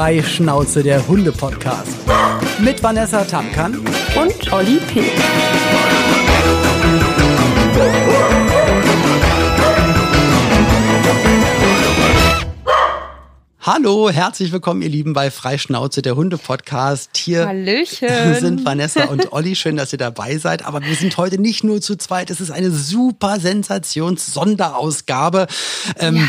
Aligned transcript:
Freischnauze, 0.00 0.82
der 0.82 1.06
Hunde-Podcast. 1.06 1.92
Mit 2.58 2.82
Vanessa 2.82 3.22
Tamkan 3.22 3.84
und 4.16 4.50
Olli 4.50 4.78
P. 4.78 5.02
Hallo, 13.60 14.08
herzlich 14.08 14.52
willkommen, 14.52 14.80
ihr 14.80 14.88
Lieben, 14.88 15.12
bei 15.12 15.30
Freischnauze, 15.30 16.00
der 16.00 16.16
Hunde-Podcast. 16.16 17.14
Hier 17.18 17.46
Hallöchen. 17.46 18.36
sind 18.40 18.64
Vanessa 18.64 19.04
und 19.04 19.34
Olli. 19.34 19.54
Schön, 19.54 19.76
dass 19.76 19.92
ihr 19.92 19.98
dabei 19.98 20.38
seid. 20.38 20.64
Aber 20.64 20.82
wir 20.82 20.94
sind 20.94 21.18
heute 21.18 21.38
nicht 21.38 21.62
nur 21.62 21.82
zu 21.82 21.96
zweit. 21.96 22.30
Es 22.30 22.40
ist 22.40 22.50
eine 22.50 22.70
super 22.70 23.38
Sensations-Sonderausgabe. 23.38 25.46
Ähm, 25.98 26.16
ja. 26.16 26.22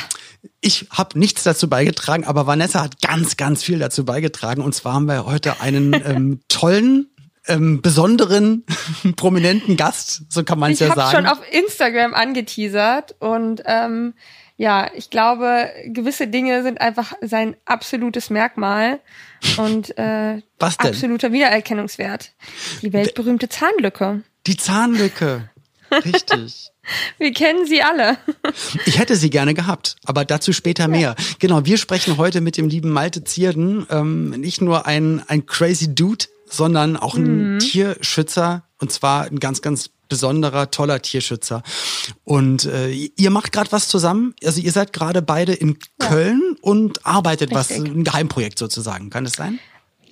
Ich 0.60 0.88
habe 0.92 1.18
nichts 1.20 1.44
dazu 1.44 1.70
beigetragen, 1.70 2.26
aber 2.26 2.48
Vanessa 2.48 2.82
hat 2.84 3.02
ganz, 3.02 3.38
ganz 3.38 3.64
viel 3.64 3.80
dazu 3.80 4.06
beigetragen. 4.06 4.62
Und 4.62 4.74
zwar 4.74 4.94
haben 4.94 5.06
wir 5.06 5.26
heute 5.26 5.62
einen 5.62 5.94
ähm, 6.06 6.40
tollen 6.48 7.08
ähm, 7.48 7.82
besonderen, 7.82 8.66
prominenten 9.16 9.78
Gast, 9.78 10.24
so 10.30 10.44
kann 10.44 10.60
man 10.60 10.72
es 10.72 10.80
ja 10.80 10.88
sagen. 10.88 11.00
Ich 11.00 11.06
habe 11.06 11.16
schon 11.16 11.26
auf 11.26 11.40
Instagram 11.52 12.14
angeteasert 12.14 13.16
und 13.20 13.64
ähm, 13.66 14.14
ja, 14.58 14.92
ich 14.94 15.10
glaube, 15.10 15.72
gewisse 15.88 16.28
Dinge 16.28 16.62
sind 16.62 16.82
einfach 16.82 17.14
sein 17.22 17.56
absolutes 17.66 18.30
Merkmal 18.30 19.00
und 19.58 19.98
äh, 19.98 20.42
absoluter 20.60 21.32
Wiedererkennungswert. 21.32 22.34
Die 22.84 22.94
weltberühmte 22.94 23.50
Zahnlücke. 23.50 24.22
Die 24.46 24.58
Zahnlücke. 24.58 25.50
Richtig. 25.92 26.71
Wir 27.18 27.34
kennen 27.34 27.66
sie 27.66 27.82
alle. 27.82 28.18
ich 28.86 29.00
hätte 29.00 29.16
sie 29.16 29.30
gerne 29.30 29.54
gehabt, 29.54 29.96
aber 30.06 30.26
dazu 30.26 30.54
später 30.54 30.88
mehr. 30.88 31.16
Genau, 31.40 31.66
wir 31.66 31.78
sprechen 31.78 32.18
heute 32.18 32.42
mit 32.42 32.58
dem 32.58 32.68
lieben 32.68 32.90
Malte 32.90 33.24
Zierden. 33.24 33.86
Ähm, 33.90 34.30
nicht 34.32 34.62
nur 34.62 34.88
ein, 34.88 35.24
ein 35.28 35.46
crazy 35.46 35.94
Dude, 35.94 36.26
sondern 36.50 36.98
auch 36.98 37.16
ein 37.16 37.56
mhm. 37.56 37.60
Tierschützer. 37.60 38.64
Und 38.80 38.92
zwar 38.92 39.26
ein 39.26 39.40
ganz, 39.40 39.62
ganz 39.62 39.90
besonderer, 40.10 40.72
toller 40.72 41.02
Tierschützer. 41.02 41.64
Und 42.26 42.66
äh, 42.66 42.90
ihr 42.92 43.30
macht 43.30 43.54
gerade 43.54 43.72
was 43.72 43.88
zusammen. 43.88 44.36
Also 44.44 44.60
ihr 44.60 44.72
seid 44.72 44.92
gerade 44.92 45.22
beide 45.22 45.54
in 45.54 45.78
ja. 46.02 46.10
Köln 46.10 46.58
und 46.62 47.06
arbeitet 47.06 47.56
Richtig. 47.56 47.78
was, 47.78 47.86
ein 47.86 48.04
Geheimprojekt 48.04 48.60
sozusagen. 48.60 49.10
Kann 49.10 49.26
es 49.26 49.34
sein? 49.34 49.60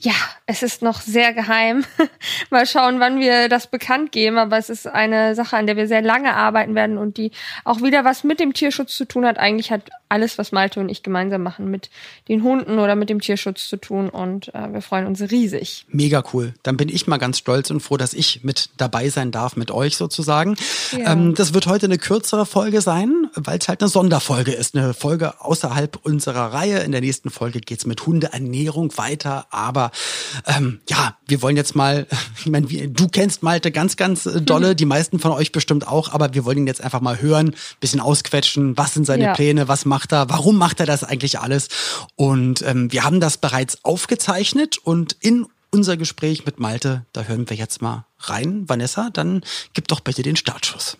Ja, 0.01 0.13
es 0.45 0.63
ist 0.63 0.81
noch 0.81 1.01
sehr 1.01 1.33
geheim. 1.33 1.83
Mal 2.49 2.65
schauen, 2.65 3.01
wann 3.01 3.19
wir 3.19 3.49
das 3.49 3.67
bekannt 3.67 4.13
geben, 4.13 4.37
aber 4.37 4.57
es 4.57 4.69
ist 4.69 4.87
eine 4.87 5.35
Sache, 5.35 5.57
an 5.57 5.67
der 5.67 5.75
wir 5.75 5.89
sehr 5.89 6.01
lange 6.01 6.33
arbeiten 6.33 6.73
werden 6.73 6.97
und 6.97 7.17
die 7.17 7.31
auch 7.65 7.81
wieder 7.81 8.05
was 8.05 8.23
mit 8.23 8.39
dem 8.39 8.53
Tierschutz 8.53 8.95
zu 8.95 9.05
tun 9.05 9.25
hat. 9.25 9.37
Eigentlich 9.37 9.71
hat 9.71 9.89
alles, 10.07 10.37
was 10.37 10.51
Malte 10.51 10.79
und 10.79 10.89
ich 10.89 11.03
gemeinsam 11.03 11.43
machen, 11.43 11.69
mit 11.69 11.89
den 12.29 12.43
Hunden 12.43 12.79
oder 12.79 12.95
mit 12.95 13.09
dem 13.09 13.19
Tierschutz 13.19 13.67
zu 13.67 13.77
tun 13.77 14.09
und 14.09 14.53
äh, 14.55 14.73
wir 14.73 14.81
freuen 14.81 15.05
uns 15.05 15.21
riesig. 15.21 15.85
Mega 15.89 16.23
cool. 16.33 16.53
Dann 16.63 16.77
bin 16.77 16.89
ich 16.89 17.05
mal 17.05 17.17
ganz 17.17 17.37
stolz 17.37 17.69
und 17.69 17.81
froh, 17.81 17.97
dass 17.97 18.13
ich 18.13 18.43
mit 18.43 18.69
dabei 18.77 19.09
sein 19.09 19.31
darf, 19.31 19.55
mit 19.55 19.69
euch 19.69 19.97
sozusagen. 19.97 20.55
Ja. 20.91 21.11
Ähm, 21.11 21.35
das 21.35 21.53
wird 21.53 21.67
heute 21.67 21.85
eine 21.85 21.97
kürzere 21.97 22.45
Folge 22.45 22.81
sein, 22.81 23.29
weil 23.35 23.59
es 23.59 23.67
halt 23.67 23.81
eine 23.81 23.89
Sonderfolge 23.89 24.51
ist, 24.51 24.75
eine 24.75 24.93
Folge 24.93 25.41
außerhalb 25.41 25.99
unserer 26.03 26.53
Reihe. 26.53 26.79
In 26.79 26.91
der 26.91 27.01
nächsten 27.01 27.29
Folge 27.29 27.59
geht's 27.59 27.85
mit 27.85 28.05
Hundeernährung 28.05 28.97
weiter, 28.97 29.45
aber 29.51 29.88
ähm, 30.45 30.81
ja, 30.89 31.17
wir 31.27 31.41
wollen 31.41 31.57
jetzt 31.57 31.75
mal, 31.75 32.07
ich 32.39 32.47
meine, 32.47 32.67
du 32.67 33.07
kennst 33.07 33.43
Malte 33.43 33.71
ganz, 33.71 33.97
ganz 33.97 34.25
äh, 34.25 34.41
dolle, 34.41 34.69
mhm. 34.69 34.75
die 34.77 34.85
meisten 34.85 35.19
von 35.19 35.31
euch 35.31 35.51
bestimmt 35.51 35.87
auch, 35.87 36.11
aber 36.11 36.33
wir 36.33 36.45
wollen 36.45 36.59
ihn 36.59 36.67
jetzt 36.67 36.81
einfach 36.81 37.01
mal 37.01 37.21
hören, 37.21 37.55
bisschen 37.79 37.99
ausquetschen, 37.99 38.77
was 38.77 38.93
sind 38.93 39.05
seine 39.05 39.25
ja. 39.25 39.33
Pläne, 39.33 39.67
was 39.67 39.85
macht 39.85 40.11
er, 40.11 40.29
warum 40.29 40.57
macht 40.57 40.79
er 40.79 40.85
das 40.85 41.03
eigentlich 41.03 41.39
alles? 41.39 41.69
Und 42.15 42.61
ähm, 42.63 42.91
wir 42.91 43.03
haben 43.03 43.19
das 43.19 43.37
bereits 43.37 43.83
aufgezeichnet 43.83 44.77
und 44.77 45.15
in 45.19 45.45
unser 45.71 45.97
Gespräch 45.97 46.45
mit 46.45 46.59
Malte, 46.59 47.05
da 47.13 47.23
hören 47.23 47.49
wir 47.49 47.57
jetzt 47.57 47.81
mal 47.81 48.05
rein. 48.19 48.67
Vanessa, 48.67 49.09
dann 49.11 49.43
gib 49.73 49.87
doch 49.87 49.99
bitte 49.99 50.23
den 50.23 50.35
Startschuss. 50.35 50.97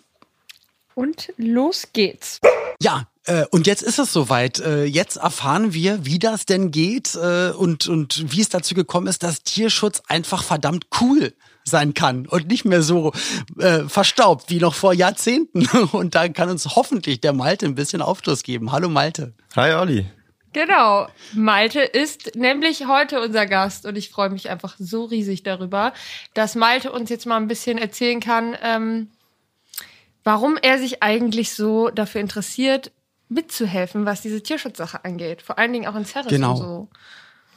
Und 0.94 1.32
los 1.36 1.88
geht's. 1.92 2.40
Ja, 2.80 3.08
äh, 3.26 3.44
und 3.50 3.66
jetzt 3.66 3.82
ist 3.82 3.98
es 3.98 4.12
soweit. 4.12 4.60
Äh, 4.60 4.84
jetzt 4.84 5.16
erfahren 5.16 5.74
wir, 5.74 6.04
wie 6.06 6.18
das 6.18 6.46
denn 6.46 6.70
geht 6.70 7.14
äh, 7.14 7.50
und, 7.50 7.88
und 7.88 8.32
wie 8.32 8.40
es 8.40 8.48
dazu 8.48 8.74
gekommen 8.74 9.06
ist, 9.06 9.22
dass 9.22 9.42
Tierschutz 9.42 10.02
einfach 10.08 10.42
verdammt 10.42 10.86
cool 11.00 11.34
sein 11.64 11.94
kann 11.94 12.26
und 12.26 12.48
nicht 12.48 12.64
mehr 12.64 12.82
so 12.82 13.12
äh, 13.58 13.80
verstaubt 13.84 14.46
wie 14.48 14.58
noch 14.58 14.74
vor 14.74 14.92
Jahrzehnten. 14.92 15.66
Und 15.92 16.14
da 16.14 16.28
kann 16.28 16.48
uns 16.48 16.64
hoffentlich 16.74 17.20
der 17.20 17.34
Malte 17.34 17.66
ein 17.66 17.74
bisschen 17.74 18.00
Aufschluss 18.00 18.42
geben. 18.42 18.72
Hallo 18.72 18.88
Malte. 18.88 19.34
Hi 19.54 19.74
Olli. 19.74 20.06
Genau. 20.52 21.06
Malte 21.32 21.80
ist 21.80 22.34
nämlich 22.34 22.86
heute 22.88 23.20
unser 23.20 23.46
Gast 23.46 23.86
und 23.86 23.96
ich 23.96 24.08
freue 24.08 24.30
mich 24.30 24.50
einfach 24.50 24.74
so 24.78 25.04
riesig 25.04 25.44
darüber, 25.44 25.92
dass 26.34 26.56
Malte 26.56 26.90
uns 26.90 27.08
jetzt 27.08 27.26
mal 27.26 27.36
ein 27.36 27.46
bisschen 27.46 27.78
erzählen 27.78 28.18
kann, 28.18 28.56
ähm, 28.60 29.10
warum 30.24 30.56
er 30.60 30.78
sich 30.78 31.04
eigentlich 31.04 31.54
so 31.54 31.90
dafür 31.90 32.20
interessiert, 32.20 32.90
mitzuhelfen, 33.30 34.04
was 34.04 34.20
diese 34.20 34.42
Tierschutzsache 34.42 35.04
angeht. 35.04 35.40
Vor 35.42 35.58
allen 35.58 35.72
Dingen 35.72 35.86
auch 35.86 35.96
in 35.96 36.04
Ceres 36.04 36.28
genau. 36.28 36.50
und 36.52 36.56
so. 36.58 36.88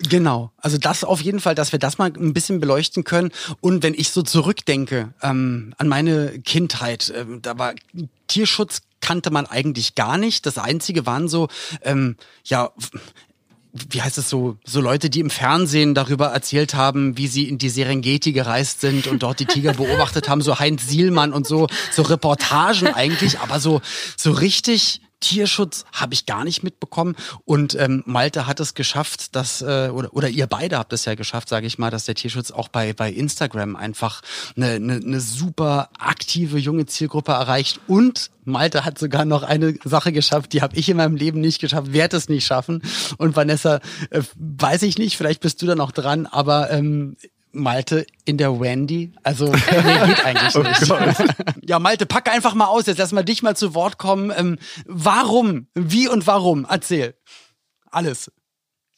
Genau, 0.09 0.51
also 0.57 0.77
das 0.77 1.03
auf 1.03 1.21
jeden 1.21 1.39
Fall, 1.39 1.55
dass 1.55 1.71
wir 1.71 1.79
das 1.79 1.97
mal 1.97 2.11
ein 2.11 2.33
bisschen 2.33 2.59
beleuchten 2.59 3.03
können. 3.03 3.31
Und 3.61 3.83
wenn 3.83 3.93
ich 3.93 4.09
so 4.09 4.21
zurückdenke 4.21 5.13
ähm, 5.21 5.73
an 5.77 5.87
meine 5.87 6.39
Kindheit, 6.39 7.09
äh, 7.09 7.25
da 7.41 7.57
war 7.57 7.73
Tierschutz 8.27 8.81
kannte 9.01 9.31
man 9.31 9.45
eigentlich 9.45 9.95
gar 9.95 10.17
nicht. 10.17 10.45
Das 10.45 10.57
Einzige 10.57 11.05
waren 11.05 11.27
so, 11.27 11.47
ähm, 11.83 12.15
ja, 12.45 12.71
wie 13.73 14.01
heißt 14.01 14.17
es 14.17 14.29
so, 14.29 14.57
so 14.63 14.81
Leute, 14.81 15.09
die 15.09 15.19
im 15.19 15.29
Fernsehen 15.29 15.93
darüber 15.93 16.27
erzählt 16.27 16.73
haben, 16.73 17.17
wie 17.17 17.27
sie 17.27 17.49
in 17.49 17.57
die 17.57 17.69
Serengeti 17.69 18.31
gereist 18.31 18.81
sind 18.81 19.07
und 19.07 19.23
dort 19.23 19.39
die 19.39 19.45
Tiger 19.45 19.73
beobachtet 19.77 20.29
haben, 20.29 20.41
so 20.41 20.59
Heinz 20.59 20.87
Sielmann 20.87 21.33
und 21.33 21.45
so, 21.47 21.67
so 21.91 22.03
Reportagen 22.03 22.87
eigentlich, 22.87 23.39
aber 23.39 23.59
so, 23.59 23.81
so 24.15 24.31
richtig 24.31 25.01
Tierschutz 25.23 25.85
habe 25.93 26.13
ich 26.13 26.25
gar 26.25 26.43
nicht 26.43 26.63
mitbekommen. 26.63 27.15
Und 27.45 27.75
ähm, 27.75 28.03
Malte 28.05 28.45
hat 28.45 28.59
es 28.59 28.73
geschafft, 28.73 29.35
dass, 29.35 29.61
äh, 29.61 29.89
oder, 29.91 30.13
oder 30.13 30.29
ihr 30.29 30.47
beide 30.47 30.77
habt 30.77 30.93
es 30.93 31.05
ja 31.05 31.15
geschafft, 31.15 31.49
sage 31.49 31.65
ich 31.65 31.79
mal, 31.79 31.89
dass 31.89 32.05
der 32.05 32.15
Tierschutz 32.15 32.51
auch 32.51 32.67
bei, 32.67 32.93
bei 32.93 33.09
Instagram 33.09 33.75
einfach 33.75 34.21
eine, 34.55 34.71
eine, 34.71 34.95
eine 34.95 35.19
super 35.21 35.89
aktive 35.97 36.57
junge 36.57 36.85
Zielgruppe 36.85 37.31
erreicht. 37.31 37.79
Und 37.87 38.31
Malte 38.43 38.83
hat 38.83 38.99
sogar 38.99 39.23
noch 39.23 39.43
eine 39.43 39.75
Sache 39.85 40.11
geschafft, 40.11 40.51
die 40.51 40.61
habe 40.61 40.75
ich 40.75 40.89
in 40.89 40.97
meinem 40.97 41.15
Leben 41.15 41.39
nicht 41.39 41.61
geschafft, 41.61 41.93
werde 41.93 42.17
es 42.17 42.27
nicht 42.27 42.45
schaffen. 42.45 42.81
Und 43.17 43.35
Vanessa, 43.35 43.79
äh, 44.09 44.21
weiß 44.35 44.83
ich 44.83 44.97
nicht, 44.97 45.15
vielleicht 45.15 45.41
bist 45.41 45.61
du 45.61 45.65
da 45.65 45.75
noch 45.75 45.91
dran, 45.91 46.25
aber 46.25 46.69
ähm, 46.69 47.15
Malte 47.53 48.05
in 48.25 48.37
der 48.37 48.59
Wendy? 48.59 49.13
Also, 49.23 49.45
nee, 49.45 49.59
geht 49.59 50.25
eigentlich 50.25 50.55
oh 50.55 50.63
nicht. 50.63 51.23
ja, 51.69 51.79
Malte, 51.79 52.05
pack 52.05 52.29
einfach 52.29 52.53
mal 52.53 52.67
aus. 52.67 52.87
Jetzt 52.87 52.97
lass 52.97 53.11
mal 53.11 53.23
dich 53.23 53.43
mal 53.43 53.55
zu 53.55 53.73
Wort 53.73 53.97
kommen. 53.97 54.31
Ähm, 54.35 54.57
warum? 54.85 55.67
Wie 55.73 56.07
und 56.07 56.27
warum? 56.27 56.65
Erzähl. 56.69 57.15
Alles. 57.89 58.31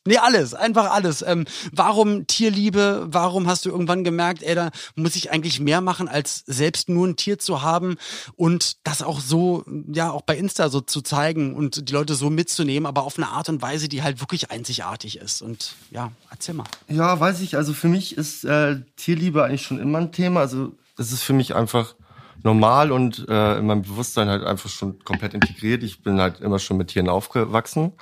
Nee, 0.07 0.17
alles, 0.17 0.53
einfach 0.53 0.91
alles. 0.91 1.23
Ähm, 1.23 1.45
warum 1.71 2.27
Tierliebe? 2.27 3.07
Warum 3.09 3.47
hast 3.47 3.65
du 3.65 3.69
irgendwann 3.69 4.03
gemerkt, 4.03 4.43
ey, 4.43 4.53
da 4.53 4.69
muss 4.95 5.15
ich 5.15 5.31
eigentlich 5.31 5.59
mehr 5.59 5.81
machen, 5.81 6.07
als 6.07 6.43
selbst 6.45 6.89
nur 6.89 7.07
ein 7.07 7.15
Tier 7.15 7.39
zu 7.39 7.63
haben 7.63 7.97
und 8.35 8.77
das 8.83 9.01
auch 9.01 9.19
so, 9.19 9.65
ja, 9.91 10.11
auch 10.11 10.21
bei 10.21 10.37
Insta 10.37 10.69
so 10.69 10.79
zu 10.79 11.01
zeigen 11.01 11.55
und 11.55 11.89
die 11.89 11.93
Leute 11.93 12.13
so 12.13 12.29
mitzunehmen, 12.29 12.85
aber 12.85 13.01
auf 13.01 13.17
eine 13.17 13.29
Art 13.29 13.49
und 13.49 13.63
Weise, 13.63 13.89
die 13.89 14.03
halt 14.03 14.21
wirklich 14.21 14.51
einzigartig 14.51 15.17
ist. 15.17 15.41
Und 15.41 15.73
ja, 15.89 16.11
erzähl 16.29 16.53
mal. 16.53 16.65
Ja, 16.87 17.19
weiß 17.19 17.41
ich. 17.41 17.57
Also 17.57 17.73
für 17.73 17.87
mich 17.87 18.15
ist 18.15 18.45
äh, 18.45 18.81
Tierliebe 18.97 19.43
eigentlich 19.43 19.63
schon 19.63 19.79
immer 19.79 19.97
ein 19.97 20.11
Thema. 20.11 20.41
Also 20.41 20.71
das 20.97 21.11
ist 21.11 21.23
für 21.23 21.33
mich 21.33 21.55
einfach 21.55 21.95
normal 22.43 22.91
und 22.91 23.27
äh, 23.27 23.57
in 23.57 23.65
meinem 23.65 23.81
Bewusstsein 23.81 24.29
halt 24.29 24.43
einfach 24.43 24.69
schon 24.69 25.03
komplett 25.03 25.33
integriert. 25.33 25.81
Ich 25.81 26.03
bin 26.03 26.21
halt 26.21 26.41
immer 26.41 26.59
schon 26.59 26.77
mit 26.77 26.89
Tieren 26.89 27.09
aufgewachsen. 27.09 27.93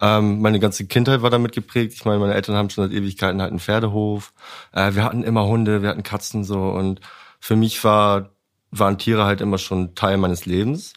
Ähm, 0.00 0.40
meine 0.40 0.60
ganze 0.60 0.86
Kindheit 0.86 1.22
war 1.22 1.30
damit 1.30 1.52
geprägt. 1.52 1.94
Ich 1.94 2.04
meine, 2.04 2.18
meine 2.18 2.34
Eltern 2.34 2.56
haben 2.56 2.70
schon 2.70 2.88
seit 2.88 2.96
Ewigkeiten 2.96 3.40
halt 3.40 3.50
einen 3.50 3.60
Pferdehof. 3.60 4.32
Äh, 4.72 4.94
wir 4.94 5.04
hatten 5.04 5.22
immer 5.22 5.46
Hunde, 5.46 5.82
wir 5.82 5.88
hatten 5.88 6.02
Katzen 6.02 6.44
so. 6.44 6.60
Und 6.60 7.00
für 7.40 7.56
mich 7.56 7.82
war, 7.84 8.30
waren 8.70 8.98
Tiere 8.98 9.24
halt 9.24 9.40
immer 9.40 9.58
schon 9.58 9.94
Teil 9.94 10.16
meines 10.16 10.46
Lebens. 10.46 10.94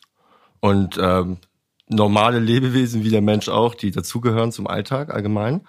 Und 0.60 0.98
ähm, 1.00 1.38
normale 1.88 2.40
Lebewesen 2.40 3.04
wie 3.04 3.10
der 3.10 3.22
Mensch 3.22 3.50
auch, 3.50 3.76
die 3.76 3.92
dazugehören 3.92 4.52
zum 4.52 4.68
Alltag 4.68 5.14
allgemein. 5.14 5.62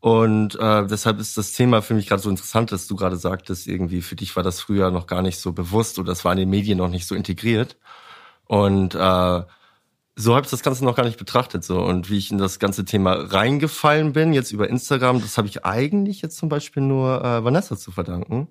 Und 0.00 0.58
äh, 0.58 0.86
deshalb 0.86 1.20
ist 1.20 1.36
das 1.36 1.52
Thema 1.52 1.82
für 1.82 1.92
mich 1.92 2.08
gerade 2.08 2.22
so 2.22 2.30
interessant, 2.30 2.72
dass 2.72 2.86
du 2.86 2.96
gerade 2.96 3.16
sagtest, 3.16 3.66
irgendwie 3.66 4.00
für 4.00 4.16
dich 4.16 4.34
war 4.34 4.42
das 4.42 4.60
früher 4.60 4.90
noch 4.90 5.06
gar 5.06 5.20
nicht 5.20 5.38
so 5.38 5.52
bewusst 5.52 5.98
oder 5.98 6.08
das 6.08 6.24
war 6.24 6.32
in 6.32 6.38
den 6.38 6.50
Medien 6.50 6.78
noch 6.78 6.88
nicht 6.88 7.06
so 7.06 7.14
integriert. 7.14 7.76
Und 8.46 8.94
äh, 8.94 9.42
so 10.20 10.34
habe 10.34 10.44
ich 10.44 10.50
das 10.50 10.62
Ganze 10.62 10.84
noch 10.84 10.94
gar 10.94 11.04
nicht 11.04 11.18
betrachtet. 11.18 11.64
so 11.64 11.80
Und 11.80 12.10
wie 12.10 12.18
ich 12.18 12.30
in 12.30 12.38
das 12.38 12.58
ganze 12.58 12.84
Thema 12.84 13.12
reingefallen 13.12 14.12
bin, 14.12 14.32
jetzt 14.32 14.52
über 14.52 14.68
Instagram, 14.68 15.20
das 15.20 15.38
habe 15.38 15.48
ich 15.48 15.64
eigentlich 15.64 16.20
jetzt 16.22 16.36
zum 16.36 16.48
Beispiel 16.48 16.82
nur 16.82 17.24
äh, 17.24 17.42
Vanessa 17.42 17.76
zu 17.76 17.90
verdanken. 17.90 18.48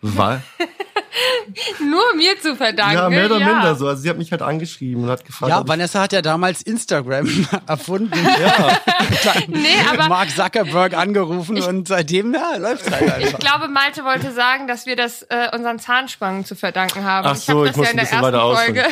Weil, 0.00 0.42
Nur 1.78 2.14
mir 2.16 2.38
zu 2.40 2.56
verdanken. 2.56 2.96
Ja, 2.96 3.08
mehr 3.08 3.26
oder 3.26 3.38
ja. 3.38 3.46
minder 3.46 3.74
so. 3.74 3.88
Also 3.88 4.02
sie 4.02 4.10
hat 4.10 4.18
mich 4.18 4.30
halt 4.30 4.42
angeschrieben 4.42 5.04
und 5.04 5.10
hat 5.10 5.24
gefragt. 5.24 5.50
Ja, 5.50 5.66
Vanessa 5.66 6.00
hat 6.00 6.12
ja 6.12 6.22
damals 6.22 6.62
Instagram 6.62 7.28
erfunden. 7.66 8.12
ja. 8.42 8.78
Nee, 9.48 9.68
aber 9.90 10.08
Mark 10.08 10.30
Zuckerberg 10.30 10.94
angerufen 10.94 11.56
ich, 11.56 11.66
und 11.66 11.88
seitdem 11.88 12.32
ja, 12.32 12.56
läuft 12.56 12.90
halt 12.90 13.02
einfach. 13.02 13.18
Ich 13.20 13.38
glaube, 13.38 13.68
Malte 13.68 14.04
wollte 14.04 14.32
sagen, 14.32 14.66
dass 14.66 14.86
wir 14.86 14.96
das 14.96 15.22
äh, 15.22 15.48
unseren 15.54 15.78
Zahnspangen 15.78 16.44
zu 16.44 16.54
verdanken 16.54 17.04
haben. 17.04 17.26
Ach 17.26 17.36
so, 17.36 17.64
ich, 17.64 17.72
ich 17.72 17.76
muss 17.76 17.86
ja 17.86 17.90
in 17.92 17.96
der 17.98 18.10
ersten 18.10 18.22
weiter 18.22 18.54
Folge. 18.54 18.84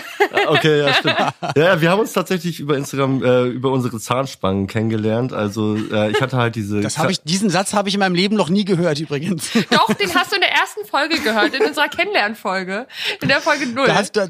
okay, 0.48 0.80
ja, 0.80 0.94
stimmt. 0.94 1.16
Ja, 1.56 1.80
wir 1.80 1.90
haben 1.90 2.00
uns 2.00 2.12
tatsächlich 2.12 2.60
über 2.60 2.76
Instagram 2.76 3.22
äh, 3.22 3.44
über 3.44 3.70
unsere 3.70 3.98
Zahnspangen 3.98 4.66
kennengelernt. 4.66 5.32
Also 5.32 5.76
äh, 5.76 6.10
ich 6.10 6.20
hatte 6.20 6.36
halt 6.36 6.54
diese. 6.54 6.80
Das 6.80 6.98
habe 6.98 7.12
ich, 7.12 7.22
diesen 7.22 7.50
Satz 7.50 7.72
habe 7.72 7.88
ich 7.88 7.94
in 7.94 8.00
meinem 8.00 8.14
Leben 8.14 8.36
noch 8.36 8.48
nie 8.48 8.64
gehört 8.64 9.00
übrigens. 9.00 9.50
Doch, 9.70 9.92
den 9.94 10.14
hast 10.14 10.32
du 10.32 10.36
in 10.36 10.42
der 10.42 10.52
ersten 10.52 10.84
Folge 10.84 11.18
gehört, 11.20 11.54
in 11.54 11.64
unserer 11.64 11.88
Kennenlernfolge, 12.10 12.86
in 13.20 13.28
der 13.28 13.40
Folge 13.40 13.66
null. 13.66 13.86
Da 13.86 13.94
hast 13.94 14.16
du, 14.16 14.28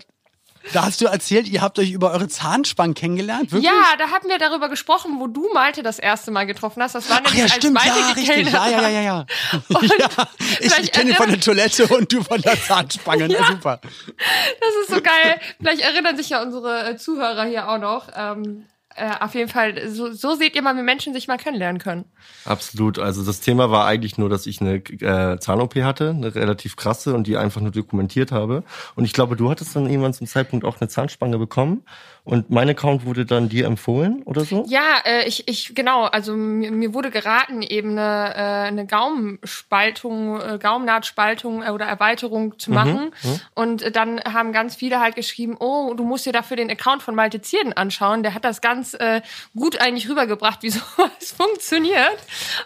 da 0.72 0.84
hast 0.84 1.00
du 1.00 1.06
erzählt, 1.06 1.48
ihr 1.48 1.62
habt 1.62 1.78
euch 1.78 1.90
über 1.90 2.12
eure 2.12 2.28
Zahnspangen 2.28 2.94
kennengelernt, 2.94 3.50
wirklich? 3.50 3.70
Ja, 3.70 3.96
da 3.98 4.10
haben 4.10 4.28
wir 4.28 4.38
darüber 4.38 4.68
gesprochen, 4.68 5.18
wo 5.18 5.26
du 5.26 5.52
Malte 5.52 5.82
das 5.82 5.98
erste 5.98 6.30
Mal 6.30 6.44
getroffen 6.46 6.82
hast. 6.82 6.94
Das 6.94 7.08
war 7.08 7.20
nämlich 7.22 7.34
Ach 7.34 7.38
ja, 7.38 7.48
stimmt, 7.48 7.76
als 7.78 7.86
Malte 7.86 8.00
ja, 8.00 8.12
richtig. 8.12 8.52
Ja, 8.52 8.68
ja, 8.68 8.80
ja, 8.82 8.88
ja, 8.88 9.00
ja. 9.00 9.26
ja 9.70 10.28
ich, 10.60 10.78
ich 10.78 10.92
kenne 10.92 11.14
von 11.14 11.30
der 11.30 11.40
Toilette 11.40 11.86
und 11.86 12.12
du 12.12 12.22
von 12.22 12.40
der 12.40 12.60
Zahnspange. 12.60 13.20
Ja, 13.30 13.46
super. 13.46 13.80
Das 13.82 14.74
ist 14.82 14.90
so 14.90 15.00
geil. 15.00 15.40
Vielleicht 15.60 15.82
erinnern 15.82 16.16
sich 16.16 16.30
ja 16.30 16.42
unsere 16.42 16.96
Zuhörer 16.96 17.44
hier 17.44 17.68
auch 17.68 17.78
noch. 17.78 18.08
Ähm, 18.14 18.66
äh, 19.00 19.14
auf 19.20 19.34
jeden 19.34 19.48
Fall, 19.48 19.88
so, 19.88 20.12
so 20.12 20.34
seht 20.34 20.54
ihr 20.54 20.60
mal, 20.60 20.76
wie 20.76 20.82
Menschen 20.82 21.14
sich 21.14 21.26
mal 21.26 21.38
kennenlernen 21.38 21.80
können. 21.80 22.04
Absolut. 22.44 22.98
Also 22.98 23.24
das 23.24 23.40
Thema 23.40 23.70
war 23.70 23.86
eigentlich 23.86 24.18
nur, 24.18 24.28
dass 24.28 24.46
ich 24.46 24.60
eine 24.60 24.74
äh, 24.74 25.38
Zahn-OP 25.38 25.76
hatte, 25.76 26.10
eine 26.10 26.34
relativ 26.34 26.76
krasse 26.76 27.14
und 27.14 27.26
die 27.26 27.38
einfach 27.38 27.62
nur 27.62 27.70
dokumentiert 27.70 28.30
habe. 28.30 28.62
Und 28.96 29.06
ich 29.06 29.14
glaube, 29.14 29.36
du 29.36 29.50
hattest 29.50 29.74
dann 29.74 29.86
irgendwann 29.86 30.12
zum 30.12 30.26
Zeitpunkt 30.26 30.66
auch 30.66 30.80
eine 30.80 30.88
Zahnspange 30.88 31.38
bekommen. 31.38 31.82
Und 32.24 32.50
mein 32.50 32.68
Account 32.68 33.06
wurde 33.06 33.24
dann 33.24 33.48
dir 33.48 33.66
empfohlen 33.66 34.22
oder 34.24 34.44
so? 34.44 34.64
Ja, 34.68 34.98
äh, 35.04 35.26
ich, 35.26 35.48
ich 35.48 35.74
genau, 35.74 36.04
also 36.04 36.34
mir, 36.34 36.70
mir 36.70 36.92
wurde 36.92 37.10
geraten, 37.10 37.62
eben 37.62 37.92
eine, 37.92 38.34
äh, 38.34 38.68
eine 38.68 38.86
Gaumenspaltung, 38.86 40.40
äh, 40.40 40.58
Gaumennahtspaltung 40.60 41.62
äh, 41.62 41.70
oder 41.70 41.86
Erweiterung 41.86 42.58
zu 42.58 42.70
mhm, 42.70 42.74
machen. 42.74 43.14
Mhm. 43.22 43.40
Und 43.54 43.96
dann 43.96 44.20
haben 44.20 44.52
ganz 44.52 44.76
viele 44.76 45.00
halt 45.00 45.16
geschrieben, 45.16 45.56
oh, 45.58 45.94
du 45.94 46.04
musst 46.04 46.26
dir 46.26 46.32
dafür 46.32 46.56
den 46.56 46.70
Account 46.70 47.02
von 47.02 47.14
Malte 47.14 47.40
Zierden 47.40 47.72
anschauen. 47.72 48.22
Der 48.22 48.34
hat 48.34 48.44
das 48.44 48.60
ganz 48.60 48.94
äh, 48.94 49.22
gut 49.56 49.80
eigentlich 49.80 50.08
rübergebracht, 50.08 50.62
wie 50.62 50.70
sowas 50.70 51.32
funktioniert. 51.36 52.18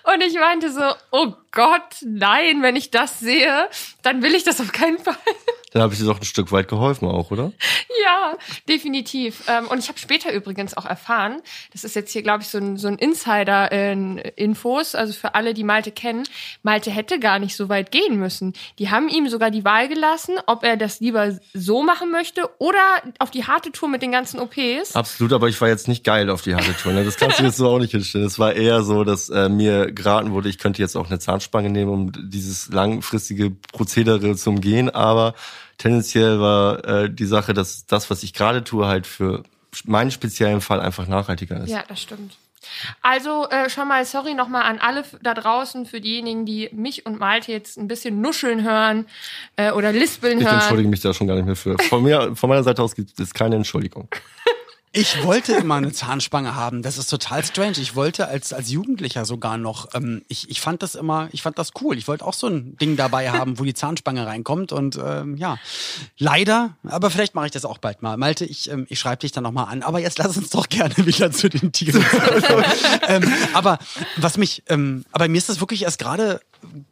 Und 0.02 0.20
ich 0.22 0.34
meinte 0.34 0.72
so, 0.72 0.82
oh 1.12 1.32
Gott, 1.52 1.82
nein, 2.02 2.62
wenn 2.62 2.74
ich 2.74 2.90
das 2.90 3.20
sehe, 3.20 3.68
dann 4.02 4.22
will 4.22 4.34
ich 4.34 4.42
das 4.42 4.60
auf 4.60 4.72
keinen 4.72 4.98
Fall. 4.98 5.14
Dann 5.74 5.82
habe 5.82 5.92
ich 5.92 5.98
dir 5.98 6.06
doch 6.06 6.20
ein 6.20 6.24
Stück 6.24 6.52
weit 6.52 6.68
geholfen 6.68 7.08
auch, 7.08 7.32
oder? 7.32 7.52
Ja, 8.04 8.36
definitiv. 8.68 9.42
Ähm, 9.48 9.66
und 9.66 9.80
ich 9.80 9.88
habe 9.88 9.98
später 9.98 10.32
übrigens 10.32 10.76
auch 10.76 10.86
erfahren, 10.86 11.42
das 11.72 11.82
ist 11.82 11.96
jetzt 11.96 12.12
hier, 12.12 12.22
glaube 12.22 12.44
ich, 12.44 12.48
so 12.48 12.58
ein, 12.58 12.76
so 12.76 12.86
ein 12.86 12.96
Insider-Infos, 12.96 14.94
also 14.94 15.12
für 15.12 15.34
alle, 15.34 15.52
die 15.52 15.64
Malte 15.64 15.90
kennen, 15.90 16.28
Malte 16.62 16.92
hätte 16.92 17.18
gar 17.18 17.40
nicht 17.40 17.56
so 17.56 17.68
weit 17.68 17.90
gehen 17.90 18.20
müssen. 18.20 18.52
Die 18.78 18.90
haben 18.90 19.08
ihm 19.08 19.28
sogar 19.28 19.50
die 19.50 19.64
Wahl 19.64 19.88
gelassen, 19.88 20.36
ob 20.46 20.62
er 20.62 20.76
das 20.76 21.00
lieber 21.00 21.36
so 21.54 21.82
machen 21.82 22.12
möchte 22.12 22.48
oder 22.58 22.78
auf 23.18 23.32
die 23.32 23.44
harte 23.44 23.72
Tour 23.72 23.88
mit 23.88 24.00
den 24.00 24.12
ganzen 24.12 24.38
OPs. 24.38 24.94
Absolut, 24.94 25.32
aber 25.32 25.48
ich 25.48 25.60
war 25.60 25.66
jetzt 25.66 25.88
nicht 25.88 26.04
geil 26.04 26.30
auf 26.30 26.42
die 26.42 26.54
harte 26.54 26.76
Tour. 26.76 26.92
Ne? 26.92 27.04
Das 27.04 27.16
kannst 27.16 27.40
du 27.40 27.42
jetzt 27.42 27.56
so 27.56 27.68
auch 27.68 27.80
nicht 27.80 27.90
hinstellen. 27.90 28.26
Es 28.26 28.38
war 28.38 28.52
eher 28.52 28.82
so, 28.82 29.02
dass 29.02 29.28
äh, 29.28 29.48
mir 29.48 29.90
geraten 29.90 30.30
wurde, 30.30 30.48
ich 30.48 30.58
könnte 30.58 30.80
jetzt 30.80 30.96
auch 30.96 31.08
eine 31.08 31.18
Zahnspange 31.18 31.68
nehmen, 31.68 31.90
um 31.90 32.12
dieses 32.30 32.68
langfristige 32.68 33.50
Prozedere 33.50 34.36
zu 34.36 34.50
umgehen, 34.50 34.88
aber 34.88 35.34
tendenziell 35.78 36.40
war 36.40 36.84
äh, 36.84 37.10
die 37.10 37.26
Sache, 37.26 37.54
dass 37.54 37.86
das, 37.86 38.10
was 38.10 38.22
ich 38.22 38.32
gerade 38.32 38.64
tue, 38.64 38.86
halt 38.86 39.06
für 39.06 39.42
meinen 39.84 40.10
speziellen 40.10 40.60
Fall 40.60 40.80
einfach 40.80 41.08
nachhaltiger 41.08 41.62
ist. 41.62 41.70
Ja, 41.70 41.84
das 41.88 42.00
stimmt. 42.00 42.36
Also 43.02 43.48
äh, 43.50 43.68
schon 43.68 43.88
mal 43.88 44.04
sorry 44.04 44.34
nochmal 44.34 44.62
an 44.62 44.78
alle 44.78 45.04
da 45.22 45.34
draußen 45.34 45.86
für 45.86 46.00
diejenigen, 46.00 46.46
die 46.46 46.70
mich 46.72 47.06
und 47.06 47.18
Malte 47.18 47.52
jetzt 47.52 47.76
ein 47.76 47.88
bisschen 47.88 48.20
nuscheln 48.20 48.62
hören 48.62 49.06
äh, 49.56 49.72
oder 49.72 49.92
lispeln 49.92 50.38
ich 50.38 50.44
hören. 50.44 50.56
Ich 50.56 50.62
entschuldige 50.62 50.88
mich 50.88 51.00
da 51.00 51.12
schon 51.12 51.26
gar 51.26 51.36
nicht 51.36 51.46
mehr 51.46 51.56
für. 51.56 51.76
Von 51.78 52.02
mir, 52.02 52.34
von 52.34 52.48
meiner 52.48 52.62
Seite 52.62 52.82
aus 52.82 52.94
gibt 52.94 53.18
es 53.18 53.34
keine 53.34 53.56
Entschuldigung. 53.56 54.08
Ich 54.96 55.24
wollte 55.24 55.54
immer 55.54 55.74
eine 55.74 55.92
Zahnspange 55.92 56.54
haben. 56.54 56.82
Das 56.82 56.98
ist 56.98 57.10
total 57.10 57.44
strange. 57.44 57.78
Ich 57.78 57.96
wollte 57.96 58.28
als, 58.28 58.52
als 58.52 58.70
Jugendlicher 58.70 59.24
sogar 59.24 59.58
noch, 59.58 59.88
ähm, 59.92 60.22
ich, 60.28 60.48
ich 60.48 60.60
fand 60.60 60.84
das 60.84 60.94
immer, 60.94 61.28
ich 61.32 61.42
fand 61.42 61.58
das 61.58 61.72
cool. 61.80 61.98
Ich 61.98 62.06
wollte 62.06 62.24
auch 62.24 62.32
so 62.32 62.46
ein 62.46 62.76
Ding 62.76 62.96
dabei 62.96 63.32
haben, 63.32 63.58
wo 63.58 63.64
die 63.64 63.74
Zahnspange 63.74 64.24
reinkommt. 64.24 64.70
Und 64.70 64.96
ähm, 65.04 65.36
ja, 65.36 65.58
leider, 66.16 66.76
aber 66.84 67.10
vielleicht 67.10 67.34
mache 67.34 67.46
ich 67.46 67.52
das 67.52 67.64
auch 67.64 67.78
bald 67.78 68.02
mal. 68.02 68.16
Malte, 68.16 68.44
ich, 68.44 68.70
ähm, 68.70 68.86
ich 68.88 69.00
schreibe 69.00 69.18
dich 69.18 69.32
dann 69.32 69.42
nochmal 69.42 69.66
an. 69.66 69.82
Aber 69.82 69.98
jetzt 69.98 70.18
lass 70.18 70.36
uns 70.36 70.50
doch 70.50 70.68
gerne 70.68 70.96
wieder 71.06 71.32
zu 71.32 71.48
den 71.48 71.72
Tieren. 71.72 72.04
ähm, 73.08 73.32
aber 73.52 73.78
was 74.16 74.36
mich, 74.36 74.62
ähm, 74.68 75.04
aber 75.10 75.26
mir 75.26 75.38
ist 75.38 75.48
das 75.48 75.58
wirklich 75.58 75.82
erst 75.82 75.98
gerade 75.98 76.40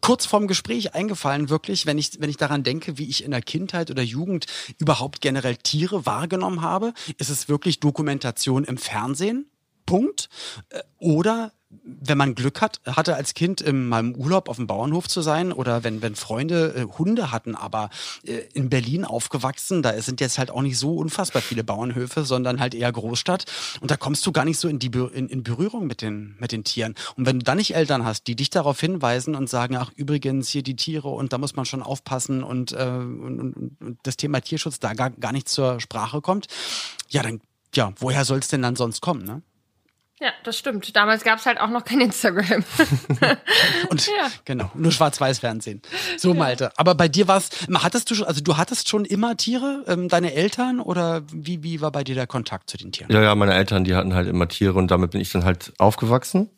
kurz 0.01 0.27
vorm 0.27 0.47
Gespräch 0.47 0.95
eingefallen, 0.95 1.49
wirklich, 1.49 1.87
wenn 1.87 1.99
ich, 1.99 2.21
wenn 2.21 2.31
ich 2.31 2.37
daran 2.37 2.63
denke, 2.63 2.99
wie 2.99 3.09
ich 3.09 3.25
in 3.25 3.31
der 3.31 3.43
Kindheit 3.43 3.91
oder 3.91 4.03
Jugend 4.03 4.47
überhaupt 4.79 5.21
generell 5.21 5.57
Tiere 5.57 6.07
wahrgenommen 6.07 6.63
habe, 6.63 6.95
ist 7.19 7.31
es 7.31 7.49
wirklich 7.49 7.81
Dokumentation 7.81 8.65
im 8.65 8.79
Fernsehen. 8.79 9.47
Punkt. 9.87 10.29
Äh, 10.71 10.83
oder 10.99 11.53
wenn 11.85 12.19
man 12.19 12.35
Glück 12.35 12.61
hat, 12.61 12.81
hatte 12.87 13.17
als 13.17 13.35
Kind 13.35 13.61
im, 13.61 13.89
mal 13.89 14.01
im 14.01 14.15
Urlaub 14.15 14.49
auf 14.49 14.57
dem 14.57 14.67
Bauernhof 14.67 15.09
zu 15.09 15.23
sein 15.23 15.53
oder 15.53 15.85
wenn, 15.85 16.03
wenn 16.03 16.15
Freunde 16.15 16.75
äh, 16.75 16.99
Hunde 16.99 17.33
hatten, 17.33 17.55
aber 17.55 17.91
äh, 18.25 18.41
in 18.53 18.69
Berlin 18.69 19.05
aufgewachsen, 19.05 19.83
da 19.83 20.01
sind 20.01 20.21
jetzt 20.21 20.39
halt 20.39 20.51
auch 20.51 20.63
nicht 20.63 20.79
so 20.79 20.97
unfassbar 20.97 21.43
viele 21.43 21.65
Bauernhöfe, 21.65 22.25
sondern 22.25 22.61
halt 22.61 22.75
eher 22.75 22.93
Großstadt 22.93 23.47
und 23.81 23.91
da 23.91 23.97
kommst 23.97 24.27
du 24.27 24.33
gar 24.33 24.45
nicht 24.45 24.59
so 24.59 24.69
in 24.69 24.79
die 24.79 24.91
in, 25.13 25.29
in 25.29 25.43
Berührung 25.43 25.87
mit 25.87 26.03
den, 26.03 26.37
mit 26.39 26.53
den 26.53 26.65
Tieren. 26.65 26.95
Und 27.17 27.27
wenn 27.27 27.39
du 27.39 27.45
dann 27.45 27.57
nicht 27.57 27.75
Eltern 27.75 28.05
hast, 28.05 28.27
die 28.27 28.37
dich 28.37 28.51
darauf 28.51 28.79
hinweisen 28.79 29.35
und 29.35 29.49
sagen, 29.49 29.77
ach 29.77 29.91
übrigens 29.97 30.49
hier 30.49 30.63
die 30.63 30.77
Tiere 30.77 31.09
und 31.09 31.33
da 31.33 31.39
muss 31.39 31.57
man 31.57 31.65
schon 31.65 31.83
aufpassen 31.83 32.43
und, 32.43 32.73
äh, 32.73 32.77
und, 32.77 33.41
und, 33.41 33.81
und 33.81 33.99
das 34.03 34.17
Thema 34.17 34.41
Tierschutz 34.41 34.79
da 34.79 34.93
gar, 34.93 35.11
gar 35.11 35.33
nicht 35.33 35.49
zur 35.49 35.81
Sprache 35.81 36.21
kommt, 36.21 36.47
ja 37.09 37.23
dann, 37.23 37.41
ja, 37.75 37.93
woher 37.97 38.25
soll 38.25 38.39
es 38.39 38.49
denn 38.49 38.63
dann 38.63 38.77
sonst 38.77 39.01
kommen, 39.01 39.25
ne? 39.25 39.43
Ja, 40.23 40.31
das 40.45 40.57
stimmt. 40.57 40.95
Damals 40.95 41.25
gab 41.25 41.41
es 41.41 41.47
halt 41.47 41.59
auch 41.59 41.69
noch 41.69 41.85
kein 41.85 42.01
Instagram. 42.01 42.63
und 43.91 44.07
ja. 44.07 44.31
genau, 44.45 44.71
nur 44.75 44.93
Schwarz-Weiß-Fernsehen. 44.93 45.83
So, 46.17 46.33
Malte. 46.33 46.71
Aber 46.77 46.95
bei 46.95 47.09
dir 47.09 47.27
war 47.27 47.39
es, 47.39 47.51
hattest 47.75 48.09
du 48.09 48.15
schon, 48.15 48.29
also 48.29 48.41
du 48.41 48.57
hattest 48.57 48.89
schon 48.89 49.05
immer 49.05 49.37
Tiere, 49.37 49.83
ähm, 49.89 50.09
deine 50.09 50.33
Eltern, 50.33 50.79
oder 50.79 51.23
wie, 51.33 51.65
wie 51.65 51.81
war 51.81 51.91
bei 51.91 52.05
dir 52.05 52.15
der 52.15 52.29
Kontakt 52.29 52.71
zu 52.71 52.77
den 52.77 52.93
Tieren? 52.93 53.11
Ja, 53.11 53.21
ja, 53.21 53.35
meine 53.35 53.55
Eltern, 53.55 53.83
die 53.83 53.97
hatten 53.97 54.15
halt 54.15 54.29
immer 54.29 54.47
Tiere 54.47 54.75
und 54.75 54.93
damit 54.93 55.11
bin 55.11 55.21
ich 55.21 55.33
dann 55.33 55.45
halt 55.45 55.73
aufgewachsen. 55.79 56.51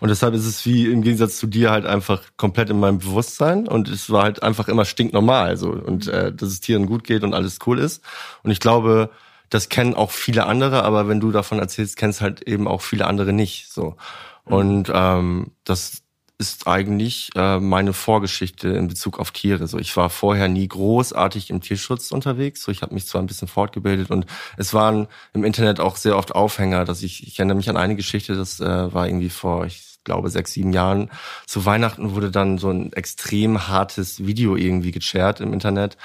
Und 0.00 0.08
deshalb 0.08 0.34
ist 0.34 0.46
es 0.46 0.66
wie 0.66 0.86
im 0.86 1.02
Gegensatz 1.02 1.38
zu 1.38 1.46
dir 1.46 1.70
halt 1.70 1.86
einfach 1.86 2.22
komplett 2.36 2.70
in 2.70 2.80
meinem 2.80 2.98
Bewusstsein 2.98 3.68
und 3.68 3.88
es 3.88 4.10
war 4.10 4.24
halt 4.24 4.42
einfach 4.42 4.66
immer 4.66 4.84
stinknormal 4.84 5.56
so 5.56 5.70
und 5.70 6.08
äh, 6.08 6.32
dass 6.32 6.48
es 6.48 6.60
Tieren 6.60 6.86
gut 6.86 7.04
geht 7.04 7.22
und 7.22 7.32
alles 7.32 7.58
cool 7.66 7.78
ist. 7.78 8.02
Und 8.42 8.50
ich 8.50 8.58
glaube, 8.58 9.10
das 9.50 9.68
kennen 9.68 9.94
auch 9.94 10.10
viele 10.10 10.46
andere, 10.46 10.84
aber 10.84 11.08
wenn 11.08 11.20
du 11.20 11.30
davon 11.30 11.58
erzählst, 11.58 11.96
kennst 11.96 12.20
halt 12.20 12.42
eben 12.42 12.68
auch 12.68 12.82
viele 12.82 13.06
andere 13.06 13.32
nicht. 13.32 13.72
So. 13.72 13.96
Und 14.44 14.90
ähm, 14.94 15.52
das 15.64 16.02
ist 16.38 16.68
eigentlich 16.68 17.30
äh, 17.34 17.58
meine 17.58 17.92
Vorgeschichte 17.92 18.68
in 18.68 18.86
Bezug 18.86 19.18
auf 19.18 19.32
Tiere. 19.32 19.66
So, 19.66 19.78
ich 19.78 19.96
war 19.96 20.08
vorher 20.08 20.48
nie 20.48 20.68
großartig 20.68 21.50
im 21.50 21.60
Tierschutz 21.60 22.12
unterwegs. 22.12 22.62
So, 22.62 22.70
ich 22.70 22.82
habe 22.82 22.94
mich 22.94 23.06
zwar 23.06 23.20
ein 23.20 23.26
bisschen 23.26 23.48
fortgebildet 23.48 24.10
und 24.10 24.24
es 24.56 24.72
waren 24.72 25.08
im 25.34 25.42
Internet 25.44 25.80
auch 25.80 25.96
sehr 25.96 26.16
oft 26.16 26.34
Aufhänger, 26.34 26.84
dass 26.84 27.02
ich, 27.02 27.26
ich 27.26 27.38
erinnere 27.38 27.56
mich 27.56 27.68
an 27.68 27.76
eine 27.76 27.96
Geschichte, 27.96 28.36
das 28.36 28.60
äh, 28.60 28.94
war 28.94 29.08
irgendwie 29.08 29.30
vor, 29.30 29.66
ich 29.66 29.98
glaube, 30.04 30.30
sechs, 30.30 30.52
sieben 30.52 30.72
Jahren. 30.72 31.10
Zu 31.46 31.64
Weihnachten 31.66 32.14
wurde 32.14 32.30
dann 32.30 32.58
so 32.58 32.70
ein 32.70 32.92
extrem 32.92 33.66
hartes 33.66 34.24
Video 34.24 34.54
irgendwie 34.54 34.92
gechert 34.92 35.40
im 35.40 35.52
Internet, 35.52 35.96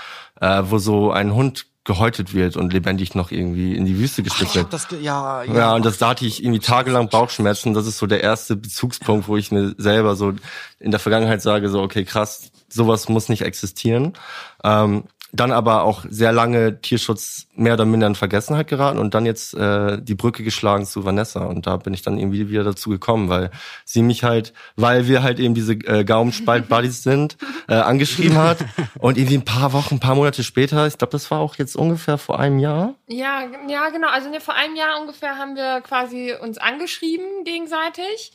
äh, 0.42 0.64
wo 0.66 0.80
so 0.80 1.12
ein 1.12 1.36
Hund 1.36 1.68
gehäutet 1.86 2.34
wird 2.34 2.56
und 2.56 2.72
lebendig 2.72 3.14
noch 3.14 3.32
irgendwie 3.32 3.76
in 3.76 3.86
die 3.86 4.00
Wüste 4.00 4.24
geschickt 4.24 4.56
wird. 4.56 4.72
Ja, 5.02 5.44
ja. 5.44 5.54
ja, 5.54 5.76
und 5.76 5.86
das 5.86 5.98
da 5.98 6.10
hatte 6.10 6.26
ich 6.26 6.42
irgendwie 6.42 6.60
tagelang 6.62 7.10
Bauchschmerzen. 7.10 7.74
Das 7.74 7.88
ist 7.88 7.98
so 7.98 8.08
der 8.08 8.24
erste 8.24 8.56
Bezugspunkt, 8.56 9.28
wo 9.28 9.36
ich 9.36 9.52
mir 9.52 9.76
selber 9.78 10.16
so 10.16 10.34
in 10.80 10.92
der 10.92 11.00
Vergangenheit 11.00 11.42
sage, 11.42 11.70
so, 11.70 11.82
okay, 11.82 12.06
krass, 12.06 12.52
sowas 12.70 13.10
muss 13.10 13.28
nicht 13.28 13.42
existieren. 13.42 14.14
Ähm, 14.64 15.04
dann 15.34 15.52
aber 15.52 15.84
auch 15.84 16.06
sehr 16.08 16.32
lange 16.32 16.80
Tierschutz 16.80 17.48
mehr 17.56 17.74
oder 17.74 17.86
minder 17.86 18.06
in 18.06 18.14
Vergessenheit 18.14 18.68
geraten 18.68 19.00
und 19.00 19.16
dann 19.16 19.26
jetzt 19.26 19.56
äh, 19.56 20.00
die 20.00 20.14
Brücke 20.14 20.44
geschlagen 20.44 20.86
zu 20.86 21.06
Vanessa 21.06 21.46
und 21.46 21.66
da 21.66 21.78
bin 21.78 21.94
ich 21.94 22.04
dann 22.04 22.20
irgendwie 22.20 22.50
wieder 22.50 22.64
dazu 22.64 22.92
gekommen, 22.92 23.30
weil 23.30 23.50
sie 23.84 24.04
mich 24.04 24.24
halt, 24.24 24.54
weil 24.76 25.08
wir 25.08 25.24
halt 25.24 25.40
eben 25.40 25.56
diese 25.56 25.74
äh, 25.74 26.04
Gaumenspalt-Buddies 26.04 27.02
sind, 27.04 27.38
äh, 27.68 27.74
angeschrieben 27.74 28.38
hat 28.38 28.60
und 29.00 29.18
irgendwie 29.18 29.38
ein 29.38 29.46
paar 29.46 29.74
Wochen, 29.74 29.96
ein 29.96 30.00
paar 30.00 30.16
Monate 30.16 30.44
später, 30.44 30.86
ich 30.86 31.00
glaube, 31.00 31.12
das 31.12 31.30
war 31.32 31.40
auch 31.40 31.56
jetzt 31.56 31.76
ungefähr 31.76 32.20
vor 32.20 32.40
einem 32.40 32.60
Jahr. 32.60 32.94
Ja, 33.08 33.44
ja, 33.68 33.90
genau. 33.90 34.10
Also 34.10 34.30
ne, 34.30 34.40
vor 34.40 34.54
einem 34.54 34.76
Jahr 34.76 35.02
ungefähr 35.02 35.40
haben 35.40 35.56
wir 35.56 35.82
quasi 35.82 36.34
uns 36.40 36.60
angeschrieben 36.60 37.26
gegenseitig 37.44 38.34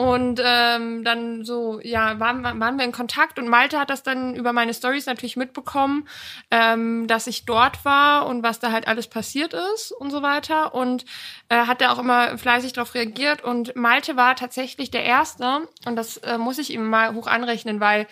Und 0.00 0.40
ähm, 0.42 1.04
dann 1.04 1.44
so, 1.44 1.78
ja, 1.82 2.18
waren, 2.18 2.42
waren 2.42 2.78
wir 2.78 2.86
in 2.86 2.92
Kontakt 2.92 3.38
und 3.38 3.48
Malte 3.48 3.78
hat 3.78 3.90
das 3.90 4.02
dann 4.02 4.34
über 4.34 4.54
meine 4.54 4.72
Stories 4.72 5.04
natürlich 5.04 5.36
mitbekommen, 5.36 6.08
ähm, 6.50 7.06
dass 7.06 7.26
ich 7.26 7.44
dort 7.44 7.84
war 7.84 8.24
und 8.24 8.42
was 8.42 8.60
da 8.60 8.72
halt 8.72 8.88
alles 8.88 9.08
passiert 9.08 9.52
ist 9.74 9.92
und 9.92 10.10
so 10.10 10.22
weiter. 10.22 10.74
Und 10.74 11.04
äh, 11.50 11.66
hat 11.66 11.82
er 11.82 11.92
auch 11.92 11.98
immer 11.98 12.38
fleißig 12.38 12.72
darauf 12.72 12.94
reagiert. 12.94 13.44
Und 13.44 13.76
Malte 13.76 14.16
war 14.16 14.36
tatsächlich 14.36 14.90
der 14.90 15.04
Erste, 15.04 15.68
und 15.84 15.96
das 15.96 16.16
äh, 16.16 16.38
muss 16.38 16.56
ich 16.56 16.72
ihm 16.72 16.88
mal 16.88 17.14
hoch 17.14 17.26
anrechnen, 17.26 17.80
weil 17.80 18.06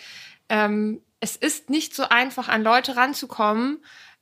ähm, 0.51 1.01
es 1.21 1.37
ist 1.37 1.71
nicht 1.71 1.95
so 1.95 2.03
einfach, 2.07 2.49
an 2.49 2.63
Leute 2.63 2.97
ranzukommen, 2.97 3.79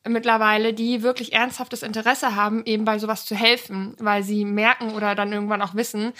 mittlerweile, 0.08 0.72
die 0.72 1.02
wirklich 1.02 1.32
ernsthaftes 1.32 1.82
Interesse 1.82 2.36
haben, 2.36 2.64
eben 2.64 2.84
bei 2.84 2.98
sowas 2.98 3.24
zu 3.24 3.34
helfen, 3.34 3.96
weil 3.98 4.22
sie 4.22 4.44
merken 4.44 4.94
oder 4.94 5.14
dann 5.14 5.32
irgendwann 5.32 5.62
auch 5.62 5.74
wissen, 5.74 6.12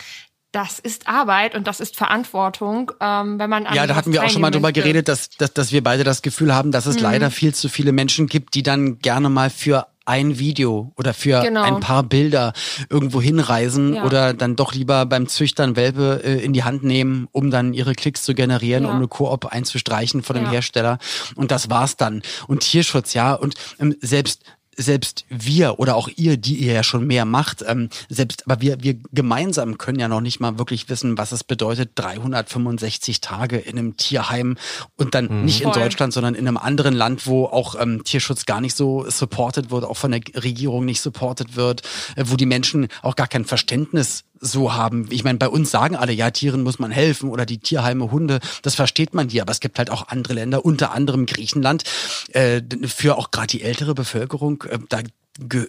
das 0.56 0.78
ist 0.78 1.06
Arbeit 1.06 1.54
und 1.54 1.66
das 1.66 1.80
ist 1.80 1.96
Verantwortung, 1.96 2.90
ähm, 2.98 3.38
wenn 3.38 3.50
man 3.50 3.66
Ja, 3.74 3.86
da 3.86 3.94
hatten 3.94 4.14
wir 4.14 4.24
auch 4.24 4.30
schon 4.30 4.40
mal 4.40 4.50
drüber 4.50 4.72
geredet, 4.72 5.06
dass, 5.06 5.28
dass, 5.28 5.52
dass 5.52 5.70
wir 5.70 5.82
beide 5.82 6.02
das 6.02 6.22
Gefühl 6.22 6.54
haben, 6.54 6.72
dass 6.72 6.86
es 6.86 6.96
mhm. 6.96 7.02
leider 7.02 7.30
viel 7.30 7.54
zu 7.54 7.68
viele 7.68 7.92
Menschen 7.92 8.26
gibt, 8.26 8.54
die 8.54 8.62
dann 8.62 8.98
gerne 8.98 9.28
mal 9.28 9.50
für 9.50 9.86
ein 10.06 10.38
Video 10.38 10.92
oder 10.96 11.12
für 11.12 11.42
genau. 11.42 11.62
ein 11.62 11.80
paar 11.80 12.04
Bilder 12.04 12.52
irgendwo 12.88 13.20
hinreisen 13.20 13.94
ja. 13.94 14.04
oder 14.04 14.32
dann 14.32 14.56
doch 14.56 14.72
lieber 14.72 15.04
beim 15.04 15.26
Züchtern 15.26 15.76
Welpe 15.76 16.22
äh, 16.24 16.42
in 16.42 16.52
die 16.52 16.62
Hand 16.64 16.84
nehmen, 16.84 17.28
um 17.32 17.50
dann 17.50 17.74
ihre 17.74 17.94
Klicks 17.94 18.22
zu 18.22 18.32
generieren, 18.32 18.84
ja. 18.84 18.90
um 18.90 18.96
eine 18.96 19.08
Koop 19.08 19.46
einzustreichen 19.46 20.22
von 20.22 20.36
dem 20.36 20.44
ja. 20.46 20.52
Hersteller. 20.52 20.98
Und 21.34 21.50
das 21.50 21.68
war's 21.70 21.96
dann. 21.96 22.22
Und 22.46 22.60
Tierschutz, 22.60 23.14
ja. 23.14 23.34
Und 23.34 23.56
ähm, 23.80 23.96
selbst 24.00 24.44
selbst 24.76 25.24
wir 25.28 25.78
oder 25.78 25.96
auch 25.96 26.08
ihr, 26.16 26.36
die 26.36 26.56
ihr 26.56 26.72
ja 26.72 26.82
schon 26.82 27.06
mehr 27.06 27.24
macht, 27.24 27.64
ähm, 27.66 27.88
selbst, 28.08 28.44
aber 28.46 28.60
wir, 28.60 28.82
wir 28.82 28.96
gemeinsam 29.12 29.78
können 29.78 29.98
ja 29.98 30.08
noch 30.08 30.20
nicht 30.20 30.40
mal 30.40 30.58
wirklich 30.58 30.88
wissen, 30.88 31.18
was 31.18 31.32
es 31.32 31.44
bedeutet, 31.44 31.92
365 31.94 33.20
Tage 33.20 33.56
in 33.58 33.78
einem 33.78 33.96
Tierheim 33.96 34.56
und 34.96 35.14
dann 35.14 35.26
mhm. 35.26 35.44
nicht 35.44 35.62
in 35.62 35.72
Voll. 35.72 35.82
Deutschland, 35.82 36.12
sondern 36.12 36.34
in 36.34 36.46
einem 36.46 36.56
anderen 36.56 36.94
Land, 36.94 37.26
wo 37.26 37.46
auch 37.46 37.80
ähm, 37.80 38.04
Tierschutz 38.04 38.46
gar 38.46 38.60
nicht 38.60 38.76
so 38.76 39.08
supported 39.08 39.70
wird, 39.70 39.84
auch 39.84 39.96
von 39.96 40.10
der 40.10 40.20
Regierung 40.34 40.84
nicht 40.84 41.00
supported 41.00 41.56
wird, 41.56 41.82
äh, 42.16 42.24
wo 42.26 42.36
die 42.36 42.46
Menschen 42.46 42.88
auch 43.02 43.16
gar 43.16 43.28
kein 43.28 43.44
Verständnis 43.44 44.24
so 44.40 44.74
haben. 44.74 45.06
Ich 45.10 45.24
meine, 45.24 45.38
bei 45.38 45.48
uns 45.48 45.70
sagen 45.70 45.96
alle, 45.96 46.12
ja, 46.12 46.30
Tieren 46.30 46.62
muss 46.62 46.78
man 46.78 46.90
helfen 46.90 47.30
oder 47.30 47.46
die 47.46 47.58
Tierheime, 47.58 48.10
Hunde, 48.10 48.40
das 48.62 48.74
versteht 48.74 49.14
man 49.14 49.28
hier. 49.28 49.42
Aber 49.42 49.52
es 49.52 49.60
gibt 49.60 49.78
halt 49.78 49.90
auch 49.90 50.08
andere 50.08 50.34
Länder, 50.34 50.64
unter 50.64 50.92
anderem 50.92 51.26
Griechenland, 51.26 51.84
äh, 52.32 52.62
für 52.86 53.16
auch 53.16 53.30
gerade 53.30 53.48
die 53.48 53.62
ältere 53.62 53.94
Bevölkerung, 53.94 54.62
äh, 54.68 54.78
da 54.88 55.00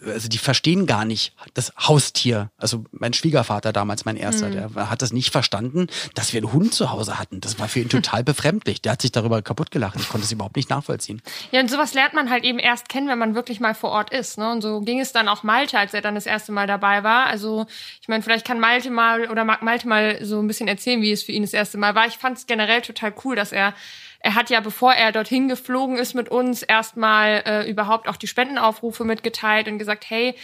also 0.05 0.27
die 0.27 0.37
verstehen 0.37 0.85
gar 0.85 1.05
nicht 1.05 1.33
das 1.53 1.73
Haustier. 1.77 2.51
Also 2.57 2.85
mein 2.91 3.13
Schwiegervater 3.13 3.73
damals, 3.73 4.05
mein 4.05 4.17
erster, 4.17 4.47
mhm. 4.49 4.73
der 4.73 4.89
hat 4.89 5.01
das 5.01 5.13
nicht 5.13 5.31
verstanden, 5.31 5.87
dass 6.15 6.33
wir 6.33 6.39
einen 6.39 6.53
Hund 6.53 6.73
zu 6.73 6.91
Hause 6.91 7.19
hatten. 7.19 7.41
Das 7.41 7.59
war 7.59 7.67
für 7.67 7.79
ihn 7.79 7.89
total 7.89 8.23
befremdlich. 8.25 8.81
Der 8.81 8.93
hat 8.93 9.01
sich 9.01 9.11
darüber 9.11 9.41
kaputt 9.41 9.71
gelacht. 9.71 9.99
Ich 9.99 10.09
konnte 10.09 10.25
es 10.25 10.31
überhaupt 10.31 10.55
nicht 10.55 10.69
nachvollziehen. 10.69 11.21
Ja, 11.51 11.59
und 11.59 11.69
sowas 11.69 11.93
lernt 11.93 12.13
man 12.13 12.29
halt 12.29 12.43
eben 12.43 12.59
erst 12.59 12.89
kennen, 12.89 13.07
wenn 13.07 13.19
man 13.19 13.35
wirklich 13.35 13.59
mal 13.59 13.75
vor 13.75 13.91
Ort 13.91 14.11
ist. 14.11 14.37
Ne? 14.37 14.51
Und 14.51 14.61
so 14.61 14.81
ging 14.81 14.99
es 14.99 15.11
dann 15.11 15.27
auch 15.27 15.43
Malte, 15.43 15.77
als 15.77 15.93
er 15.93 16.01
dann 16.01 16.15
das 16.15 16.25
erste 16.25 16.51
Mal 16.51 16.67
dabei 16.67 17.03
war. 17.03 17.27
Also 17.27 17.65
ich 18.01 18.07
meine, 18.07 18.23
vielleicht 18.23 18.45
kann 18.45 18.59
Malte 18.59 18.89
mal 18.89 19.29
oder 19.29 19.43
mag 19.43 19.61
Malte 19.61 19.87
mal 19.87 20.23
so 20.23 20.39
ein 20.39 20.47
bisschen 20.47 20.67
erzählen, 20.67 21.01
wie 21.01 21.11
es 21.11 21.23
für 21.23 21.31
ihn 21.31 21.43
das 21.43 21.53
erste 21.53 21.77
Mal 21.77 21.95
war. 21.95 22.07
Ich 22.07 22.17
fand 22.17 22.37
es 22.37 22.47
generell 22.47 22.81
total 22.81 23.13
cool, 23.23 23.35
dass 23.35 23.51
er 23.51 23.73
er 24.19 24.35
hat 24.35 24.49
ja, 24.49 24.59
bevor 24.59 24.93
er 24.93 25.11
dorthin 25.11 25.47
geflogen 25.47 25.97
ist 25.97 26.13
mit 26.13 26.29
uns, 26.29 26.63
erstmal 26.63 27.43
äh, 27.45 27.69
überhaupt 27.69 28.07
auch 28.07 28.17
die 28.17 28.27
Spendenaufrufe 28.27 29.03
mitgeteilt 29.03 29.67
und 29.67 29.77
gesagt, 29.77 30.09
hey, 30.09 30.35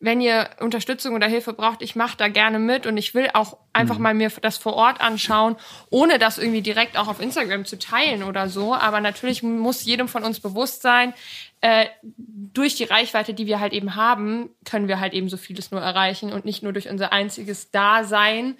wenn 0.00 0.20
ihr 0.20 0.50
Unterstützung 0.60 1.14
oder 1.14 1.26
Hilfe 1.26 1.52
braucht, 1.52 1.80
ich 1.82 1.96
mache 1.96 2.16
da 2.16 2.28
gerne 2.28 2.58
mit 2.58 2.86
und 2.86 2.96
ich 2.96 3.14
will 3.14 3.28
auch 3.34 3.56
einfach 3.72 3.96
mhm. 3.96 4.02
mal 4.02 4.14
mir 4.14 4.30
das 4.42 4.58
vor 4.58 4.74
Ort 4.74 5.00
anschauen, 5.00 5.56
ohne 5.90 6.18
das 6.18 6.38
irgendwie 6.38 6.62
direkt 6.62 6.96
auch 6.96 7.08
auf 7.08 7.20
Instagram 7.20 7.64
zu 7.64 7.78
teilen 7.78 8.22
oder 8.22 8.48
so. 8.48 8.74
Aber 8.74 9.00
natürlich 9.00 9.42
muss 9.42 9.84
jedem 9.84 10.08
von 10.08 10.24
uns 10.24 10.40
bewusst 10.40 10.82
sein, 10.82 11.14
äh, 11.62 11.86
durch 12.02 12.74
die 12.74 12.84
Reichweite, 12.84 13.34
die 13.34 13.46
wir 13.46 13.60
halt 13.60 13.72
eben 13.72 13.94
haben, 13.94 14.50
können 14.64 14.88
wir 14.88 14.98
halt 14.98 15.14
eben 15.14 15.28
so 15.28 15.36
vieles 15.36 15.70
nur 15.70 15.80
erreichen 15.80 16.32
und 16.32 16.44
nicht 16.44 16.62
nur 16.62 16.72
durch 16.72 16.88
unser 16.88 17.12
einziges 17.12 17.70
Dasein. 17.70 18.56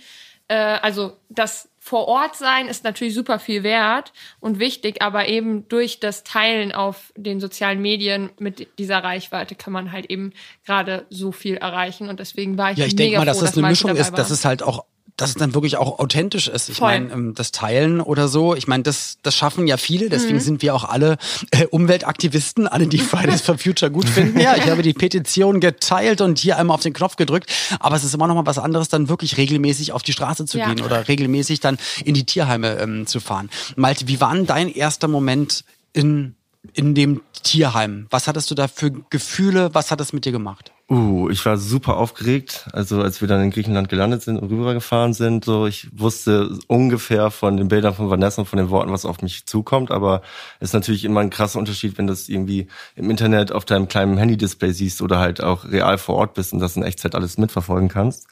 Äh, 0.53 0.79
also 0.83 1.17
das 1.31 1.71
vor 1.79 2.09
Ort 2.09 2.37
sein 2.37 2.69
ist 2.69 2.85
natürlich 2.85 3.15
super 3.15 3.39
viel 3.39 3.63
wert 3.63 4.13
und 4.39 4.59
wichtig, 4.59 5.01
aber 5.01 5.27
eben 5.27 5.67
durch 5.69 5.99
das 5.99 6.25
Teilen 6.25 6.73
auf 6.73 7.11
den 7.17 7.41
sozialen 7.41 7.81
Medien 7.81 8.29
mit 8.39 8.69
dieser 8.79 8.99
Reichweite 8.99 9.55
kann 9.55 9.73
man 9.73 9.93
halt 9.93 10.11
eben 10.11 10.35
gerade 10.67 11.07
so 11.09 11.33
viel 11.33 11.57
erreichen 11.57 12.11
und 12.11 12.21
deswegen 12.21 12.59
war 12.59 12.73
ich 12.73 12.79
Ja, 12.79 12.85
ich 12.85 12.97
denke 12.97 13.17
mal, 13.17 13.25
dass 13.25 13.39
froh, 13.39 13.47
das 13.47 13.57
eine 13.57 13.67
Mischung 13.67 13.97
ist, 13.97 14.13
dass 14.13 14.31
es 14.31 14.45
halt 14.45 14.63
auch 14.63 14.85
dass 15.17 15.31
es 15.31 15.37
dann 15.37 15.55
wirklich 15.55 15.77
auch 15.77 15.99
authentisch 15.99 16.49
ist. 16.49 16.69
Ich 16.69 16.81
meine, 16.81 17.13
ähm, 17.13 17.35
das 17.35 17.53
Teilen 17.53 18.01
oder 18.01 18.29
so, 18.29 18.55
ich 18.55 18.67
meine, 18.67 18.83
das, 18.83 19.19
das 19.23 19.37
schaffen 19.37 19.67
ja 19.67 19.77
viele, 19.77 20.09
deswegen 20.09 20.37
mhm. 20.37 20.41
sind 20.41 20.63
wir 20.63 20.75
auch 20.75 20.85
alle 20.85 21.17
äh, 21.51 21.67
Umweltaktivisten, 21.67 22.67
alle, 22.67 22.87
die 22.87 22.99
Fridays 23.13 23.43
for 23.43 23.59
Future 23.59 23.91
gut 23.91 24.09
finden. 24.09 24.41
Ja, 24.41 24.57
ich 24.57 24.69
habe 24.69 24.83
die 24.83 24.95
Petition 24.95 25.61
geteilt 25.61 26.21
und 26.21 26.39
hier 26.39 26.57
einmal 26.57 26.75
auf 26.75 26.83
den 26.83 26.93
Knopf 26.93 27.17
gedrückt, 27.17 27.53
aber 27.79 27.97
es 27.97 28.05
ist 28.05 28.15
immer 28.15 28.27
noch 28.27 28.35
mal 28.35 28.47
was 28.47 28.59
anderes, 28.59 28.89
dann 28.89 29.09
wirklich 29.09 29.37
regelmäßig 29.37 29.93
auf 29.93 30.03
die 30.03 30.13
Straße 30.13 30.47
zu 30.47 30.59
ja. 30.59 30.73
gehen 30.73 30.85
oder 30.85 31.09
regelmäßig 31.09 31.61
dann 31.61 31.79
in 32.05 32.15
die 32.15 32.25
Tierheime 32.25 32.79
ähm, 32.79 33.07
zu 33.07 33.21
fahren. 33.21 33.51
Malte, 33.77 34.09
wie 34.09 34.21
war 34.21 34.35
denn 34.35 34.47
dein 34.47 34.73
erster 34.73 35.09
Moment 35.09 35.65
in, 35.93 36.35
in 36.73 36.95
dem 36.95 37.21
Tierheim? 37.43 38.07
Was 38.11 38.27
hattest 38.29 38.51
du 38.51 38.55
da 38.55 38.67
für 38.69 38.91
Gefühle? 39.11 39.75
Was 39.75 39.91
hat 39.91 40.01
das 40.01 40.13
mit 40.13 40.25
dir 40.25 40.33
gemacht? 40.33 40.72
Uh, 40.91 41.31
ich 41.31 41.47
war 41.47 41.57
super 41.57 41.97
aufgeregt. 41.97 42.69
Also 42.73 43.01
als 43.01 43.21
wir 43.21 43.29
dann 43.29 43.41
in 43.41 43.51
Griechenland 43.51 43.89
gelandet 43.89 44.23
sind 44.23 44.37
und 44.37 44.51
rübergefahren 44.51 45.15
sind, 45.15 45.45
so 45.45 45.67
ich 45.67 45.89
wusste 45.99 46.59
ungefähr 46.67 47.31
von 47.31 47.57
den 47.57 47.69
Bildern 47.69 47.95
von 47.95 48.11
Vanessa 48.11 48.43
und 48.43 48.49
von 48.49 48.59
den 48.59 48.69
Worten, 48.69 48.93
was 48.93 49.07
auf 49.07 49.23
mich 49.23 49.47
zukommt. 49.47 49.91
Aber 49.91 50.23
es 50.61 50.71
ist 50.71 50.75
natürlich 50.75 51.05
immer 51.05 51.21
ein 51.21 51.31
krasser 51.31 51.59
Unterschied, 51.59 51.97
wenn 51.97 52.09
du 52.09 52.13
das 52.13 52.29
irgendwie 52.29 52.67
im 52.97 53.09
Internet 53.11 53.53
auf 53.53 53.65
deinem 53.65 53.89
kleinen 53.89 54.19
Handy-Display 54.19 54.73
siehst 54.73 55.01
oder 55.01 55.19
halt 55.19 55.43
auch 55.43 55.65
real 55.65 55.97
vor 55.99 56.17
Ort 56.17 56.35
bist 56.35 56.53
und 56.53 56.59
das 56.59 56.77
in 56.77 56.83
Echtzeit 56.83 57.15
alles 57.15 57.39
mitverfolgen 57.39 57.89
kannst. 57.89 58.27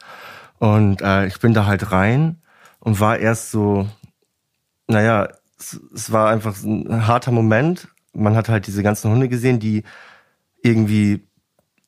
Und 0.59 1.01
äh, 1.01 1.25
ich 1.27 1.39
bin 1.39 1.53
da 1.55 1.65
halt 1.65 1.91
rein 1.91 2.41
und 2.79 2.99
war 2.99 3.17
erst 3.17 3.51
so, 3.51 3.87
naja, 4.87 5.29
es, 5.57 5.79
es 5.95 6.11
war 6.11 6.29
einfach 6.29 6.61
ein 6.63 7.07
harter 7.07 7.31
Moment. 7.31 7.87
Man 8.13 8.35
hat 8.35 8.49
halt 8.49 8.67
diese 8.67 8.83
ganzen 8.83 9.09
Hunde 9.09 9.29
gesehen, 9.29 9.59
die 9.59 9.83
irgendwie 10.61 11.25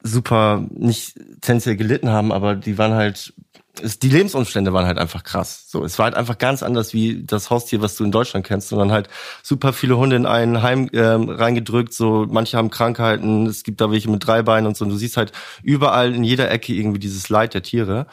super 0.04 0.66
nicht 0.70 1.16
tendenziell 1.42 1.78
gelitten 1.78 2.10
haben, 2.10 2.32
aber 2.32 2.56
die 2.56 2.78
waren 2.78 2.94
halt 2.94 3.34
es, 3.82 3.98
die 3.98 4.10
Lebensumstände 4.10 4.72
waren 4.74 4.86
halt 4.86 5.00
einfach 5.00 5.24
krass. 5.24 5.66
So, 5.68 5.84
es 5.84 5.98
war 5.98 6.06
halt 6.06 6.16
einfach 6.16 6.38
ganz 6.38 6.62
anders 6.62 6.94
wie 6.94 7.24
das 7.24 7.50
Haustier, 7.50 7.82
was 7.82 7.96
du 7.96 8.04
in 8.04 8.12
Deutschland 8.12 8.46
kennst, 8.46 8.70
sondern 8.70 8.92
halt 8.92 9.10
super 9.42 9.74
viele 9.74 9.98
Hunde 9.98 10.16
in 10.16 10.26
ein 10.26 10.62
Heim 10.62 10.90
ähm, 10.94 11.30
reingedrückt. 11.30 11.94
So, 11.94 12.28
manche 12.30 12.58
haben 12.58 12.70
Krankheiten, 12.70 13.48
es 13.48 13.64
gibt 13.64 13.82
da 13.82 13.90
welche 13.90 14.12
mit 14.12 14.26
drei 14.26 14.44
Beinen 14.44 14.68
und 14.68 14.78
so. 14.78 14.86
Und 14.86 14.92
du 14.92 14.98
siehst 14.98 15.18
halt 15.18 15.32
überall 15.64 16.14
in 16.14 16.24
jeder 16.24 16.52
Ecke 16.52 16.74
irgendwie 16.74 17.00
dieses 17.00 17.30
Leid 17.30 17.54
der 17.56 17.64
Tiere. 17.64 18.06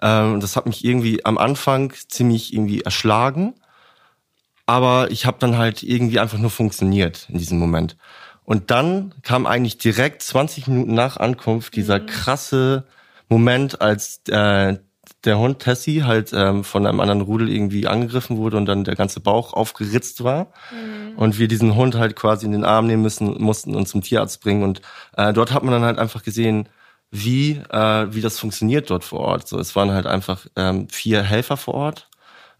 Ähm, 0.00 0.40
das 0.40 0.56
hat 0.56 0.66
mich 0.66 0.84
irgendwie 0.84 1.24
am 1.24 1.36
Anfang 1.36 1.92
ziemlich 2.08 2.54
irgendwie 2.54 2.80
erschlagen, 2.80 3.54
aber 4.66 5.10
ich 5.10 5.26
habe 5.26 5.36
dann 5.40 5.58
halt 5.58 5.82
irgendwie 5.82 6.20
einfach 6.20 6.38
nur 6.38 6.50
funktioniert 6.50 7.26
in 7.28 7.38
diesem 7.38 7.58
Moment. 7.58 7.96
Und 8.44 8.70
dann 8.70 9.14
kam 9.22 9.46
eigentlich 9.46 9.78
direkt 9.78 10.22
20 10.22 10.66
Minuten 10.66 10.94
nach 10.94 11.16
Ankunft 11.16 11.76
dieser 11.76 12.00
mhm. 12.00 12.06
krasse 12.06 12.84
Moment, 13.28 13.80
als 13.80 14.20
äh, 14.28 14.76
der 15.24 15.38
Hund 15.38 15.60
Tessie 15.60 16.02
halt 16.02 16.32
ähm, 16.32 16.64
von 16.64 16.86
einem 16.86 17.00
anderen 17.00 17.20
Rudel 17.20 17.48
irgendwie 17.48 17.86
angegriffen 17.86 18.36
wurde 18.38 18.56
und 18.56 18.66
dann 18.66 18.84
der 18.84 18.96
ganze 18.96 19.20
Bauch 19.20 19.52
aufgeritzt 19.52 20.24
war. 20.24 20.52
Mhm. 20.72 21.16
Und 21.16 21.38
wir 21.38 21.48
diesen 21.48 21.76
Hund 21.76 21.94
halt 21.94 22.16
quasi 22.16 22.46
in 22.46 22.52
den 22.52 22.64
Arm 22.64 22.86
nehmen 22.86 23.02
müssen, 23.02 23.40
mussten 23.40 23.74
und 23.74 23.86
zum 23.86 24.02
Tierarzt 24.02 24.42
bringen. 24.42 24.64
Und 24.64 24.82
äh, 25.16 25.32
dort 25.32 25.52
hat 25.52 25.62
man 25.62 25.72
dann 25.72 25.84
halt 25.84 25.98
einfach 25.98 26.22
gesehen, 26.22 26.68
wie, 27.10 27.60
äh, 27.70 28.06
wie 28.12 28.22
das 28.22 28.38
funktioniert 28.38 28.90
dort 28.90 29.04
vor 29.04 29.20
Ort. 29.20 29.46
So, 29.46 29.58
es 29.58 29.76
waren 29.76 29.92
halt 29.92 30.06
einfach 30.06 30.46
ähm, 30.56 30.88
vier 30.88 31.22
Helfer 31.22 31.56
vor 31.56 31.74
Ort 31.74 32.08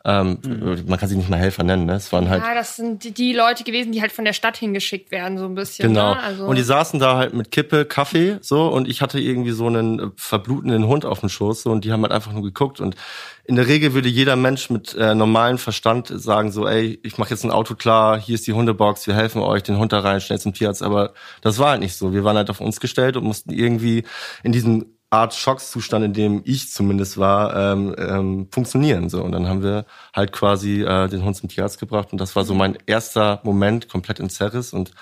ähm, 0.04 0.38
mhm. 0.44 0.84
Man 0.88 0.98
kann 0.98 1.08
sie 1.08 1.16
nicht 1.16 1.30
mal 1.30 1.38
Helfer 1.38 1.62
nennen, 1.62 1.86
ne? 1.86 1.94
Es 1.94 2.12
waren 2.12 2.28
halt. 2.28 2.42
Ja, 2.42 2.54
das 2.54 2.74
sind 2.74 3.18
die 3.18 3.32
Leute 3.32 3.62
gewesen, 3.62 3.92
die 3.92 4.00
halt 4.00 4.10
von 4.10 4.24
der 4.24 4.32
Stadt 4.32 4.56
hingeschickt 4.56 5.12
werden, 5.12 5.38
so 5.38 5.44
ein 5.44 5.54
bisschen. 5.54 5.88
Genau. 5.88 6.14
Ne? 6.14 6.20
Also 6.20 6.46
und 6.46 6.56
die 6.56 6.62
saßen 6.62 6.98
da 6.98 7.16
halt 7.16 7.34
mit 7.34 7.52
Kippe, 7.52 7.84
Kaffee, 7.84 8.38
so, 8.40 8.66
und 8.66 8.88
ich 8.88 9.00
hatte 9.00 9.20
irgendwie 9.20 9.52
so 9.52 9.66
einen 9.66 10.00
äh, 10.00 10.06
verblutenden 10.16 10.88
Hund 10.88 11.04
auf 11.04 11.20
dem 11.20 11.28
Schoß, 11.28 11.62
so, 11.62 11.70
und 11.70 11.84
die 11.84 11.92
haben 11.92 12.02
halt 12.02 12.12
einfach 12.12 12.32
nur 12.32 12.42
geguckt. 12.42 12.80
Und 12.80 12.96
in 13.44 13.54
der 13.54 13.68
Regel 13.68 13.94
würde 13.94 14.08
jeder 14.08 14.34
Mensch 14.34 14.70
mit 14.70 14.94
äh, 14.94 15.14
normalem 15.14 15.58
Verstand 15.58 16.08
sagen, 16.08 16.50
so, 16.50 16.66
ey, 16.66 16.98
ich 17.04 17.18
mache 17.18 17.30
jetzt 17.30 17.44
ein 17.44 17.52
Auto 17.52 17.76
klar, 17.76 18.20
hier 18.20 18.34
ist 18.34 18.46
die 18.46 18.54
Hundebox, 18.54 19.06
wir 19.06 19.14
helfen 19.14 19.40
euch, 19.40 19.62
den 19.62 19.78
Hund 19.78 19.92
da 19.92 20.00
rein, 20.00 20.20
schnell 20.20 20.40
zum 20.40 20.52
Tierarzt. 20.52 20.82
Aber 20.82 21.12
das 21.42 21.58
war 21.58 21.70
halt 21.70 21.80
nicht 21.80 21.96
so. 21.96 22.12
Wir 22.12 22.24
waren 22.24 22.36
halt 22.36 22.50
auf 22.50 22.60
uns 22.60 22.80
gestellt 22.80 23.16
und 23.16 23.24
mussten 23.24 23.52
irgendwie 23.52 24.04
in 24.42 24.50
diesem 24.50 24.86
Art 25.12 25.34
Schockszustand, 25.34 26.04
in 26.06 26.12
dem 26.14 26.42
ich 26.44 26.70
zumindest 26.70 27.18
war, 27.18 27.54
ähm, 27.54 27.94
ähm, 27.98 28.48
funktionieren. 28.50 29.10
So. 29.10 29.22
Und 29.22 29.32
dann 29.32 29.46
haben 29.46 29.62
wir 29.62 29.84
halt 30.14 30.32
quasi 30.32 30.82
äh, 30.82 31.08
den 31.08 31.22
Hund 31.22 31.36
zum 31.36 31.50
Tierarzt 31.50 31.78
gebracht. 31.78 32.12
Und 32.12 32.20
das 32.20 32.34
war 32.34 32.44
so 32.44 32.54
mein 32.54 32.78
erster 32.86 33.40
Moment 33.44 33.88
komplett 33.88 34.20
in 34.20 34.30
Zerris 34.30 34.72
und 34.72 34.92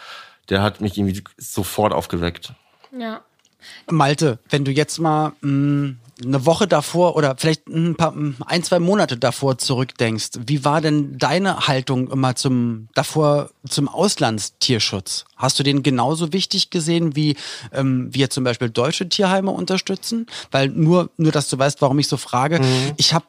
der 0.49 0.63
hat 0.63 0.81
mich 0.81 0.99
irgendwie 0.99 1.23
sofort 1.37 1.93
aufgeweckt. 1.93 2.53
Ja. 2.99 3.23
Malte, 3.91 4.39
wenn 4.49 4.65
du 4.65 4.71
jetzt 4.71 4.99
mal 4.99 5.33
mh, 5.41 5.51
mm, 5.51 5.99
eine 6.25 6.47
Woche 6.47 6.69
davor 6.69 7.17
oder 7.17 7.35
vielleicht 7.39 7.67
ein 7.69 7.95
paar, 7.95 8.15
ein, 8.47 8.63
zwei 8.63 8.79
Monate 8.79 9.17
davor 9.17 9.59
zurückdenkst, 9.59 10.31
wie 10.47 10.65
war 10.65 10.81
denn 10.81 11.19
deine 11.19 11.67
Haltung 11.67 12.11
immer 12.11 12.37
zum, 12.37 12.89
davor 12.95 13.51
zum 13.69 13.89
Auslandstierschutz? 13.89 15.25
Hast 15.37 15.59
du 15.59 15.63
den 15.63 15.83
genauso 15.83 16.33
wichtig 16.33 16.71
gesehen, 16.71 17.17
wie 17.17 17.37
ähm, 17.73 18.09
wir 18.13 18.31
zum 18.31 18.45
Beispiel 18.45 18.71
deutsche 18.71 19.09
Tierheime 19.09 19.51
unterstützen? 19.51 20.27
Weil 20.51 20.69
nur, 20.69 21.11
nur, 21.17 21.33
dass 21.33 21.49
du 21.49 21.59
weißt, 21.59 21.81
warum 21.81 21.99
ich 21.99 22.09
so 22.09 22.17
frage. 22.17 22.61
Mhm. 22.61 22.93
Ich 22.97 23.15
habe 23.15 23.27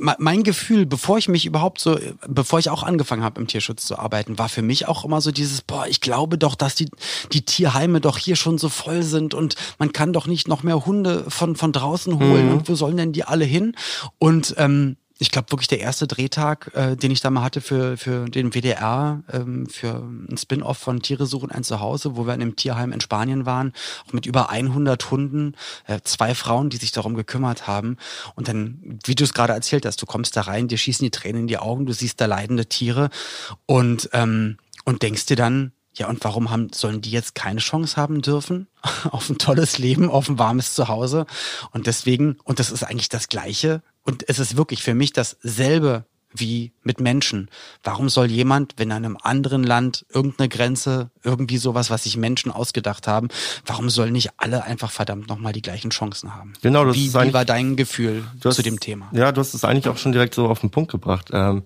mein 0.00 0.42
Gefühl, 0.42 0.86
bevor 0.86 1.18
ich 1.18 1.28
mich 1.28 1.46
überhaupt 1.46 1.80
so, 1.80 1.98
bevor 2.26 2.58
ich 2.58 2.70
auch 2.70 2.82
angefangen 2.82 3.22
habe 3.22 3.40
im 3.40 3.46
Tierschutz 3.46 3.86
zu 3.86 3.98
arbeiten, 3.98 4.38
war 4.38 4.48
für 4.48 4.62
mich 4.62 4.88
auch 4.88 5.04
immer 5.04 5.20
so 5.20 5.30
dieses, 5.30 5.62
boah, 5.62 5.86
ich 5.86 6.00
glaube 6.00 6.38
doch, 6.38 6.54
dass 6.54 6.74
die, 6.74 6.88
die 7.32 7.44
Tierheime 7.44 8.00
doch 8.00 8.18
hier 8.18 8.36
schon 8.36 8.58
so 8.58 8.68
voll 8.68 9.02
sind 9.02 9.34
und 9.34 9.56
man 9.78 9.92
kann 9.92 10.12
doch 10.12 10.26
nicht 10.26 10.48
noch 10.48 10.62
mehr 10.62 10.86
Hunde 10.86 11.24
von, 11.28 11.56
von 11.56 11.72
draußen 11.72 12.18
holen 12.18 12.46
mhm. 12.46 12.52
und 12.52 12.68
wo 12.68 12.74
sollen 12.74 12.96
denn 12.96 13.12
die 13.12 13.24
alle 13.24 13.44
hin? 13.44 13.74
Und 14.18 14.54
ähm, 14.58 14.96
ich 15.18 15.30
glaube 15.30 15.52
wirklich 15.52 15.68
der 15.68 15.78
erste 15.78 16.08
Drehtag, 16.08 16.72
äh, 16.74 16.96
den 16.96 17.12
ich 17.12 17.20
da 17.20 17.30
mal 17.30 17.42
hatte 17.42 17.60
für, 17.60 17.96
für 17.96 18.28
den 18.28 18.52
WDR, 18.52 19.22
ähm, 19.32 19.66
für 19.66 19.94
ein 19.94 20.36
Spin-off 20.36 20.78
von 20.78 21.02
Tiere 21.02 21.26
suchen 21.26 21.50
ein 21.50 21.62
Zuhause, 21.62 22.16
wo 22.16 22.26
wir 22.26 22.34
in 22.34 22.42
einem 22.42 22.56
Tierheim 22.56 22.92
in 22.92 23.00
Spanien 23.00 23.46
waren, 23.46 23.72
auch 24.08 24.12
mit 24.12 24.26
über 24.26 24.50
100 24.50 25.10
Hunden, 25.10 25.54
äh, 25.86 26.00
zwei 26.02 26.34
Frauen, 26.34 26.68
die 26.68 26.78
sich 26.78 26.90
darum 26.90 27.14
gekümmert 27.14 27.68
haben. 27.68 27.96
Und 28.34 28.48
dann, 28.48 28.98
wie 29.04 29.14
du 29.14 29.22
es 29.22 29.34
gerade 29.34 29.52
erzählt 29.52 29.86
hast, 29.86 30.02
du 30.02 30.06
kommst 30.06 30.36
da 30.36 30.42
rein, 30.42 30.66
dir 30.66 30.78
schießen 30.78 31.04
die 31.04 31.12
Tränen 31.12 31.42
in 31.42 31.46
die 31.46 31.58
Augen, 31.58 31.86
du 31.86 31.92
siehst 31.92 32.20
da 32.20 32.26
leidende 32.26 32.66
Tiere 32.66 33.08
und, 33.66 34.10
ähm, 34.12 34.58
und 34.84 35.02
denkst 35.02 35.26
dir 35.26 35.36
dann, 35.36 35.72
ja, 35.94 36.08
und 36.08 36.24
warum 36.24 36.50
haben, 36.50 36.72
sollen 36.72 37.00
die 37.00 37.10
jetzt 37.10 37.34
keine 37.34 37.60
Chance 37.60 37.96
haben 37.96 38.20
dürfen 38.20 38.66
auf 39.10 39.30
ein 39.30 39.38
tolles 39.38 39.78
Leben, 39.78 40.10
auf 40.10 40.28
ein 40.28 40.38
warmes 40.38 40.74
Zuhause? 40.74 41.26
Und 41.70 41.86
deswegen, 41.86 42.38
und 42.44 42.58
das 42.58 42.70
ist 42.70 42.82
eigentlich 42.82 43.08
das 43.08 43.28
Gleiche, 43.28 43.82
und 44.02 44.28
es 44.28 44.38
ist 44.38 44.56
wirklich 44.56 44.82
für 44.82 44.94
mich 44.94 45.12
dasselbe 45.12 46.04
wie 46.34 46.72
mit 46.82 47.00
Menschen. 47.00 47.48
Warum 47.82 48.08
soll 48.08 48.30
jemand, 48.30 48.74
wenn 48.76 48.90
in 48.90 48.96
einem 48.96 49.18
anderen 49.22 49.62
Land 49.62 50.04
irgendeine 50.12 50.48
Grenze, 50.48 51.10
irgendwie 51.22 51.58
sowas, 51.58 51.90
was 51.90 52.02
sich 52.02 52.16
Menschen 52.16 52.50
ausgedacht 52.50 53.06
haben, 53.06 53.28
warum 53.64 53.88
sollen 53.88 54.12
nicht 54.12 54.30
alle 54.36 54.64
einfach 54.64 54.90
verdammt 54.90 55.28
nochmal 55.28 55.52
die 55.52 55.62
gleichen 55.62 55.90
Chancen 55.90 56.34
haben? 56.34 56.54
Genau, 56.60 56.84
das 56.84 56.96
wie, 56.96 57.06
ist 57.06 57.14
wie 57.14 57.32
war 57.32 57.44
dein 57.44 57.76
Gefühl 57.76 58.24
hast, 58.44 58.56
zu 58.56 58.62
dem 58.62 58.80
Thema? 58.80 59.08
Ja, 59.12 59.32
du 59.32 59.40
hast 59.40 59.54
es 59.54 59.64
eigentlich 59.64 59.88
auch 59.88 59.96
schon 59.96 60.12
direkt 60.12 60.34
so 60.34 60.48
auf 60.48 60.60
den 60.60 60.70
Punkt 60.70 60.90
gebracht. 60.90 61.30
Ähm, 61.32 61.62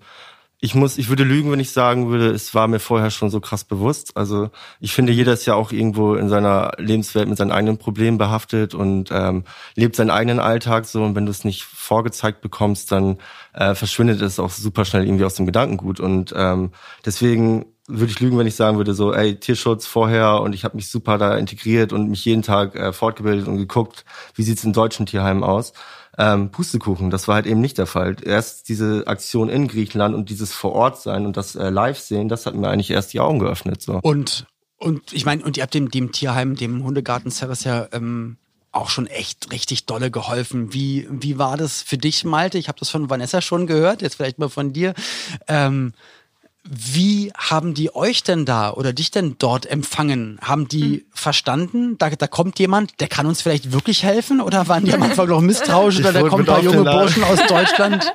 ich 0.61 0.75
muss, 0.75 0.97
ich 0.97 1.07
würde 1.07 1.23
lügen, 1.23 1.51
wenn 1.51 1.61
ich 1.61 1.71
sagen 1.71 2.09
würde, 2.09 2.31
es 2.31 2.53
war 2.53 2.67
mir 2.67 2.79
vorher 2.79 3.11
schon 3.11 3.29
so 3.29 3.39
krass 3.39 3.63
bewusst. 3.63 4.17
Also 4.17 4.49
ich 4.81 4.91
finde, 4.93 5.13
jeder 5.13 5.31
ist 5.31 5.45
ja 5.45 5.55
auch 5.55 5.71
irgendwo 5.71 6.15
in 6.15 6.27
seiner 6.27 6.71
Lebenswelt 6.77 7.29
mit 7.29 7.37
seinen 7.37 7.53
eigenen 7.53 7.77
Problemen 7.77 8.17
behaftet 8.17 8.75
und 8.75 9.09
ähm, 9.11 9.45
lebt 9.75 9.95
seinen 9.95 10.09
eigenen 10.09 10.39
Alltag 10.39 10.85
so. 10.85 11.01
Und 11.01 11.15
wenn 11.15 11.25
du 11.25 11.31
es 11.31 11.45
nicht 11.45 11.63
vorgezeigt 11.63 12.41
bekommst, 12.41 12.91
dann 12.91 13.19
äh, 13.53 13.73
verschwindet 13.73 14.21
es 14.21 14.37
auch 14.37 14.49
super 14.49 14.83
schnell 14.83 15.05
irgendwie 15.05 15.23
aus 15.23 15.35
dem 15.35 15.45
Gedankengut. 15.45 16.01
Und 16.01 16.33
ähm, 16.35 16.71
deswegen 17.05 17.67
würde 17.87 18.11
ich 18.11 18.19
lügen, 18.19 18.37
wenn 18.37 18.45
ich 18.45 18.55
sagen 18.55 18.77
würde, 18.77 18.93
so, 18.93 19.13
ey, 19.13 19.39
Tierschutz 19.39 19.87
vorher 19.87 20.41
und 20.41 20.53
ich 20.53 20.65
habe 20.65 20.75
mich 20.75 20.89
super 20.89 21.17
da 21.17 21.37
integriert 21.37 21.93
und 21.93 22.09
mich 22.09 22.25
jeden 22.25 22.43
Tag 22.43 22.75
äh, 22.75 22.91
fortgebildet 22.91 23.47
und 23.47 23.57
geguckt, 23.57 24.03
wie 24.35 24.43
sieht's 24.43 24.65
in 24.65 24.73
deutschen 24.73 25.05
Tierheimen 25.05 25.43
aus 25.43 25.71
ähm, 26.19 26.51
Pustekuchen. 26.51 27.09
Das 27.09 27.27
war 27.27 27.35
halt 27.35 27.47
eben 27.47 27.61
nicht 27.61 27.79
der 27.79 27.87
Fall. 27.87 28.17
Erst 28.21 28.69
diese 28.69 29.07
Aktion 29.07 29.49
in 29.49 29.67
Griechenland 29.67 30.13
und 30.13 30.29
dieses 30.29 30.53
vor 30.53 30.73
Ort 30.73 31.01
sein 31.01 31.25
und 31.25 31.37
das 31.37 31.55
äh, 31.55 31.69
live 31.69 31.97
sehen, 31.97 32.27
das 32.27 32.45
hat 32.45 32.53
mir 32.53 32.69
eigentlich 32.69 32.91
erst 32.91 33.13
die 33.13 33.21
Augen 33.21 33.39
geöffnet. 33.39 33.81
So. 33.81 33.99
Und 34.03 34.45
und 34.77 35.11
ich 35.11 35.25
meine, 35.25 35.43
und 35.43 35.57
ihr 35.57 35.63
habt 35.63 35.73
dem, 35.73 35.91
dem 35.91 36.11
Tierheim, 36.13 36.55
dem 36.55 36.83
Hundegarten 36.83 37.31
Service 37.31 37.65
ja 37.65 37.87
ähm, 37.91 38.37
auch 38.71 38.89
schon 38.89 39.07
echt 39.07 39.51
richtig 39.51 39.85
dolle 39.85 40.09
geholfen. 40.09 40.73
Wie, 40.73 41.07
wie 41.09 41.37
war 41.37 41.57
das 41.57 41.81
für 41.81 41.97
dich, 41.97 42.23
Malte? 42.23 42.57
Ich 42.57 42.69
habe 42.69 42.79
das 42.79 42.89
von 42.89 43.09
Vanessa 43.09 43.41
schon 43.41 43.67
gehört, 43.67 44.01
jetzt 44.01 44.15
vielleicht 44.15 44.39
mal 44.39 44.49
von 44.49 44.71
dir. 44.71 44.93
Ähm, 45.47 45.93
wie 46.71 47.31
haben 47.35 47.73
die 47.73 47.95
euch 47.95 48.21
denn 48.21 48.45
da 48.45 48.71
oder 48.71 48.93
dich 48.93 49.09
denn 49.09 49.35
dort 49.39 49.65
empfangen? 49.65 50.37
Haben 50.41 50.67
die 50.67 50.83
mhm. 50.83 51.01
verstanden, 51.11 51.97
da, 51.97 52.11
da 52.11 52.27
kommt 52.27 52.59
jemand, 52.59 52.99
der 52.99 53.07
kann 53.07 53.25
uns 53.25 53.41
vielleicht 53.41 53.71
wirklich 53.71 54.03
helfen? 54.03 54.39
Oder 54.39 54.67
waren 54.67 54.85
die 54.85 54.93
am 54.93 55.01
Anfang 55.01 55.27
noch 55.27 55.41
misstrauisch 55.41 55.97
oder 55.99 56.13
da 56.13 56.21
kommen 56.21 56.43
ein 56.43 56.45
paar 56.45 56.61
junge 56.61 56.83
Burschen 56.83 57.23
aus 57.23 57.39
Deutschland? 57.47 58.11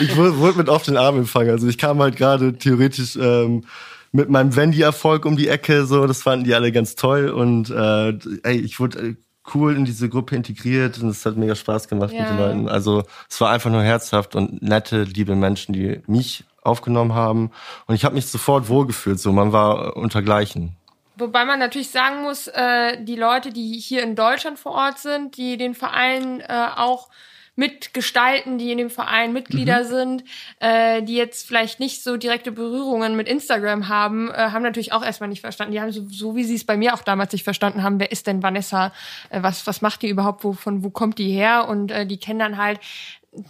ich 0.00 0.16
wurde, 0.16 0.38
wurde 0.38 0.58
mit 0.58 0.68
auf 0.68 0.84
den 0.84 0.96
Arm 0.96 1.18
empfangen. 1.18 1.50
Also 1.50 1.66
ich 1.66 1.78
kam 1.78 2.00
halt 2.00 2.16
gerade 2.16 2.56
theoretisch 2.56 3.16
ähm, 3.16 3.64
mit 4.12 4.30
meinem 4.30 4.54
Wendy-Erfolg 4.54 5.24
um 5.26 5.36
die 5.36 5.48
Ecke, 5.48 5.84
so, 5.84 6.06
das 6.06 6.22
fanden 6.22 6.44
die 6.44 6.54
alle 6.54 6.70
ganz 6.70 6.94
toll. 6.94 7.28
Und 7.28 7.70
äh, 7.70 8.10
ey, 8.44 8.60
ich 8.60 8.78
wurde 8.78 8.98
äh, 9.00 9.14
cool 9.52 9.76
in 9.76 9.84
diese 9.84 10.08
Gruppe 10.08 10.36
integriert 10.36 10.98
und 10.98 11.08
es 11.08 11.26
hat 11.26 11.36
mega 11.36 11.56
Spaß 11.56 11.88
gemacht 11.88 12.12
ja. 12.12 12.20
mit 12.20 12.30
den 12.30 12.38
Leuten. 12.38 12.68
Also 12.68 13.02
es 13.28 13.40
war 13.40 13.50
einfach 13.50 13.70
nur 13.70 13.82
herzhaft 13.82 14.36
und 14.36 14.62
nette, 14.62 15.02
liebe 15.02 15.34
Menschen, 15.34 15.72
die 15.72 16.02
mich 16.06 16.44
aufgenommen 16.66 17.14
haben. 17.14 17.50
Und 17.86 17.94
ich 17.94 18.04
habe 18.04 18.14
mich 18.14 18.26
sofort 18.26 18.68
wohlgefühlt. 18.68 19.18
So, 19.18 19.32
man 19.32 19.52
war 19.52 19.96
untergleichen. 19.96 20.76
Wobei 21.18 21.46
man 21.46 21.58
natürlich 21.58 21.90
sagen 21.90 22.22
muss, 22.22 22.46
äh, 22.48 23.02
die 23.02 23.16
Leute, 23.16 23.50
die 23.50 23.78
hier 23.78 24.02
in 24.02 24.16
Deutschland 24.16 24.58
vor 24.58 24.72
Ort 24.72 24.98
sind, 24.98 25.38
die 25.38 25.56
den 25.56 25.74
Verein 25.74 26.40
äh, 26.40 26.68
auch 26.76 27.08
mitgestalten, 27.56 28.58
die 28.58 28.70
in 28.70 28.78
dem 28.78 28.90
Verein 28.90 29.32
Mitglieder 29.32 29.84
mhm. 29.84 29.88
sind, 29.88 30.24
äh, 30.60 31.02
die 31.02 31.16
jetzt 31.16 31.46
vielleicht 31.46 31.80
nicht 31.80 32.02
so 32.02 32.18
direkte 32.18 32.52
Berührungen 32.52 33.16
mit 33.16 33.28
Instagram 33.28 33.88
haben, 33.88 34.30
äh, 34.30 34.34
haben 34.34 34.62
natürlich 34.62 34.92
auch 34.92 35.02
erstmal 35.02 35.30
nicht 35.30 35.40
verstanden. 35.40 35.72
Die 35.72 35.80
haben 35.80 35.90
so, 35.90 36.06
so 36.08 36.36
wie 36.36 36.44
sie 36.44 36.54
es 36.54 36.64
bei 36.64 36.76
mir 36.76 36.92
auch 36.92 37.02
damals 37.02 37.32
nicht 37.32 37.44
verstanden 37.44 37.82
haben, 37.82 37.98
wer 37.98 38.12
ist 38.12 38.26
denn 38.26 38.42
Vanessa, 38.42 38.92
äh, 39.30 39.42
was, 39.42 39.66
was 39.66 39.80
macht 39.80 40.02
die 40.02 40.10
überhaupt, 40.10 40.44
wo, 40.44 40.52
von 40.52 40.84
wo 40.84 40.90
kommt 40.90 41.18
die 41.18 41.32
her? 41.32 41.66
Und 41.66 41.90
äh, 41.90 42.06
die 42.06 42.18
kennen 42.18 42.38
dann 42.38 42.58
halt 42.58 42.78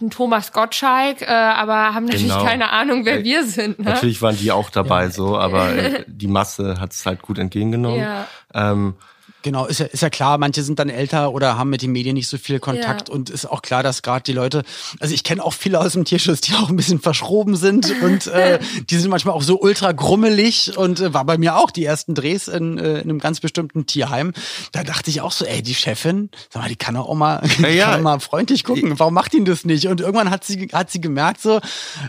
Thomas 0.09 0.51
Gottschalk, 0.51 1.21
äh, 1.21 1.25
aber 1.25 1.93
haben 1.93 2.05
natürlich 2.05 2.27
genau. 2.27 2.43
keine 2.43 2.71
Ahnung, 2.71 3.05
wer 3.05 3.19
äh, 3.19 3.23
wir 3.23 3.45
sind. 3.45 3.79
Ne? 3.79 3.85
Natürlich 3.85 4.21
waren 4.21 4.37
die 4.37 4.51
auch 4.51 4.69
dabei 4.69 5.03
ja. 5.05 5.09
so, 5.11 5.37
aber 5.37 5.75
äh, 5.75 6.03
die 6.07 6.27
Masse 6.27 6.79
hat 6.79 6.93
es 6.93 7.05
halt 7.05 7.21
gut 7.21 7.39
entgegengenommen. 7.39 7.99
Ja. 7.99 8.27
Ähm, 8.53 8.95
Genau, 9.43 9.65
ist 9.67 9.79
ja, 9.79 9.85
ist 9.85 10.01
ja 10.01 10.09
klar, 10.09 10.37
manche 10.39 10.63
sind 10.63 10.79
dann 10.79 10.89
älter 10.89 11.31
oder 11.31 11.57
haben 11.57 11.69
mit 11.69 11.83
den 11.83 11.91
Medien 11.91 12.15
nicht 12.15 12.27
so 12.27 12.37
viel 12.37 12.59
Kontakt 12.59 13.09
ja. 13.09 13.13
und 13.13 13.29
ist 13.29 13.45
auch 13.45 13.61
klar, 13.61 13.83
dass 13.83 14.01
gerade 14.01 14.23
die 14.23 14.33
Leute, 14.33 14.63
also 14.99 15.13
ich 15.13 15.23
kenne 15.23 15.43
auch 15.43 15.53
viele 15.53 15.79
aus 15.79 15.93
dem 15.93 16.05
Tierschutz, 16.05 16.41
die 16.41 16.53
auch 16.55 16.69
ein 16.69 16.75
bisschen 16.75 16.99
verschroben 16.99 17.55
sind 17.55 17.93
und 18.01 18.27
äh, 18.27 18.59
die 18.89 18.97
sind 18.97 19.09
manchmal 19.11 19.35
auch 19.35 19.43
so 19.43 19.59
ultra 19.61 19.91
grummelig 19.91 20.75
und 20.75 20.99
äh, 20.99 21.13
war 21.13 21.23
bei 21.23 21.37
mir 21.37 21.55
auch 21.55 21.69
die 21.69 21.85
ersten 21.85 22.15
Drehs 22.15 22.47
in, 22.47 22.79
äh, 22.79 22.95
in 22.95 23.09
einem 23.09 23.19
ganz 23.19 23.39
bestimmten 23.39 23.85
Tierheim. 23.85 24.33
Da 24.71 24.83
dachte 24.83 25.11
ich 25.11 25.21
auch 25.21 25.31
so, 25.31 25.45
ey, 25.45 25.61
die 25.61 25.75
Chefin, 25.75 26.29
sag 26.49 26.63
mal, 26.63 26.69
die 26.69 26.75
kann 26.75 26.97
auch 26.97 27.13
mal, 27.13 27.41
ja, 27.59 27.67
ja. 27.69 27.91
Kann 27.91 28.03
mal 28.03 28.19
freundlich 28.19 28.63
gucken, 28.63 28.97
warum 28.97 29.13
macht 29.13 29.35
ihn 29.35 29.45
das 29.45 29.65
nicht? 29.65 29.87
Und 29.87 30.01
irgendwann 30.01 30.31
hat 30.31 30.45
sie, 30.45 30.67
hat 30.73 30.89
sie 30.89 30.99
gemerkt 30.99 31.41
so, 31.41 31.61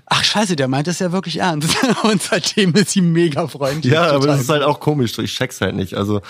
ach 0.06 0.24
scheiße, 0.24 0.56
der 0.56 0.68
meint 0.68 0.86
das 0.86 0.98
ja 0.98 1.12
wirklich 1.12 1.40
ernst. 1.40 1.76
und 2.04 2.22
seitdem 2.22 2.74
ist 2.74 2.90
sie 2.90 3.02
mega 3.02 3.46
freundlich. 3.48 3.92
Ja, 3.92 4.10
aber 4.12 4.26
das 4.26 4.40
ist 4.40 4.48
halt 4.48 4.62
auch 4.62 4.80
komisch, 4.80 5.18
ich 5.18 5.34
check's 5.34 5.60
halt 5.60 5.76
nicht. 5.76 5.94
Also 5.94 6.22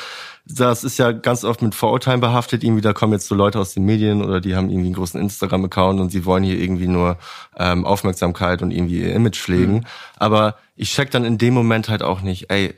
das 0.50 0.82
ist 0.82 0.98
ja 0.98 1.12
ganz 1.12 1.44
oft 1.44 1.60
mit 1.62 1.74
Vorurteilen 1.74 2.20
behaftet. 2.20 2.64
Irgendwie, 2.64 2.80
da 2.80 2.92
kommen 2.92 3.12
jetzt 3.12 3.26
so 3.26 3.34
Leute 3.34 3.58
aus 3.58 3.74
den 3.74 3.84
Medien 3.84 4.22
oder 4.22 4.40
die 4.40 4.56
haben 4.56 4.70
irgendwie 4.70 4.86
einen 4.86 4.94
großen 4.94 5.20
Instagram-Account 5.20 6.00
und 6.00 6.10
sie 6.10 6.24
wollen 6.24 6.42
hier 6.42 6.58
irgendwie 6.58 6.88
nur 6.88 7.18
ähm, 7.58 7.84
Aufmerksamkeit 7.84 8.62
und 8.62 8.70
irgendwie 8.70 9.02
ihr 9.02 9.14
Image 9.14 9.38
pflegen. 9.38 9.74
Mhm. 9.74 9.84
Aber 10.16 10.56
ich 10.74 10.90
check 10.92 11.10
dann 11.10 11.24
in 11.24 11.38
dem 11.38 11.54
Moment 11.54 11.88
halt 11.88 12.02
auch 12.02 12.22
nicht, 12.22 12.50
ey, 12.50 12.74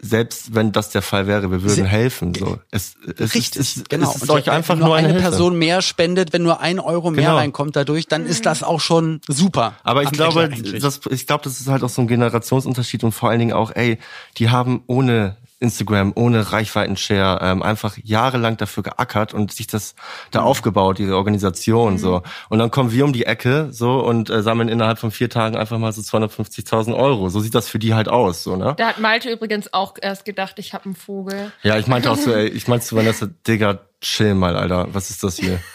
selbst 0.00 0.54
wenn 0.54 0.70
das 0.70 0.90
der 0.90 1.02
Fall 1.02 1.26
wäre, 1.26 1.50
wir 1.50 1.62
würden 1.62 1.74
Sie, 1.74 1.84
helfen. 1.84 2.32
So, 2.32 2.58
es, 2.70 2.94
es 3.16 3.34
richtig, 3.34 3.56
ist, 3.56 3.76
es, 3.78 3.84
genau. 3.88 4.10
Es 4.14 4.22
ist 4.22 4.30
euch 4.30 4.48
einfach 4.48 4.76
nur, 4.76 4.88
nur 4.88 4.96
eine, 4.96 5.08
eine 5.08 5.18
Person 5.18 5.58
mehr 5.58 5.82
spendet, 5.82 6.32
wenn 6.32 6.44
nur 6.44 6.60
ein 6.60 6.78
Euro 6.78 7.10
mehr 7.10 7.24
genau. 7.24 7.36
reinkommt 7.36 7.74
dadurch, 7.74 8.06
dann 8.06 8.24
ist 8.24 8.46
das 8.46 8.62
auch 8.62 8.80
schon 8.80 9.20
super. 9.26 9.74
Aber 9.82 10.04
ich 10.04 10.12
glaube, 10.12 10.50
das, 10.80 11.00
ich 11.10 11.26
glaube, 11.26 11.42
das 11.42 11.58
ist 11.58 11.66
halt 11.66 11.82
auch 11.82 11.88
so 11.88 12.02
ein 12.02 12.06
Generationsunterschied 12.06 13.02
und 13.02 13.10
vor 13.10 13.30
allen 13.30 13.40
Dingen 13.40 13.52
auch, 13.52 13.74
ey, 13.74 13.98
die 14.36 14.50
haben 14.50 14.84
ohne 14.86 15.36
Instagram 15.60 16.12
ohne 16.14 16.52
Reichweiten-Share 16.52 17.40
ähm, 17.42 17.62
einfach 17.62 17.96
jahrelang 18.02 18.56
dafür 18.56 18.84
geackert 18.84 19.34
und 19.34 19.52
sich 19.52 19.66
das 19.66 19.94
da 20.30 20.40
mhm. 20.40 20.46
aufgebaut, 20.46 20.98
diese 20.98 21.16
Organisation 21.16 21.94
mhm. 21.94 21.98
so. 21.98 22.22
Und 22.48 22.58
dann 22.58 22.70
kommen 22.70 22.92
wir 22.92 23.04
um 23.04 23.12
die 23.12 23.26
Ecke 23.26 23.68
so 23.70 24.00
und 24.00 24.30
äh, 24.30 24.42
sammeln 24.42 24.68
innerhalb 24.68 24.98
von 24.98 25.10
vier 25.10 25.28
Tagen 25.30 25.56
einfach 25.56 25.78
mal 25.78 25.92
so 25.92 26.00
250.000 26.00 26.96
Euro. 26.96 27.28
So 27.28 27.40
sieht 27.40 27.54
das 27.54 27.68
für 27.68 27.78
die 27.78 27.94
halt 27.94 28.08
aus, 28.08 28.44
so 28.44 28.56
ne? 28.56 28.74
Da 28.76 28.88
hat 28.88 29.00
Malte 29.00 29.30
übrigens 29.30 29.72
auch 29.72 29.94
erst 30.00 30.24
gedacht, 30.24 30.58
ich 30.58 30.74
habe 30.74 30.86
einen 30.86 30.94
Vogel. 30.94 31.52
Ja, 31.62 31.78
ich 31.78 31.86
meinte 31.86 32.10
auch 32.10 32.16
so, 32.16 32.32
ey, 32.32 32.48
ich 32.48 32.68
meinte 32.68 32.86
zu 32.86 32.96
Vanessa, 32.96 33.26
Digga, 33.46 33.80
chill 34.00 34.34
mal, 34.34 34.56
Alter, 34.56 34.88
was 34.92 35.10
ist 35.10 35.22
das 35.22 35.36
hier? 35.36 35.60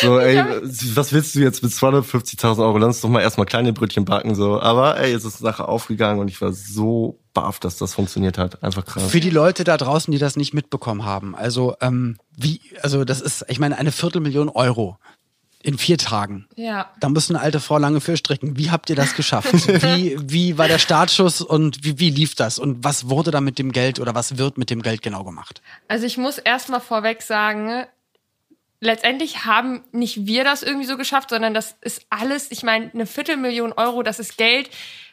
So, 0.00 0.18
ey, 0.18 0.42
was 0.94 1.12
willst 1.12 1.34
du 1.34 1.40
jetzt 1.40 1.62
mit 1.62 1.72
250.000 1.72 2.58
Euro? 2.58 2.78
Lass 2.78 2.96
uns 2.96 3.00
doch 3.00 3.08
mal 3.08 3.20
erstmal 3.20 3.46
kleine 3.46 3.72
Brötchen 3.72 4.04
backen, 4.04 4.34
so. 4.34 4.60
Aber, 4.60 4.98
ey, 4.98 5.12
es 5.12 5.24
ist 5.24 5.36
eine 5.36 5.52
Sache 5.52 5.68
aufgegangen 5.68 6.20
und 6.20 6.28
ich 6.28 6.40
war 6.40 6.52
so 6.52 7.20
baff, 7.32 7.60
dass 7.60 7.76
das 7.76 7.94
funktioniert 7.94 8.36
hat. 8.36 8.62
Einfach 8.62 8.84
krass. 8.84 9.04
Für 9.10 9.20
die 9.20 9.30
Leute 9.30 9.64
da 9.64 9.76
draußen, 9.76 10.10
die 10.10 10.18
das 10.18 10.36
nicht 10.36 10.52
mitbekommen 10.52 11.04
haben. 11.04 11.34
Also, 11.34 11.76
ähm, 11.80 12.16
wie, 12.36 12.60
also 12.82 13.04
das 13.04 13.20
ist, 13.20 13.44
ich 13.48 13.60
meine, 13.60 13.78
eine 13.78 13.92
Viertelmillion 13.92 14.48
Euro 14.48 14.98
In 15.64 15.78
vier 15.78 15.96
Tagen. 15.96 16.46
Ja. 16.56 16.90
Da 17.00 17.08
muss 17.08 17.30
eine 17.30 17.40
alte 17.40 17.58
Frau 17.58 17.78
lange 17.78 18.02
für 18.02 18.18
stricken. 18.18 18.58
Wie 18.58 18.70
habt 18.70 18.90
ihr 18.90 18.96
das 18.96 19.14
geschafft? 19.14 19.50
wie, 19.66 20.16
wie 20.20 20.58
war 20.58 20.68
der 20.68 20.78
Startschuss 20.78 21.40
und 21.40 21.82
wie, 21.82 21.98
wie 21.98 22.10
lief 22.10 22.34
das? 22.34 22.58
Und 22.58 22.84
was 22.84 23.08
wurde 23.08 23.30
da 23.30 23.40
mit 23.40 23.58
dem 23.58 23.72
Geld 23.72 23.98
oder 23.98 24.14
was 24.14 24.36
wird 24.36 24.58
mit 24.58 24.68
dem 24.68 24.82
Geld 24.82 25.00
genau 25.00 25.24
gemacht? 25.24 25.62
Also 25.88 26.04
ich 26.04 26.18
muss 26.18 26.36
erstmal 26.36 26.80
vorweg 26.80 27.22
sagen, 27.22 27.86
letztendlich 28.80 29.46
haben 29.46 29.82
nicht 29.90 30.26
wir 30.26 30.44
das 30.44 30.62
irgendwie 30.62 30.86
so 30.86 30.98
geschafft, 30.98 31.30
sondern 31.30 31.54
das 31.54 31.76
ist 31.80 32.04
alles, 32.10 32.50
ich 32.50 32.62
meine, 32.62 32.90
eine 32.92 33.06
Viertelmillion 33.06 33.72
Euro, 33.72 34.02
das 34.02 34.18
ist 34.18 34.36
Geld 34.36 34.68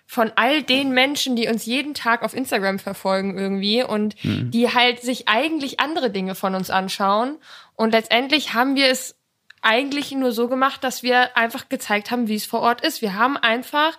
von 0.06 0.34
all 0.36 0.62
den 0.62 0.92
Menschen, 0.92 1.38
die 1.38 1.48
uns 1.48 1.66
jeden 1.66 1.94
Tag 1.94 2.24
auf 2.24 2.34
Instagram 2.34 2.80
verfolgen 2.80 3.38
irgendwie 3.38 3.82
und 3.82 4.22
mhm. 4.26 4.52
die 4.52 4.74
halt 4.74 5.02
sich 5.02 5.30
eigentlich 5.30 5.80
andere 5.80 6.12
Dinge 6.12 6.36
von 6.36 6.54
uns 6.54 6.70
anschauen. 6.70 7.38
Und 7.76 7.92
letztendlich 7.92 8.54
haben 8.54 8.76
wir 8.76 8.88
es 8.90 9.16
eigentlich 9.62 10.12
nur 10.12 10.32
so 10.32 10.48
gemacht, 10.48 10.84
dass 10.84 11.04
wir 11.04 11.38
einfach 11.38 11.70
gezeigt 11.70 12.12
haben, 12.12 12.28
wie 12.28 12.36
es 12.36 12.46
vor 12.46 12.62
Ort 12.62 12.82
ist. 12.82 13.02
Wir 13.02 13.16
haben 13.16 13.38
einfach 13.38 13.98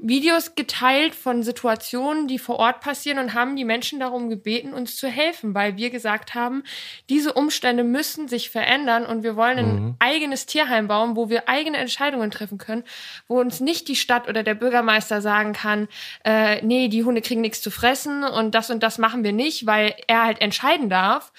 Videos 0.00 0.54
geteilt 0.54 1.16
von 1.16 1.42
Situationen, 1.42 2.28
die 2.28 2.38
vor 2.38 2.56
Ort 2.60 2.80
passieren 2.80 3.18
und 3.18 3.34
haben 3.34 3.56
die 3.56 3.64
Menschen 3.64 3.98
darum 3.98 4.30
gebeten, 4.30 4.72
uns 4.72 4.96
zu 4.96 5.08
helfen, 5.08 5.54
weil 5.54 5.76
wir 5.76 5.90
gesagt 5.90 6.36
haben, 6.36 6.62
diese 7.08 7.32
Umstände 7.32 7.82
müssen 7.82 8.28
sich 8.28 8.48
verändern 8.50 9.04
und 9.04 9.24
wir 9.24 9.34
wollen 9.34 9.58
ein 9.58 9.74
mhm. 9.74 9.96
eigenes 9.98 10.46
Tierheim 10.46 10.86
bauen, 10.86 11.16
wo 11.16 11.30
wir 11.30 11.48
eigene 11.48 11.78
Entscheidungen 11.78 12.30
treffen 12.30 12.58
können, 12.58 12.84
wo 13.26 13.40
uns 13.40 13.58
nicht 13.58 13.88
die 13.88 13.96
Stadt 13.96 14.28
oder 14.28 14.44
der 14.44 14.54
Bürgermeister 14.54 15.20
sagen 15.20 15.52
kann, 15.52 15.88
äh, 16.24 16.64
nee, 16.64 16.86
die 16.86 17.02
Hunde 17.02 17.20
kriegen 17.20 17.40
nichts 17.40 17.60
zu 17.60 17.72
fressen 17.72 18.22
und 18.22 18.54
das 18.54 18.70
und 18.70 18.84
das 18.84 18.98
machen 18.98 19.24
wir 19.24 19.32
nicht, 19.32 19.66
weil 19.66 19.96
er 20.06 20.24
halt 20.24 20.40
entscheiden 20.40 20.88
darf, 20.88 21.32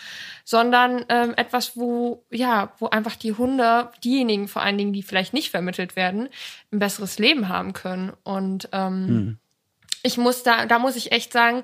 sondern 0.50 1.06
ähm, 1.10 1.36
etwas, 1.38 1.78
wo 1.78 2.26
ja, 2.32 2.74
wo 2.80 2.88
einfach 2.88 3.16
die 3.16 3.34
Hunde, 3.34 3.92
diejenigen 4.04 4.48
vor 4.48 4.64
allen 4.64 4.80
Dingen, 4.80 4.94
die 4.94 5.04
vielleicht 5.04 5.32
nicht 5.32 5.52
vermittelt 5.52 5.96
werden, 5.96 6.28
ein 6.72 6.80
besseres 6.80 7.20
Leben 7.20 7.50
haben 7.50 7.74
können. 7.74 8.14
Und 8.24 8.68
ähm, 8.72 9.08
hm. 9.08 9.40
ich 10.02 10.18
muss 10.18 10.42
da, 10.42 10.66
da 10.66 10.80
muss 10.80 10.96
ich 10.96 11.12
echt 11.12 11.32
sagen, 11.34 11.62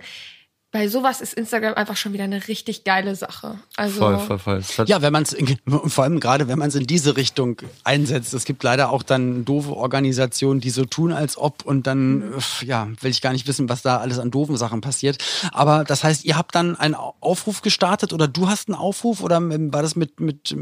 bei 0.76 0.90
sowas 0.90 1.22
ist 1.22 1.34
Instagram 1.36 1.76
einfach 1.76 1.96
schon 1.96 2.12
wieder 2.12 2.26
eine 2.26 2.50
richtig 2.50 2.84
geile 2.84 3.16
Sache. 3.16 3.58
Also 3.78 3.98
voll, 3.98 4.20
voll, 4.40 4.62
voll. 4.62 4.86
Ja, 4.88 5.02
wenn 5.02 5.14
man 5.14 5.24
es 5.24 5.34
vor 5.86 6.04
allem 6.04 6.20
gerade, 6.20 6.50
wenn 6.50 6.60
man 6.60 6.68
es 6.68 6.76
in 6.76 6.86
diese 6.86 7.16
Richtung 7.16 7.62
einsetzt. 7.86 8.34
Es 8.34 8.44
gibt 8.44 8.62
leider 8.62 8.90
auch 8.90 9.02
dann 9.02 9.46
doofe 9.46 9.72
Organisationen, 9.72 10.60
die 10.60 10.72
so 10.72 10.84
tun, 10.84 11.14
als 11.14 11.38
ob 11.38 11.64
und 11.64 11.88
dann 11.88 12.34
ja 12.60 12.90
will 13.00 13.12
ich 13.12 13.22
gar 13.22 13.32
nicht 13.32 13.48
wissen, 13.48 13.70
was 13.70 13.84
da 13.84 14.00
alles 14.00 14.20
an 14.20 14.32
doofen 14.32 14.58
Sachen 14.58 14.82
passiert. 14.82 15.24
Aber 15.54 15.86
das 15.86 16.04
heißt, 16.04 16.26
ihr 16.26 16.36
habt 16.36 16.54
dann 16.56 16.76
einen 16.76 16.96
Aufruf 16.96 17.62
gestartet 17.62 18.12
oder 18.12 18.28
du 18.28 18.50
hast 18.50 18.68
einen 18.68 18.76
Aufruf 18.76 19.24
oder 19.24 19.40
war 19.42 19.82
das 19.82 19.96
mit 19.96 20.20
mit 20.20 20.54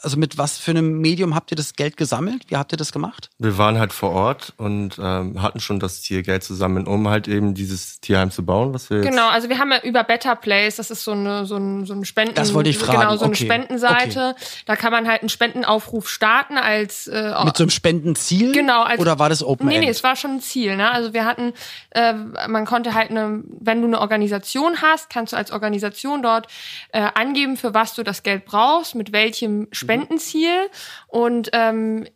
also 0.00 0.16
mit 0.16 0.38
was 0.38 0.56
für 0.56 0.70
einem 0.70 0.98
Medium 1.00 1.34
habt 1.34 1.50
ihr 1.50 1.56
das 1.56 1.74
Geld 1.74 1.98
gesammelt? 1.98 2.44
Wie 2.48 2.56
habt 2.56 2.72
ihr 2.72 2.78
das 2.78 2.90
gemacht? 2.90 3.28
Wir 3.38 3.58
waren 3.58 3.78
halt 3.78 3.92
vor 3.92 4.12
Ort 4.12 4.54
und 4.56 4.98
ähm, 4.98 5.42
hatten 5.42 5.60
schon 5.60 5.78
das 5.78 6.00
Ziel, 6.00 6.22
Geld 6.22 6.42
zu 6.42 6.54
sammeln, 6.54 6.86
um 6.86 7.08
halt 7.08 7.28
eben 7.28 7.52
dieses 7.52 8.00
Tierheim 8.00 8.30
zu 8.30 8.44
bauen, 8.44 8.72
was 8.72 8.88
wir 8.88 8.96
jetzt 8.98 9.08
genau 9.08 9.28
also 9.42 9.50
wir 9.50 9.58
haben 9.58 9.72
ja 9.72 9.80
über 9.82 10.04
Better 10.04 10.36
Place, 10.36 10.76
das 10.76 10.92
ist 10.92 11.02
so 11.02 11.10
eine 11.10 11.46
so 11.46 11.56
ein, 11.56 11.84
so 11.84 11.94
ein 11.94 12.04
Spenden 12.04 12.34
das 12.34 12.54
wollte 12.54 12.70
ich 12.70 12.78
fragen. 12.78 13.00
genau 13.00 13.16
so 13.16 13.24
eine 13.24 13.34
okay. 13.34 13.44
Spendenseite. 13.44 14.36
Okay. 14.38 14.44
Da 14.66 14.76
kann 14.76 14.92
man 14.92 15.08
halt 15.08 15.22
einen 15.22 15.28
Spendenaufruf 15.28 16.08
starten 16.08 16.58
als 16.58 17.08
äh, 17.08 17.34
mit 17.44 17.56
so 17.56 17.64
einem 17.64 17.70
Spendenziel. 17.70 18.52
Genau. 18.52 18.82
Als, 18.84 19.00
oder 19.00 19.18
war 19.18 19.28
das 19.28 19.42
Open 19.42 19.66
Nee, 19.66 19.76
End? 19.76 19.84
nee, 19.84 19.90
es 19.90 20.04
war 20.04 20.14
schon 20.14 20.36
ein 20.36 20.40
Ziel. 20.40 20.76
Ne? 20.76 20.90
Also 20.90 21.12
wir 21.12 21.24
hatten, 21.24 21.54
äh, 21.90 22.12
man 22.12 22.66
konnte 22.66 22.94
halt 22.94 23.10
eine, 23.10 23.42
wenn 23.60 23.80
du 23.80 23.88
eine 23.88 24.00
Organisation 24.00 24.80
hast, 24.80 25.10
kannst 25.10 25.32
du 25.32 25.36
als 25.36 25.50
Organisation 25.50 26.22
dort 26.22 26.46
äh, 26.92 27.02
angeben, 27.14 27.56
für 27.56 27.74
was 27.74 27.94
du 27.94 28.04
das 28.04 28.22
Geld 28.22 28.44
brauchst, 28.44 28.94
mit 28.94 29.12
welchem 29.12 29.66
Spendenziel 29.72 30.68
und 31.08 31.50
ähm, 31.52 32.06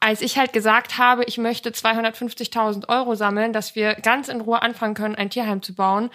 als 0.00 0.20
ich 0.20 0.38
halt 0.38 0.52
gesagt 0.52 0.98
habe, 0.98 1.24
ich 1.24 1.38
möchte 1.38 1.70
250.000 1.70 2.88
Euro 2.88 3.16
sammeln, 3.16 3.52
dass 3.52 3.74
wir 3.74 3.94
ganz 3.94 4.28
in 4.28 4.40
Ruhe 4.40 4.62
anfangen 4.62 4.94
können, 4.94 5.16
ein 5.16 5.28
Tierheim 5.28 5.60
zu 5.60 5.74
bauen, 5.74 6.10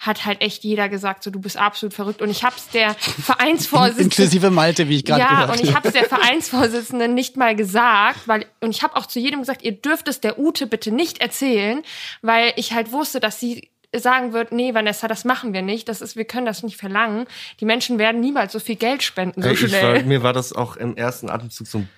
hat 0.00 0.24
halt 0.24 0.40
echt 0.40 0.64
jeder 0.64 0.88
gesagt, 0.88 1.22
so 1.22 1.30
du 1.30 1.40
bist 1.40 1.56
absolut 1.56 1.94
verrückt. 1.94 2.20
Und 2.20 2.30
ich 2.30 2.42
habe 2.42 2.56
es 2.56 2.68
der 2.68 2.94
Vereinsvorsitzenden 2.94 4.10
inklusive 4.10 4.50
Malte, 4.50 4.88
wie 4.88 4.96
ich 4.96 5.04
gerade 5.04 5.20
ja, 5.20 5.28
gehört 5.28 5.50
und 5.50 5.68
ich 5.68 5.74
habe 5.74 5.86
es 5.86 5.94
der 5.94 6.04
Vereinsvorsitzenden 6.04 7.14
nicht 7.14 7.36
mal 7.36 7.54
gesagt, 7.54 8.26
weil 8.26 8.46
und 8.60 8.70
ich 8.70 8.82
habe 8.82 8.96
auch 8.96 9.06
zu 9.06 9.20
jedem 9.20 9.40
gesagt, 9.40 9.62
ihr 9.62 9.72
dürft 9.72 10.08
es 10.08 10.20
der 10.20 10.38
Ute 10.38 10.66
bitte 10.66 10.90
nicht 10.90 11.20
erzählen, 11.20 11.82
weil 12.22 12.52
ich 12.56 12.72
halt 12.72 12.90
wusste, 12.90 13.20
dass 13.20 13.38
sie 13.38 13.70
sagen 13.96 14.32
wird, 14.32 14.52
nee, 14.52 14.74
Vanessa, 14.74 15.08
das 15.08 15.24
machen 15.24 15.54
wir 15.54 15.62
nicht. 15.62 15.88
Das 15.88 16.02
ist, 16.02 16.14
wir 16.14 16.26
können 16.26 16.44
das 16.44 16.62
nicht 16.62 16.76
verlangen. 16.76 17.26
Die 17.60 17.64
Menschen 17.64 17.98
werden 17.98 18.20
niemals 18.20 18.52
so 18.52 18.58
viel 18.58 18.76
Geld 18.76 19.02
spenden 19.02 19.42
so 19.42 19.54
schnell. 19.54 19.96
War, 19.96 20.02
mir 20.02 20.22
war 20.22 20.34
das 20.34 20.52
auch 20.52 20.76
im 20.76 20.94
ersten 20.96 21.30
Atemzug 21.30 21.66
so 21.66 21.78
ein 21.78 21.88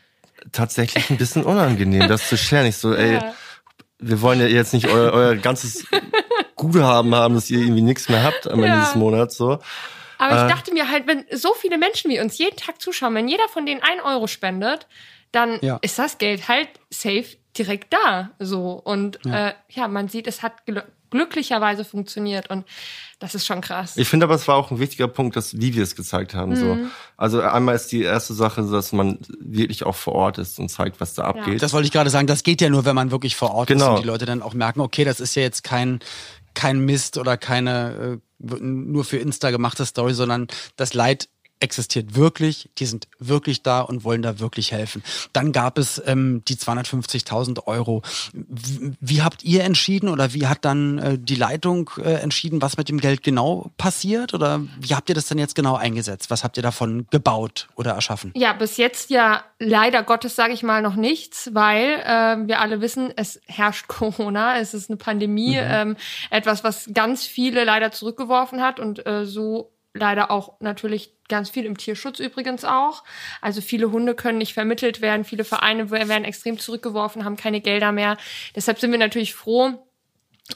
tatsächlich 0.53 1.11
ein 1.11 1.17
bisschen 1.17 1.45
unangenehm, 1.45 2.09
das 2.09 2.29
zu 2.29 2.37
scheren. 2.37 2.67
Ich 2.67 2.77
so, 2.77 2.95
ey, 2.95 3.15
ja. 3.15 3.35
wir 3.99 4.21
wollen 4.23 4.41
ja 4.41 4.47
jetzt 4.47 4.73
nicht 4.73 4.87
euer, 4.87 5.13
euer 5.13 5.37
ganzes 5.37 5.87
Guthaben 6.57 7.15
haben, 7.15 7.35
dass 7.35 7.51
ihr 7.51 7.61
irgendwie 7.61 7.83
nichts 7.83 8.09
mehr 8.09 8.23
habt 8.23 8.47
am 8.49 8.63
Ende 8.63 8.77
ja. 8.77 8.85
des 8.85 8.95
Monats, 8.95 9.37
so. 9.37 9.59
Aber 10.19 10.37
äh, 10.37 10.47
ich 10.47 10.53
dachte 10.53 10.73
mir 10.73 10.89
halt, 10.91 11.07
wenn 11.07 11.25
so 11.33 11.55
viele 11.55 11.79
Menschen 11.79 12.11
wie 12.11 12.21
uns 12.21 12.37
jeden 12.39 12.57
Tag 12.57 12.81
zuschauen, 12.81 13.15
wenn 13.15 13.29
jeder 13.29 13.49
von 13.49 13.65
denen 13.65 13.83
ein 13.83 14.01
Euro 14.01 14.27
spendet, 14.27 14.87
dann 15.33 15.59
ja. 15.63 15.79
ist 15.81 15.99
das 15.99 16.19
Geld 16.19 16.49
halt 16.49 16.69
safe 16.91 17.37
direkt 17.57 17.93
da, 17.93 18.31
so. 18.39 18.73
Und 18.73 19.19
ja, 19.25 19.49
äh, 19.49 19.55
ja 19.71 19.89
man 19.89 20.09
sieht, 20.09 20.27
es 20.27 20.43
hat 20.43 20.67
glücklicherweise 21.11 21.85
funktioniert 21.85 22.51
und 22.51 22.65
das 23.19 23.35
ist 23.35 23.47
schon 23.47 23.61
krass. 23.61 23.97
Ich 23.97 24.09
finde 24.09 24.25
aber, 24.25 24.35
es 24.35 24.49
war 24.49 24.57
auch 24.57 24.71
ein 24.71 24.79
wichtiger 24.79 25.09
Punkt, 25.09 25.37
dass 25.37 25.61
wie 25.61 25.75
wir 25.75 25.83
es 25.83 25.95
gezeigt 25.95 26.35
haben. 26.35 26.53
Mhm. 26.53 26.57
So. 26.57 26.79
Also 27.17 27.43
einmal 27.43 27.75
ist 27.75 27.93
die 27.93 28.03
erste 28.03 28.33
Sache, 28.33 28.63
dass 28.63 28.93
man 28.93 29.19
wirklich 29.39 29.85
auch 29.85 29.97
vor 29.97 30.15
Ort 30.15 30.39
ist 30.39 30.59
und 30.59 30.69
zeigt, 30.71 31.01
was 31.01 31.15
da 31.15 31.25
abgeht. 31.25 31.55
Ja. 31.55 31.59
Das 31.59 31.73
wollte 31.73 31.87
ich 31.87 31.93
gerade 31.93 32.11
sagen, 32.11 32.27
das 32.27 32.43
geht 32.43 32.61
ja 32.61 32.71
nur, 32.71 32.85
wenn 32.85 32.95
man 32.95 33.11
wirklich 33.11 33.37
vor 33.37 33.55
Ort 33.55 33.69
genau. 33.69 33.85
ist 33.85 33.91
und 33.91 34.03
die 34.03 34.09
Leute 34.09 34.25
dann 34.25 34.43
auch 34.43 34.55
merken, 34.55 34.81
okay, 34.81 35.05
das 35.05 35.21
ist 35.21 35.35
ja 35.35 35.43
jetzt 35.43 35.65
kein 35.65 36.01
kein 36.55 36.81
Mist 36.81 37.19
oder 37.19 37.37
keine 37.37 38.21
äh, 38.41 38.57
nur 38.61 39.05
für 39.05 39.19
Insta 39.19 39.51
gemachte 39.51 39.85
Story, 39.87 40.15
sondern 40.15 40.49
das 40.77 40.95
Leid 40.95 41.29
existiert 41.61 42.15
wirklich, 42.15 42.71
die 42.79 42.87
sind 42.87 43.07
wirklich 43.19 43.63
da 43.63 43.83
und 43.83 44.03
wollen 44.03 44.23
da 44.23 44.39
wirklich 44.41 44.73
helfen. 44.73 45.03
Dann 45.33 45.53
gab 45.53 45.79
es 45.79 46.03
ähm, 46.07 46.43
die 46.49 46.57
250.000 46.57 47.67
Euro. 47.67 48.03
Wie, 48.33 48.93
wie, 49.01 49.23
habt 49.23 49.45
ihr 49.45 49.65
entschieden 49.65 50.09
oder 50.09 50.33
wie 50.33 50.47
hat 50.47 50.65
dann 50.65 50.99
äh, 50.99 51.19
die 51.19 51.35
Leitung 51.35 51.91
äh, 51.99 52.15
entschieden, 52.15 52.63
was 52.63 52.77
mit 52.77 52.89
dem 52.89 52.99
Geld 52.99 53.23
genau 53.23 53.71
passiert? 53.77 54.33
Oder 54.35 54.63
wie 54.81 54.95
habt 54.95 55.09
ihr 55.11 55.15
das 55.15 55.27
denn 55.27 55.39
jetzt 55.39 55.55
genau 55.55 55.77
eingesetzt? 55.77 56.31
Was 56.31 56.45
habt 56.45 56.57
ihr 56.57 56.63
davon 56.63 57.07
gebaut 57.11 57.69
oder 57.77 57.93
erschaffen? 57.93 58.33
Ja, 58.35 58.55
bis 58.55 58.79
jetzt 58.79 59.11
ja 59.11 59.45
leider 59.59 60.03
Gottes 60.03 60.35
sage 60.37 60.55
ich 60.55 60.63
mal 60.63 60.81
noch 60.81 60.97
nichts, 60.97 61.51
weil 61.53 62.01
äh, 62.05 62.49
wir 62.49 62.61
alle 62.61 62.81
wissen, 62.81 63.13
es 63.17 63.41
herrscht 63.47 63.87
Corona, 63.89 64.59
es 64.59 64.73
ist 64.73 64.89
eine 64.89 64.97
Pandemie, 64.97 65.57
mhm. 65.57 65.69
ähm, 65.69 65.97
etwas, 66.31 66.65
was 66.65 66.89
ganz 66.95 67.27
viele 67.27 67.65
leider 67.65 67.93
zurückgeworfen 67.93 68.63
hat 68.63 68.81
und 68.81 69.07
äh, 69.07 69.27
so 69.27 69.73
leider 69.95 70.31
auch 70.31 70.61
natürlich 70.61 71.17
ganz 71.29 71.51
viel 71.51 71.65
im 71.65 71.77
Tierschutz 71.77 72.19
übrigens 72.19 72.65
auch. 72.65 73.05
Also 73.41 73.61
viele 73.61 73.91
Hunde 73.91 74.15
können 74.15 74.39
nicht 74.39 74.55
vermittelt 74.55 75.01
werden, 75.01 75.25
viele 75.25 75.45
Vereine 75.45 75.91
werden 75.91 76.25
extrem 76.25 76.59
zurückgeworfen, 76.59 77.25
haben 77.25 77.37
keine 77.37 77.61
Gelder 77.61 77.93
mehr. 77.93 78.17
Deshalb 78.55 78.79
sind 78.79 78.93
wir 78.93 78.99
natürlich 78.99 79.35
froh, 79.35 79.90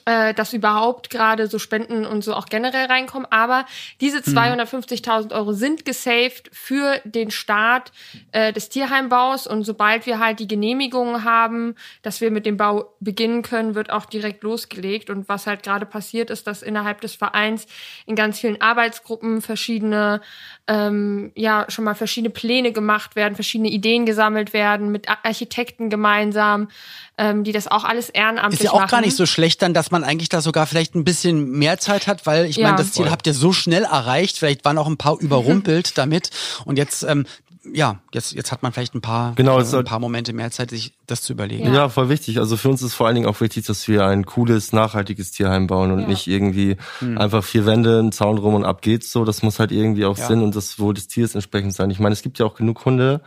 äh, 0.04 0.34
dass 0.34 0.52
überhaupt 0.52 1.10
gerade 1.10 1.46
so 1.46 1.58
Spenden 1.58 2.04
und 2.04 2.22
so 2.22 2.34
auch 2.34 2.46
generell 2.46 2.86
reinkommen. 2.86 3.26
Aber 3.30 3.66
diese 4.00 4.18
250.000 4.18 5.24
mhm. 5.24 5.32
Euro 5.32 5.52
sind 5.52 5.84
gesaved 5.84 6.50
für 6.52 7.00
den 7.04 7.30
Start 7.30 7.92
äh, 8.32 8.52
des 8.52 8.68
Tierheimbaus. 8.68 9.46
Und 9.46 9.64
sobald 9.64 10.06
wir 10.06 10.18
halt 10.18 10.40
die 10.40 10.48
Genehmigungen 10.48 11.24
haben, 11.24 11.74
dass 12.02 12.20
wir 12.20 12.30
mit 12.30 12.46
dem 12.46 12.56
Bau 12.56 12.94
beginnen 13.00 13.42
können, 13.42 13.74
wird 13.74 13.90
auch 13.90 14.06
direkt 14.06 14.42
losgelegt. 14.42 15.10
Und 15.10 15.28
was 15.28 15.46
halt 15.46 15.62
gerade 15.62 15.86
passiert 15.86 16.30
ist, 16.30 16.46
dass 16.46 16.62
innerhalb 16.62 17.00
des 17.00 17.14
Vereins 17.14 17.66
in 18.06 18.16
ganz 18.16 18.40
vielen 18.40 18.60
Arbeitsgruppen 18.60 19.42
verschiedene, 19.42 20.20
ähm, 20.66 21.32
ja, 21.34 21.66
schon 21.68 21.84
mal 21.84 21.94
verschiedene 21.94 22.30
Pläne 22.30 22.72
gemacht 22.72 23.16
werden, 23.16 23.34
verschiedene 23.34 23.70
Ideen 23.70 24.06
gesammelt 24.06 24.52
werden, 24.52 24.90
mit 24.90 25.08
Architekten 25.08 25.90
gemeinsam 25.90 26.68
ähm, 27.16 27.44
die 27.44 27.52
das 27.52 27.68
auch 27.68 27.84
alles 27.84 28.08
ehrenamtlich 28.08 28.42
machen. 28.42 28.54
Ist 28.54 28.62
ja 28.64 28.70
auch 28.72 28.80
machen. 28.80 28.90
gar 28.90 29.00
nicht 29.00 29.16
so 29.16 29.26
schlecht 29.26 29.62
dann, 29.62 29.72
dass 29.72 29.83
man 29.90 30.04
eigentlich 30.04 30.28
da 30.28 30.40
sogar 30.40 30.66
vielleicht 30.66 30.94
ein 30.94 31.04
bisschen 31.04 31.50
mehr 31.50 31.78
Zeit 31.78 32.06
hat, 32.06 32.26
weil 32.26 32.46
ich 32.46 32.56
ja. 32.56 32.66
meine, 32.66 32.78
das 32.78 32.92
Ziel 32.92 33.10
habt 33.10 33.26
ihr 33.26 33.34
so 33.34 33.52
schnell 33.52 33.84
erreicht, 33.84 34.38
vielleicht 34.38 34.64
waren 34.64 34.78
auch 34.78 34.86
ein 34.86 34.96
paar 34.96 35.18
überrumpelt 35.20 35.96
damit 35.98 36.30
und 36.64 36.78
jetzt 36.78 37.02
ähm, 37.02 37.26
ja, 37.72 38.00
jetzt, 38.12 38.32
jetzt 38.32 38.52
hat 38.52 38.62
man 38.62 38.72
vielleicht 38.72 38.94
ein 38.94 39.00
paar, 39.00 39.34
genau, 39.34 39.58
äh, 39.58 39.76
ein 39.76 39.84
paar 39.84 39.98
Momente 39.98 40.32
mehr 40.32 40.50
Zeit, 40.50 40.70
sich 40.70 40.92
das 41.06 41.22
zu 41.22 41.32
überlegen. 41.32 41.66
Ja. 41.66 41.74
ja. 41.74 41.88
voll 41.88 42.08
wichtig. 42.08 42.38
Also 42.38 42.56
für 42.56 42.68
uns 42.68 42.82
ist 42.82 42.94
vor 42.94 43.06
allen 43.06 43.14
Dingen 43.14 43.26
auch 43.26 43.40
wichtig, 43.40 43.66
dass 43.66 43.88
wir 43.88 44.06
ein 44.06 44.26
cooles, 44.26 44.72
nachhaltiges 44.72 45.32
Tierheim 45.32 45.66
bauen 45.66 45.90
und 45.90 46.00
ja. 46.00 46.06
nicht 46.06 46.26
irgendwie 46.26 46.76
hm. 46.98 47.18
einfach 47.18 47.44
vier 47.44 47.66
Wände, 47.66 47.98
einen 47.98 48.12
Zaun 48.12 48.38
rum 48.38 48.54
und 48.54 48.64
ab 48.64 48.82
geht's 48.82 49.10
so. 49.12 49.24
Das 49.24 49.42
muss 49.42 49.58
halt 49.58 49.72
irgendwie 49.72 50.04
auch 50.04 50.18
ja. 50.18 50.26
Sinn 50.26 50.42
und 50.42 50.54
das 50.56 50.78
Wohl 50.78 50.94
des 50.94 51.08
Tiers 51.08 51.34
entsprechend 51.34 51.74
sein. 51.74 51.90
Ich 51.90 52.00
meine, 52.00 52.12
es 52.12 52.22
gibt 52.22 52.38
ja 52.38 52.46
auch 52.46 52.54
genug 52.54 52.84
Hunde, 52.84 53.22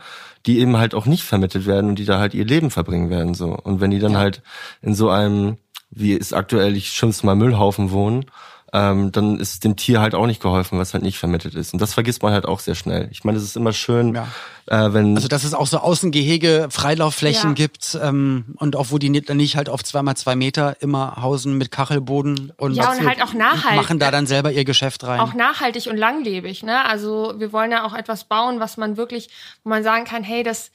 die 0.46 0.60
eben 0.60 0.76
halt 0.76 0.94
auch 0.94 1.06
nicht 1.06 1.24
vermittelt 1.24 1.66
werden 1.66 1.90
und 1.90 1.98
die 1.98 2.04
da 2.04 2.18
halt 2.18 2.34
ihr 2.34 2.44
Leben 2.44 2.70
verbringen 2.70 3.10
werden 3.10 3.34
so. 3.34 3.56
Und 3.56 3.80
wenn 3.80 3.90
die 3.90 3.98
dann 3.98 4.16
halt 4.16 4.42
in 4.82 4.94
so 4.94 5.10
einem, 5.10 5.58
wie 5.90 6.16
es 6.16 6.32
aktuell, 6.32 6.76
ich 6.76 6.90
schimpf's 6.90 7.22
mal 7.22 7.34
Müllhaufen 7.34 7.90
wohnen, 7.90 8.26
ähm, 8.72 9.12
dann 9.12 9.40
ist 9.40 9.64
dem 9.64 9.76
Tier 9.76 10.00
halt 10.00 10.14
auch 10.14 10.26
nicht 10.26 10.42
geholfen, 10.42 10.78
was 10.78 10.92
halt 10.92 11.02
nicht 11.02 11.18
vermittelt 11.18 11.54
ist. 11.54 11.72
Und 11.72 11.80
das 11.80 11.94
vergisst 11.94 12.22
man 12.22 12.32
halt 12.32 12.44
auch 12.44 12.60
sehr 12.60 12.74
schnell. 12.74 13.08
Ich 13.10 13.24
meine, 13.24 13.38
es 13.38 13.44
ist 13.44 13.56
immer 13.56 13.72
schön, 13.72 14.14
ja. 14.14 14.28
äh, 14.66 14.92
wenn. 14.92 15.16
Also 15.16 15.28
dass 15.28 15.44
es 15.44 15.54
auch 15.54 15.66
so 15.66 15.78
Außengehege, 15.78 16.68
Freilaufflächen 16.70 17.50
ja. 17.50 17.54
gibt 17.54 17.98
ähm, 18.02 18.54
und 18.56 18.76
auch 18.76 18.86
wo 18.90 18.98
die 18.98 19.08
nicht 19.08 19.56
halt 19.56 19.70
auf 19.70 19.82
zweimal 19.82 20.16
zwei 20.16 20.36
Meter 20.36 20.76
immer 20.80 21.16
hausen 21.22 21.56
mit 21.56 21.70
Kachelboden 21.70 22.52
und, 22.58 22.74
ja, 22.74 22.92
und 22.92 23.06
halt 23.06 23.22
auch 23.22 23.32
nachhaltig. 23.32 23.80
machen 23.80 23.98
da 23.98 24.10
dann 24.10 24.26
selber 24.26 24.52
ihr 24.52 24.64
Geschäft 24.64 25.04
rein. 25.04 25.20
Auch 25.20 25.32
nachhaltig 25.32 25.86
und 25.86 25.96
langlebig, 25.96 26.62
ne? 26.62 26.84
Also 26.84 27.34
wir 27.38 27.52
wollen 27.52 27.70
ja 27.70 27.86
auch 27.86 27.94
etwas 27.94 28.24
bauen, 28.24 28.60
was 28.60 28.76
man 28.76 28.98
wirklich, 28.98 29.30
wo 29.64 29.70
man 29.70 29.82
sagen 29.82 30.04
kann, 30.04 30.22
hey, 30.22 30.42
das 30.42 30.70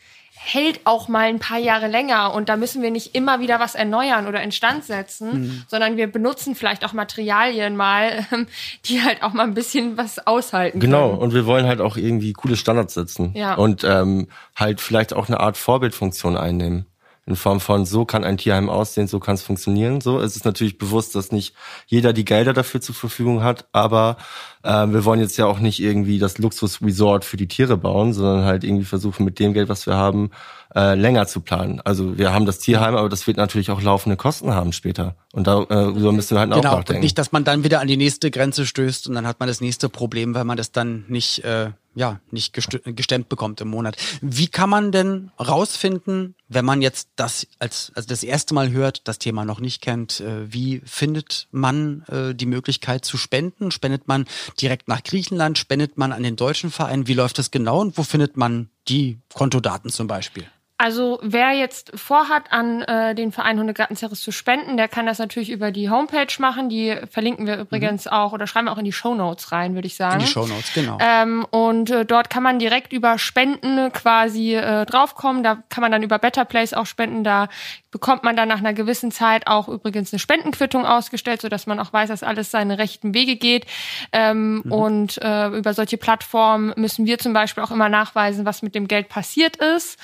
hält 0.46 0.82
auch 0.84 1.08
mal 1.08 1.28
ein 1.28 1.40
paar 1.40 1.58
Jahre 1.58 1.88
länger 1.88 2.34
und 2.34 2.50
da 2.50 2.58
müssen 2.58 2.82
wir 2.82 2.92
nicht 2.92 3.16
immer 3.16 3.40
wieder 3.40 3.60
was 3.60 3.76
erneuern 3.76 4.28
oder 4.28 4.42
instand 4.42 4.84
setzen, 4.84 5.42
mhm. 5.42 5.64
sondern 5.68 5.96
wir 5.96 6.08
benutzen 6.12 6.56
vielleicht 6.56 6.84
auch 6.84 6.94
Materialien 6.94 7.76
mal, 7.76 8.26
ähm, 8.32 8.48
die 8.86 9.02
halt 9.02 9.24
auch 9.24 9.34
mal 9.34 9.44
ein 9.44 9.54
bisschen 9.54 9.98
was 9.98 10.26
aushalten 10.28 10.80
genau. 10.80 11.12
können. 11.12 11.22
und 11.22 11.34
wir 11.34 11.46
wollen 11.46 11.66
halt 11.66 11.80
auch 11.82 11.98
irgendwie 11.98 12.34
coole 12.34 12.58
Standards 12.58 12.94
setzen 12.94 13.32
ja. 13.36 13.56
und 13.56 13.84
ähm, 13.84 14.28
halt 14.56 14.82
vielleicht 14.82 15.14
auch 15.14 15.28
eine 15.28 15.40
Art 15.40 15.58
Vorbildfunktion 15.58 16.36
einnehmen 16.36 16.86
in 17.26 17.36
Form 17.38 17.62
von 17.62 17.86
so 17.86 18.04
kann 18.04 18.24
ein 18.24 18.38
Tierheim 18.38 18.70
aussehen, 18.70 19.08
so 19.08 19.20
kann 19.20 19.36
es 19.36 19.44
funktionieren. 19.44 20.02
So 20.02 20.20
es 20.20 20.36
ist 20.36 20.44
natürlich 20.44 20.78
bewusst, 20.78 21.16
dass 21.16 21.32
nicht 21.32 21.56
jeder 21.88 22.12
die 22.12 22.26
Gelder 22.26 22.52
dafür 22.52 22.82
zur 22.82 22.96
Verfügung 22.96 23.44
hat, 23.44 23.66
aber 23.72 24.18
äh, 24.64 24.88
wir 24.88 25.06
wollen 25.06 25.22
jetzt 25.22 25.38
ja 25.38 25.46
auch 25.46 25.60
nicht 25.60 25.80
irgendwie 25.80 26.20
das 26.20 26.38
Luxusresort 26.38 27.24
für 27.24 27.38
die 27.38 27.48
Tiere 27.48 27.78
bauen, 27.78 28.14
sondern 28.14 28.44
halt 28.44 28.64
irgendwie 28.66 28.86
versuchen 28.86 29.24
mit 29.24 29.40
dem 29.40 29.54
Geld, 29.54 29.70
was 29.70 29.86
wir 29.88 29.96
haben, 29.96 30.32
äh, 30.76 30.96
länger 30.96 31.26
zu 31.28 31.40
planen. 31.40 31.80
Also 31.86 32.18
wir 32.18 32.34
haben 32.34 32.46
das 32.46 32.60
Tierheim, 32.60 32.96
aber 32.96 33.08
das 33.08 33.26
wird 33.26 33.38
natürlich 33.38 33.72
auch 33.72 33.82
laufende 33.82 34.18
Kosten 34.18 34.54
haben 34.54 34.74
später. 34.74 35.16
Und 35.32 35.48
darüber 35.48 36.10
äh, 36.10 36.12
müssen 36.12 36.36
wir 36.36 36.40
halt 36.40 36.52
genau, 36.52 36.70
auch 36.70 36.78
nachdenken. 36.78 37.04
Nicht, 37.04 37.18
dass 37.18 37.32
man 37.32 37.46
dann 37.46 37.64
wieder 37.64 37.80
an 37.80 37.88
die 37.88 37.98
nächste 37.98 38.32
Grenze 38.32 38.66
stößt 38.66 39.08
und 39.08 39.16
dann 39.16 39.28
hat 39.28 39.40
man 39.40 39.48
das 39.48 39.62
nächste 39.62 39.88
Problem, 39.88 40.36
weil 40.36 40.44
man 40.44 40.58
das 40.58 40.72
dann 40.72 41.06
nicht 41.08 41.44
äh, 41.46 41.72
ja, 41.96 42.20
nicht 42.32 42.54
gestemmt 42.54 43.30
bekommt 43.30 43.62
im 43.62 43.70
Monat. 43.70 43.98
Wie 44.22 44.48
kann 44.48 44.70
man 44.70 44.92
denn 44.92 45.32
rausfinden, 45.40 46.36
wenn 46.48 46.66
man 46.66 46.82
jetzt 46.82 47.10
das 47.16 47.48
als 47.60 47.92
also 47.96 48.08
das 48.08 48.24
erste 48.24 48.54
Mal 48.54 48.72
hört, 48.72 49.08
das 49.08 49.20
Thema 49.20 49.46
noch 49.46 49.60
nicht 49.60 49.82
kennt, 49.82 50.20
äh, 50.20 50.52
wie 50.52 50.82
findet 50.86 51.48
man 51.52 52.04
äh, 52.08 52.34
die 52.34 52.46
Möglichkeit 52.46 53.06
zu 53.06 53.18
spenden? 53.18 53.72
Spendet 53.72 54.08
man 54.08 54.26
direkt 54.60 54.88
nach 54.88 55.04
Griechenland? 55.04 55.58
Spendet 55.58 55.98
man 55.98 56.12
an 56.12 56.24
den 56.24 56.36
deutschen 56.36 56.72
Verein? 56.72 57.08
Wie 57.08 57.14
läuft 57.14 57.38
das 57.38 57.52
genau 57.52 57.82
und 57.82 57.98
wo 57.98 58.04
findet 58.04 58.38
man 58.38 58.70
die 58.88 59.20
Kontodaten 59.34 59.90
zum 59.90 60.08
Beispiel? 60.08 60.46
Also 60.84 61.18
wer 61.22 61.54
jetzt 61.54 61.94
vorhat, 61.96 62.52
an 62.52 62.82
äh, 62.82 63.16
den 63.16 63.32
Verein 63.32 63.58
Hundegartenzerres 63.58 64.20
zu 64.20 64.34
spenden, 64.34 64.76
der 64.76 64.90
kann 64.90 65.06
das 65.06 65.18
natürlich 65.18 65.50
über 65.50 65.72
die 65.72 65.90
Homepage 65.90 66.28
machen. 66.40 66.68
Die 66.68 66.98
verlinken 67.10 67.48
wir 67.48 67.58
übrigens 67.58 68.04
mhm. 68.04 68.12
auch 68.12 68.34
oder 68.34 68.48
schreiben 68.48 68.68
wir 68.68 68.74
auch 68.74 68.78
in 68.78 68.84
die 68.84 68.92
Show 68.92 69.16
Notes 69.16 69.54
rein, 69.54 69.76
würde 69.76 69.88
ich 69.88 69.96
sagen. 69.96 70.20
In 70.20 70.26
die 70.26 70.32
Show 70.34 70.46
Notes, 70.46 70.74
genau. 70.74 70.98
Ähm, 71.00 71.46
und 71.52 71.90
äh, 71.90 72.06
dort 72.06 72.30
kann 72.30 72.44
man 72.44 72.60
direkt 72.60 72.92
über 72.92 73.18
Spenden 73.18 73.94
quasi 73.94 74.56
äh, 74.56 74.86
draufkommen. 74.86 75.42
Da 75.42 75.64
kann 75.70 75.84
man 75.84 75.94
dann 75.94 76.04
über 76.04 76.20
Better 76.20 76.44
Place 76.44 76.74
auch 76.74 76.86
spenden. 76.86 77.24
Da 77.24 77.48
bekommt 77.90 78.26
man 78.26 78.36
dann 78.36 78.50
nach 78.50 78.60
einer 78.60 78.74
gewissen 78.74 79.12
Zeit 79.12 79.48
auch 79.48 79.70
übrigens 79.70 80.12
eine 80.12 80.20
Spendenquittung 80.20 80.86
ausgestellt, 80.86 81.42
so 81.42 81.48
dass 81.48 81.66
man 81.66 81.80
auch 81.80 81.94
weiß, 81.94 82.10
dass 82.10 82.24
alles 82.24 82.52
seine 82.52 82.78
rechten 82.78 83.14
Wege 83.14 83.38
geht. 83.38 83.68
Ähm, 84.12 84.64
mhm. 84.66 84.72
Und 84.72 85.18
äh, 85.22 85.48
über 85.48 85.74
solche 85.74 85.98
Plattformen 85.98 86.74
müssen 86.76 87.06
wir 87.06 87.20
zum 87.20 87.32
Beispiel 87.32 87.64
auch 87.64 87.72
immer 87.72 87.88
nachweisen, 87.88 88.46
was 88.46 88.64
mit 88.64 88.76
dem 88.76 88.90
Geld 88.90 89.08
passiert 89.08 89.56
ist. 89.56 89.98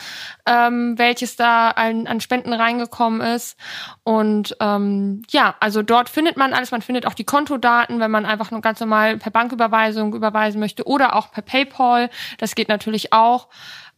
Ähm, 0.45 0.68
ähm, 0.69 0.97
welches 0.97 1.35
da 1.35 1.71
an, 1.71 2.07
an 2.07 2.21
Spenden 2.21 2.53
reingekommen 2.53 3.21
ist. 3.21 3.57
Und 4.03 4.55
ähm, 4.59 5.23
ja, 5.29 5.55
also 5.59 5.81
dort 5.81 6.09
findet 6.09 6.37
man 6.37 6.53
alles. 6.53 6.71
Man 6.71 6.81
findet 6.81 7.05
auch 7.05 7.13
die 7.13 7.25
Kontodaten, 7.25 7.99
wenn 7.99 8.11
man 8.11 8.25
einfach 8.25 8.51
nur 8.51 8.61
ganz 8.61 8.79
normal 8.79 9.17
per 9.17 9.31
Banküberweisung 9.31 10.13
überweisen 10.13 10.59
möchte 10.59 10.87
oder 10.87 11.15
auch 11.15 11.31
per 11.31 11.41
PayPal. 11.41 12.09
Das 12.37 12.55
geht 12.55 12.69
natürlich 12.69 13.13
auch. 13.13 13.47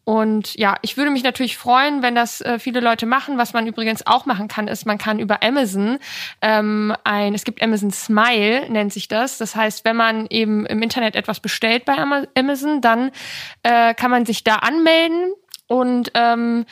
Und 0.04 0.56
ja, 0.56 0.78
ich 0.82 0.98
würde 0.98 1.12
mich 1.12 1.24
natürlich 1.24 1.58
freuen, 1.58 2.02
wenn 2.02 2.16
das 2.16 2.42
äh, 2.42 2.58
viele 2.58 2.80
Leute 2.80 3.06
machen. 3.06 3.38
Was 3.38 3.54
man 3.54 3.68
übrigens 3.68 4.08
auch 4.08 4.26
machen 4.26 4.48
kann, 4.48 4.68
ist, 4.68 4.88
man 4.88 4.98
kann 4.98 5.20
über 5.20 5.44
Amazon 5.44 6.00
ähm, 6.42 6.96
ein, 7.04 7.36
es 7.36 7.44
gibt 7.44 7.62
Amazon 7.62 7.92
Smile, 7.92 8.68
nennt 8.70 8.92
sich 8.92 9.08
das. 9.08 9.38
Das 9.38 9.56
heißt, 9.56 9.86
wenn 9.86 9.96
man 9.96 10.26
eben 10.28 10.66
im 10.66 10.82
Internet 10.82 11.16
etwas 11.16 11.40
bestellt 11.40 11.86
bei 11.86 11.98
Amazon, 12.36 12.82
dann 12.82 13.12
äh, 13.62 13.94
kann 13.94 14.10
man 14.10 14.26
sich 14.26 14.44
da 14.44 14.56
anmelden 14.56 15.34
und 15.72 16.12
ähm, 16.16 16.66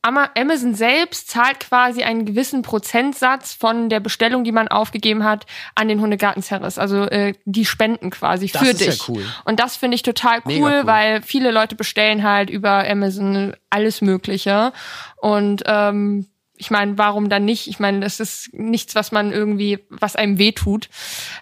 Amazon 0.00 0.74
selbst 0.74 1.28
zahlt 1.28 1.60
quasi 1.60 2.02
einen 2.02 2.24
gewissen 2.24 2.62
Prozentsatz 2.62 3.52
von 3.52 3.90
der 3.90 4.00
Bestellung, 4.00 4.42
die 4.42 4.52
man 4.52 4.68
aufgegeben 4.68 5.22
hat, 5.22 5.44
an 5.74 5.88
den 5.88 6.00
Hundegarten-Service. 6.00 6.78
Also 6.78 7.02
äh, 7.02 7.34
die 7.44 7.66
spenden 7.66 8.08
quasi 8.08 8.48
das 8.48 8.62
für 8.62 8.70
ist 8.70 8.80
dich. 8.80 8.98
Ja 8.98 9.04
cool. 9.08 9.26
Und 9.44 9.60
das 9.60 9.76
finde 9.76 9.96
ich 9.96 10.02
total 10.02 10.40
cool, 10.46 10.54
cool, 10.60 10.80
weil 10.84 11.20
viele 11.20 11.50
Leute 11.50 11.74
bestellen 11.74 12.22
halt 12.22 12.48
über 12.48 12.88
Amazon 12.88 13.54
alles 13.68 14.00
Mögliche. 14.00 14.72
Und 15.16 15.62
ähm, 15.66 16.26
ich 16.56 16.70
meine, 16.70 16.96
warum 16.96 17.28
dann 17.28 17.44
nicht? 17.44 17.68
Ich 17.68 17.80
meine, 17.80 18.00
das 18.00 18.18
ist 18.18 18.48
nichts, 18.54 18.94
was 18.94 19.12
man 19.12 19.30
irgendwie, 19.30 19.80
was 19.90 20.16
einem 20.16 20.38
wehtut. 20.38 20.88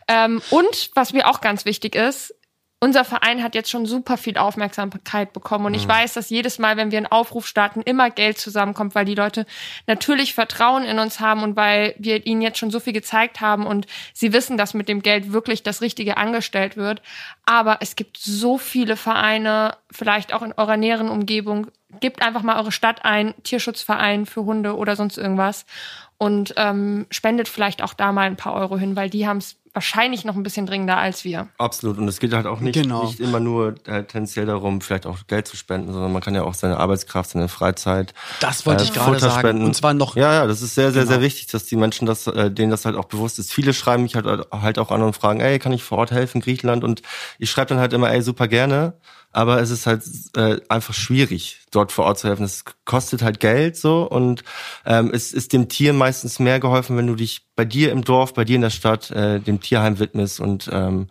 Ähm, 0.08 0.42
und 0.50 0.90
was 0.94 1.12
mir 1.12 1.28
auch 1.28 1.40
ganz 1.40 1.64
wichtig 1.64 1.94
ist, 1.94 2.34
unser 2.82 3.04
Verein 3.04 3.44
hat 3.44 3.54
jetzt 3.54 3.70
schon 3.70 3.86
super 3.86 4.16
viel 4.16 4.36
Aufmerksamkeit 4.36 5.32
bekommen 5.32 5.66
und 5.66 5.74
ich 5.74 5.86
mhm. 5.86 5.92
weiß, 5.92 6.14
dass 6.14 6.30
jedes 6.30 6.58
Mal, 6.58 6.76
wenn 6.76 6.90
wir 6.90 6.98
einen 6.98 7.06
Aufruf 7.06 7.46
starten, 7.46 7.80
immer 7.80 8.10
Geld 8.10 8.38
zusammenkommt, 8.38 8.96
weil 8.96 9.04
die 9.04 9.14
Leute 9.14 9.46
natürlich 9.86 10.34
Vertrauen 10.34 10.82
in 10.82 10.98
uns 10.98 11.20
haben 11.20 11.44
und 11.44 11.54
weil 11.54 11.94
wir 11.96 12.26
ihnen 12.26 12.42
jetzt 12.42 12.58
schon 12.58 12.72
so 12.72 12.80
viel 12.80 12.92
gezeigt 12.92 13.40
haben 13.40 13.66
und 13.66 13.86
sie 14.12 14.32
wissen, 14.32 14.56
dass 14.56 14.74
mit 14.74 14.88
dem 14.88 15.00
Geld 15.00 15.32
wirklich 15.32 15.62
das 15.62 15.80
Richtige 15.80 16.16
angestellt 16.16 16.76
wird. 16.76 17.02
Aber 17.46 17.78
es 17.82 17.94
gibt 17.94 18.18
so 18.18 18.58
viele 18.58 18.96
Vereine, 18.96 19.76
vielleicht 19.92 20.34
auch 20.34 20.42
in 20.42 20.52
eurer 20.52 20.76
näheren 20.76 21.08
Umgebung. 21.08 21.68
Gebt 22.00 22.20
einfach 22.20 22.42
mal 22.42 22.58
eure 22.58 22.72
Stadt 22.72 23.04
ein, 23.04 23.32
Tierschutzverein 23.44 24.26
für 24.26 24.44
Hunde 24.44 24.76
oder 24.76 24.96
sonst 24.96 25.18
irgendwas 25.18 25.66
und 26.18 26.54
ähm, 26.56 27.06
spendet 27.10 27.48
vielleicht 27.48 27.80
auch 27.80 27.94
da 27.94 28.10
mal 28.10 28.22
ein 28.22 28.36
paar 28.36 28.54
Euro 28.54 28.76
hin, 28.76 28.96
weil 28.96 29.08
die 29.08 29.28
haben 29.28 29.38
es 29.38 29.61
wahrscheinlich 29.74 30.24
noch 30.24 30.36
ein 30.36 30.42
bisschen 30.42 30.66
dringender 30.66 30.98
als 30.98 31.24
wir. 31.24 31.48
Absolut. 31.58 31.98
Und 31.98 32.06
es 32.08 32.20
geht 32.20 32.32
halt 32.32 32.46
auch 32.46 32.60
nicht, 32.60 32.74
genau. 32.74 33.04
nicht 33.04 33.20
immer 33.20 33.40
nur 33.40 33.74
äh, 33.86 34.04
tendenziell 34.04 34.46
darum, 34.46 34.80
vielleicht 34.80 35.06
auch 35.06 35.26
Geld 35.26 35.48
zu 35.48 35.56
spenden, 35.56 35.92
sondern 35.92 36.12
man 36.12 36.22
kann 36.22 36.34
ja 36.34 36.42
auch 36.42 36.54
seine 36.54 36.76
Arbeitskraft, 36.76 37.30
seine 37.30 37.48
Freizeit. 37.48 38.12
Das 38.40 38.66
wollte 38.66 38.82
äh, 38.82 38.86
ich 38.86 38.92
gerade 38.92 39.18
sagen. 39.18 39.40
Spenden. 39.40 39.64
Und 39.64 39.74
zwar 39.74 39.94
noch. 39.94 40.16
Ja, 40.16 40.32
ja, 40.32 40.46
das 40.46 40.60
ist 40.60 40.74
sehr, 40.74 40.92
sehr, 40.92 41.02
genau. 41.02 41.14
sehr 41.14 41.22
wichtig, 41.22 41.46
dass 41.46 41.64
die 41.64 41.76
Menschen 41.76 42.06
das, 42.06 42.26
äh, 42.26 42.50
denen 42.50 42.70
das 42.70 42.84
halt 42.84 42.96
auch 42.96 43.06
bewusst 43.06 43.38
ist. 43.38 43.52
Viele 43.52 43.72
schreiben 43.72 44.02
mich 44.02 44.14
halt, 44.14 44.26
halt 44.50 44.78
auch 44.78 44.90
an 44.90 45.02
und 45.02 45.16
fragen, 45.16 45.40
ey, 45.40 45.58
kann 45.58 45.72
ich 45.72 45.82
vor 45.82 45.98
Ort 45.98 46.10
helfen, 46.10 46.40
Griechenland? 46.40 46.84
Und 46.84 47.02
ich 47.38 47.50
schreibe 47.50 47.68
dann 47.68 47.78
halt 47.78 47.92
immer, 47.92 48.10
ey, 48.10 48.20
super 48.22 48.48
gerne 48.48 48.94
aber 49.32 49.60
es 49.60 49.70
ist 49.70 49.86
halt 49.86 50.02
äh, 50.36 50.60
einfach 50.68 50.94
schwierig, 50.94 51.60
dort 51.70 51.90
vor 51.90 52.04
Ort 52.04 52.18
zu 52.18 52.28
helfen. 52.28 52.44
Es 52.44 52.64
kostet 52.84 53.22
halt 53.22 53.40
Geld 53.40 53.76
so 53.76 54.08
und 54.08 54.44
ähm, 54.84 55.10
es 55.12 55.32
ist 55.32 55.52
dem 55.52 55.68
Tier 55.68 55.92
meistens 55.92 56.38
mehr 56.38 56.60
geholfen, 56.60 56.96
wenn 56.96 57.06
du 57.06 57.14
dich 57.14 57.46
bei 57.56 57.64
dir 57.64 57.92
im 57.92 58.04
Dorf, 58.04 58.34
bei 58.34 58.44
dir 58.44 58.56
in 58.56 58.62
der 58.62 58.70
Stadt 58.70 59.10
äh, 59.10 59.40
dem 59.40 59.60
Tierheim 59.60 59.98
widmest 59.98 60.40
und 60.40 60.68
ähm, 60.72 61.08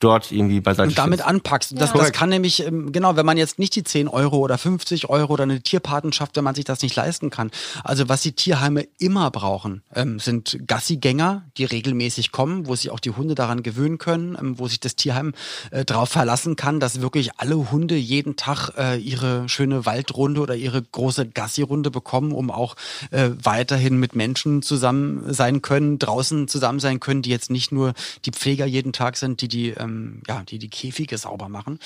dort 0.00 0.30
irgendwie 0.30 0.60
beiseite 0.60 0.88
Und 0.88 0.98
damit 0.98 1.22
anpackst. 1.22 1.72
Das, 1.80 1.92
ja. 1.92 1.98
das 1.98 2.12
kann 2.12 2.28
nämlich, 2.28 2.66
ähm, 2.66 2.92
genau, 2.92 3.16
wenn 3.16 3.24
man 3.24 3.36
jetzt 3.36 3.58
nicht 3.58 3.74
die 3.76 3.84
10 3.84 4.08
Euro 4.08 4.38
oder 4.38 4.58
50 4.58 5.08
Euro 5.08 5.32
oder 5.32 5.44
eine 5.44 5.60
Tierpatenschaft, 5.60 6.36
wenn 6.36 6.44
man 6.44 6.54
sich 6.54 6.64
das 6.64 6.82
nicht 6.82 6.94
leisten 6.96 7.30
kann. 7.30 7.50
Also 7.82 8.08
was 8.08 8.22
die 8.22 8.32
Tierheime 8.32 8.86
immer 8.98 9.30
brauchen, 9.30 9.82
ähm, 9.94 10.18
sind 10.18 10.58
Gassigänger, 10.66 11.44
die 11.56 11.64
regelmäßig 11.64 12.30
kommen, 12.30 12.66
wo 12.66 12.74
sich 12.74 12.90
auch 12.90 13.00
die 13.00 13.10
Hunde 13.10 13.34
daran 13.34 13.62
gewöhnen 13.62 13.98
können, 13.98 14.36
ähm, 14.38 14.58
wo 14.58 14.68
sich 14.68 14.80
das 14.80 14.96
Tierheim 14.96 15.32
äh, 15.70 15.84
drauf 15.84 16.10
verlassen 16.10 16.56
kann, 16.56 16.78
dass 16.78 17.00
wirklich 17.00 17.38
alle 17.38 17.70
Hunde 17.70 17.96
jeden 17.96 18.36
Tag 18.36 18.72
äh, 18.76 18.98
ihre 18.98 19.48
schöne 19.48 19.86
Waldrunde 19.86 20.40
oder 20.40 20.56
ihre 20.56 20.82
große 20.82 21.26
Gassi-Runde 21.26 21.90
bekommen, 21.90 22.32
um 22.32 22.50
auch 22.50 22.76
äh, 23.10 23.30
weiterhin 23.42 23.98
mit 23.98 24.14
Menschen 24.14 24.60
zusammen 24.60 25.32
sein 25.32 25.62
können, 25.62 25.98
draußen 25.98 26.48
zusammen 26.48 26.80
sein 26.80 27.00
können, 27.00 27.22
die 27.22 27.30
jetzt 27.30 27.50
nicht 27.50 27.72
nur 27.72 27.94
die 28.24 28.30
Pfleger 28.30 28.66
jeden 28.66 28.92
Tag 28.92 29.16
sind, 29.16 29.40
die 29.40 29.48
die 29.48 29.74
ähm, 29.86 30.22
ja, 30.26 30.42
die 30.42 30.58
die 30.58 30.70
Käfige 30.70 31.18
sauber 31.18 31.48
machen. 31.48 31.78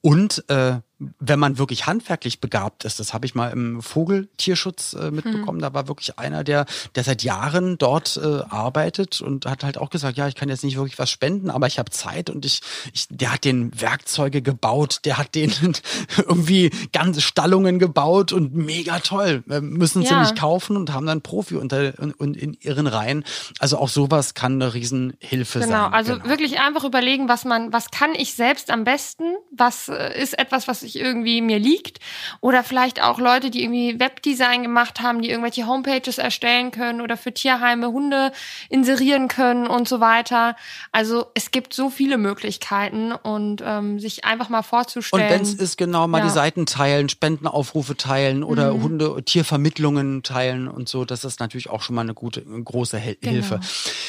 Und 0.00 0.44
äh, 0.48 0.80
wenn 1.20 1.38
man 1.38 1.58
wirklich 1.58 1.86
handwerklich 1.86 2.40
begabt 2.40 2.84
ist, 2.84 3.00
das 3.00 3.14
habe 3.14 3.26
ich 3.26 3.34
mal 3.34 3.48
im 3.48 3.82
Vogeltierschutz 3.82 4.94
äh, 4.94 5.10
mitbekommen, 5.10 5.58
hm. 5.58 5.62
da 5.62 5.74
war 5.74 5.88
wirklich 5.88 6.18
einer, 6.18 6.44
der, 6.44 6.66
der 6.94 7.04
seit 7.04 7.22
Jahren 7.22 7.78
dort 7.78 8.20
äh, 8.22 8.42
arbeitet 8.48 9.20
und 9.20 9.46
hat 9.46 9.64
halt 9.64 9.78
auch 9.78 9.90
gesagt, 9.90 10.16
ja, 10.16 10.28
ich 10.28 10.34
kann 10.34 10.48
jetzt 10.48 10.64
nicht 10.64 10.76
wirklich 10.76 10.98
was 10.98 11.10
spenden, 11.10 11.50
aber 11.50 11.66
ich 11.66 11.78
habe 11.78 11.90
Zeit 11.90 12.30
und 12.30 12.44
ich, 12.44 12.60
ich, 12.92 13.06
der 13.08 13.32
hat 13.34 13.44
den 13.44 13.80
Werkzeuge 13.80 14.42
gebaut, 14.42 15.00
der 15.04 15.18
hat 15.18 15.34
den 15.34 15.52
irgendwie 16.16 16.70
ganze 16.92 17.20
Stallungen 17.20 17.78
gebaut 17.78 18.32
und 18.32 18.54
mega 18.54 18.98
toll. 19.00 19.42
Wir 19.46 19.60
müssen 19.60 20.02
sie 20.02 20.10
ja. 20.10 20.20
nicht 20.20 20.38
kaufen 20.38 20.76
und 20.76 20.92
haben 20.92 21.06
dann 21.06 21.22
Profi 21.22 21.56
unter 21.56 21.92
und 22.18 22.36
in 22.36 22.56
ihren 22.60 22.86
Reihen. 22.86 23.24
Also 23.58 23.78
auch 23.78 23.88
sowas 23.88 24.34
kann 24.34 24.60
eine 24.60 24.74
Riesenhilfe 24.74 25.60
genau, 25.60 25.70
sein. 25.70 25.92
Also 25.92 26.12
genau, 26.12 26.24
also 26.24 26.30
wirklich 26.30 26.58
einfach 26.58 26.84
überlegen, 26.84 27.28
was 27.28 27.44
man, 27.44 27.72
was 27.72 27.90
kann 27.90 28.14
ich 28.14 28.34
selbst 28.34 28.70
am 28.70 28.84
besten, 28.84 29.34
was 29.50 29.88
äh, 29.88 30.20
ist 30.20 30.38
etwas, 30.38 30.68
was 30.68 30.82
ich 30.82 30.91
irgendwie 30.96 31.40
mir 31.40 31.58
liegt, 31.58 31.98
oder 32.40 32.64
vielleicht 32.64 33.02
auch 33.02 33.18
Leute, 33.18 33.50
die 33.50 33.62
irgendwie 33.62 33.98
Webdesign 33.98 34.62
gemacht 34.62 35.00
haben, 35.00 35.22
die 35.22 35.30
irgendwelche 35.30 35.66
Homepages 35.66 36.18
erstellen 36.18 36.70
können 36.70 37.00
oder 37.00 37.16
für 37.16 37.32
Tierheime 37.32 37.88
Hunde 37.88 38.32
inserieren 38.68 39.28
können 39.28 39.66
und 39.66 39.88
so 39.88 40.00
weiter. 40.00 40.56
Also 40.90 41.26
es 41.34 41.50
gibt 41.50 41.74
so 41.74 41.90
viele 41.90 42.18
Möglichkeiten 42.18 43.12
und 43.12 43.62
ähm, 43.64 43.98
sich 44.00 44.24
einfach 44.24 44.48
mal 44.48 44.62
vorzustellen. 44.62 45.24
Und 45.24 45.30
wenn 45.30 45.42
es 45.42 45.54
ist 45.54 45.76
genau 45.76 46.08
mal 46.08 46.18
ja. 46.18 46.24
die 46.24 46.30
Seiten 46.30 46.66
teilen, 46.66 47.08
Spendenaufrufe 47.08 47.96
teilen 47.96 48.42
oder 48.44 48.74
mhm. 48.74 48.82
Hunde 48.82 49.22
Tiervermittlungen 49.24 50.22
teilen 50.22 50.68
und 50.68 50.88
so, 50.88 51.04
das 51.04 51.24
ist 51.24 51.40
natürlich 51.40 51.70
auch 51.70 51.82
schon 51.82 51.94
mal 51.94 52.02
eine 52.02 52.14
gute, 52.14 52.42
eine 52.42 52.62
große 52.62 52.98
Hel 52.98 53.16
genau. 53.20 53.32
Hilfe. 53.32 53.60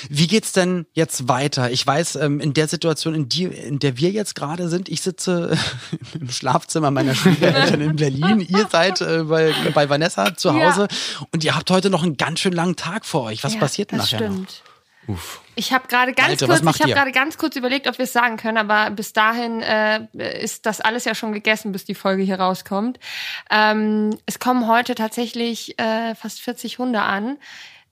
Wie 0.09 0.27
geht's 0.27 0.51
denn 0.51 0.85
jetzt 0.93 1.27
weiter? 1.27 1.71
Ich 1.71 1.85
weiß, 1.85 2.15
ähm, 2.17 2.39
in 2.39 2.53
der 2.53 2.67
Situation, 2.67 3.15
in, 3.15 3.29
die, 3.29 3.45
in 3.45 3.79
der 3.79 3.97
wir 3.97 4.11
jetzt 4.11 4.35
gerade 4.35 4.69
sind, 4.69 4.89
ich 4.89 5.01
sitze 5.01 5.57
im 6.19 6.29
Schlafzimmer 6.63 6.91
meiner 6.91 7.13
Schwiegereltern 7.13 7.81
in 7.81 7.95
Berlin. 7.95 8.39
Ihr 8.49 8.67
seid 8.69 9.01
äh, 9.01 9.23
bei, 9.23 9.53
bei 9.73 9.89
Vanessa 9.89 10.35
zu 10.35 10.53
Hause 10.53 10.87
ja. 10.89 11.27
und 11.31 11.43
ihr 11.43 11.55
habt 11.55 11.69
heute 11.69 11.89
noch 11.89 12.03
einen 12.03 12.17
ganz 12.17 12.39
schön 12.39 12.53
langen 12.53 12.75
Tag 12.75 13.05
vor 13.05 13.23
euch. 13.23 13.43
Was 13.43 13.55
ja, 13.55 13.59
passiert 13.59 13.91
das 13.91 13.99
nachher 13.99 14.17
stimmt. 14.17 14.63
noch? 15.07 15.15
Uff. 15.15 15.41
Ich 15.55 15.73
habe 15.73 15.87
gerade 15.87 16.13
ganz 16.13 16.29
Alter, 16.29 16.47
kurz, 16.47 16.75
ich 16.75 16.81
habe 16.81 16.93
gerade 16.93 17.11
ganz 17.11 17.37
kurz 17.37 17.57
überlegt, 17.57 17.87
ob 17.87 17.97
wir 17.97 18.05
es 18.05 18.13
sagen 18.13 18.37
können, 18.37 18.57
aber 18.57 18.89
bis 18.89 19.11
dahin 19.11 19.61
äh, 19.61 20.07
ist 20.41 20.65
das 20.65 20.79
alles 20.79 21.03
ja 21.03 21.13
schon 21.13 21.33
gegessen, 21.33 21.73
bis 21.73 21.83
die 21.83 21.93
Folge 21.93 22.23
hier 22.23 22.39
rauskommt. 22.39 22.99
Ähm, 23.51 24.17
es 24.25 24.39
kommen 24.39 24.67
heute 24.67 24.95
tatsächlich 24.95 25.77
äh, 25.77 26.15
fast 26.15 26.39
40 26.41 26.79
Hunde 26.79 27.01
an. 27.01 27.37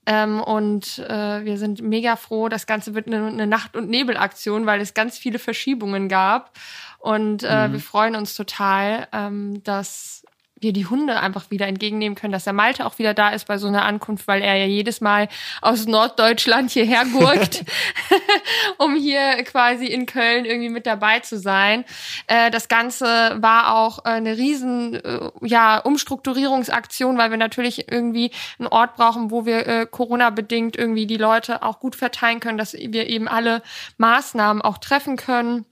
Ähm, 0.04 0.40
und 0.40 0.98
äh, 0.98 1.44
wir 1.44 1.58
sind 1.58 1.80
mega 1.80 2.16
froh. 2.16 2.48
Das 2.48 2.66
Ganze 2.66 2.94
wird 2.94 3.06
eine, 3.06 3.26
eine 3.26 3.46
Nacht- 3.46 3.76
und 3.76 3.88
Nebelaktion, 3.88 4.66
weil 4.66 4.80
es 4.80 4.94
ganz 4.94 5.18
viele 5.18 5.38
Verschiebungen 5.38 6.08
gab. 6.08 6.52
Und 6.98 7.44
äh, 7.44 7.68
mhm. 7.68 7.72
wir 7.72 7.80
freuen 7.80 8.16
uns 8.16 8.34
total, 8.34 9.08
ähm, 9.12 9.62
dass 9.64 10.24
wir 10.62 10.72
die 10.72 10.86
Hunde 10.86 11.20
einfach 11.20 11.50
wieder 11.50 11.66
entgegennehmen 11.66 12.16
können, 12.16 12.32
dass 12.32 12.44
der 12.44 12.52
Malte 12.52 12.86
auch 12.86 12.98
wieder 12.98 13.14
da 13.14 13.30
ist 13.30 13.46
bei 13.46 13.58
so 13.58 13.68
einer 13.68 13.84
Ankunft, 13.84 14.28
weil 14.28 14.42
er 14.42 14.56
ja 14.56 14.66
jedes 14.66 15.00
Mal 15.00 15.28
aus 15.60 15.86
Norddeutschland 15.86 16.70
hierher 16.70 17.04
gurkt, 17.06 17.64
um 18.78 18.94
hier 18.96 19.42
quasi 19.44 19.86
in 19.86 20.06
Köln 20.06 20.44
irgendwie 20.44 20.68
mit 20.68 20.86
dabei 20.86 21.20
zu 21.20 21.38
sein. 21.38 21.84
Äh, 22.26 22.50
das 22.50 22.68
Ganze 22.68 23.36
war 23.40 23.76
auch 23.76 24.00
eine 24.00 24.36
riesen 24.36 24.94
äh, 24.94 25.30
ja, 25.42 25.78
Umstrukturierungsaktion, 25.78 27.18
weil 27.18 27.30
wir 27.30 27.38
natürlich 27.38 27.90
irgendwie 27.90 28.30
einen 28.58 28.68
Ort 28.68 28.96
brauchen, 28.96 29.30
wo 29.30 29.46
wir 29.46 29.66
äh, 29.66 29.86
Corona-bedingt 29.86 30.76
irgendwie 30.76 31.06
die 31.06 31.16
Leute 31.16 31.62
auch 31.62 31.80
gut 31.80 31.96
verteilen 31.96 32.40
können, 32.40 32.58
dass 32.58 32.74
wir 32.74 33.08
eben 33.08 33.28
alle 33.28 33.62
Maßnahmen 33.98 34.62
auch 34.62 34.78
treffen 34.78 35.16
können. 35.16 35.64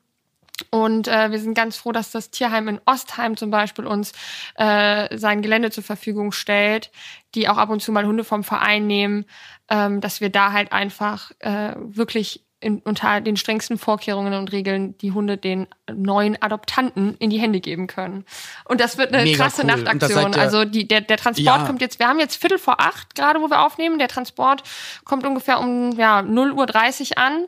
Und 0.70 1.08
äh, 1.08 1.30
wir 1.30 1.38
sind 1.38 1.54
ganz 1.54 1.76
froh, 1.76 1.92
dass 1.92 2.10
das 2.10 2.30
Tierheim 2.30 2.68
in 2.68 2.80
Ostheim 2.86 3.36
zum 3.36 3.50
Beispiel 3.50 3.86
uns 3.86 4.12
äh, 4.56 5.16
sein 5.16 5.42
Gelände 5.42 5.70
zur 5.70 5.84
Verfügung 5.84 6.32
stellt, 6.32 6.90
die 7.34 7.48
auch 7.48 7.56
ab 7.58 7.70
und 7.70 7.80
zu 7.80 7.92
mal 7.92 8.06
Hunde 8.06 8.24
vom 8.24 8.44
Verein 8.44 8.86
nehmen, 8.86 9.24
ähm, 9.68 10.00
dass 10.00 10.20
wir 10.20 10.30
da 10.30 10.52
halt 10.52 10.72
einfach 10.72 11.30
äh, 11.40 11.74
wirklich 11.76 12.44
in, 12.60 12.80
unter 12.80 13.20
den 13.20 13.36
strengsten 13.36 13.78
Vorkehrungen 13.78 14.34
und 14.34 14.52
Regeln 14.52 14.96
die 14.98 15.12
Hunde 15.12 15.38
den 15.38 15.66
neuen 15.90 16.40
Adoptanten 16.40 17.16
in 17.18 17.30
die 17.30 17.38
Hände 17.38 17.60
geben 17.60 17.86
können. 17.86 18.24
Und 18.66 18.80
das 18.80 18.98
wird 18.98 19.14
eine 19.14 19.24
Mega 19.24 19.44
krasse 19.44 19.62
cool. 19.62 19.68
Nachtaktion. 19.68 20.34
Also 20.34 20.64
die, 20.64 20.86
der, 20.86 21.00
der 21.00 21.16
Transport 21.16 21.60
ja. 21.60 21.66
kommt 21.66 21.80
jetzt, 21.80 21.98
wir 21.98 22.06
haben 22.06 22.20
jetzt 22.20 22.36
Viertel 22.36 22.58
vor 22.58 22.80
acht 22.80 23.14
gerade, 23.14 23.40
wo 23.40 23.48
wir 23.48 23.64
aufnehmen. 23.64 23.98
Der 23.98 24.08
Transport 24.08 24.62
kommt 25.04 25.24
ungefähr 25.24 25.58
um 25.58 25.92
ja, 25.92 26.22
0 26.22 26.52
Uhr 26.52 26.66
30 26.66 27.16
an. 27.16 27.46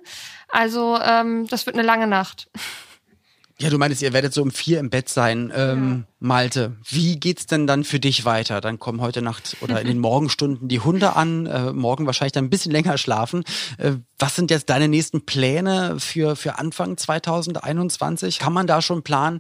Also 0.49 0.99
ähm, 0.99 1.47
das 1.49 1.67
wird 1.67 1.77
eine 1.77 1.87
lange 1.87 2.07
Nacht. 2.07 2.49
Ja, 3.63 3.71
du 3.71 3.79
meinst, 3.79 4.03
ihr 4.03 4.13
werdet 4.13 4.35
so 4.35 4.43
um 4.43 4.51
vier 4.51 4.81
im 4.81 4.91
Bett 4.91 5.09
sein. 5.09 5.53
Ähm, 5.55 6.05
ja. 6.05 6.15
Malte, 6.19 6.73
wie 6.89 7.15
geht's 7.21 7.47
denn 7.47 7.69
dann 7.69 7.85
für 7.85 8.01
dich 8.01 8.25
weiter? 8.25 8.61
Dann 8.61 8.81
kommen 8.81 9.01
heute 9.01 9.23
Nacht 9.23 9.57
oder 9.61 9.81
in 9.81 9.87
den 9.87 9.99
Morgenstunden 10.01 10.67
die 10.67 10.81
Hunde 10.81 11.15
an, 11.15 11.47
äh, 11.47 11.73
morgen 11.73 12.07
wahrscheinlich 12.07 12.33
dann 12.33 12.47
ein 12.47 12.51
bisschen 12.51 12.73
länger 12.73 12.99
schlafen. 12.99 13.45
Äh, 13.79 13.93
was 14.19 14.35
sind 14.35 14.51
jetzt 14.51 14.69
deine 14.69 14.89
nächsten 14.89 15.25
Pläne 15.25 16.01
für, 16.01 16.35
für 16.35 16.59
Anfang 16.59 16.97
2021? 16.97 18.41
Kann 18.41 18.53
man 18.53 18.67
da 18.67 18.83
schon 18.83 19.05
planen? 19.05 19.39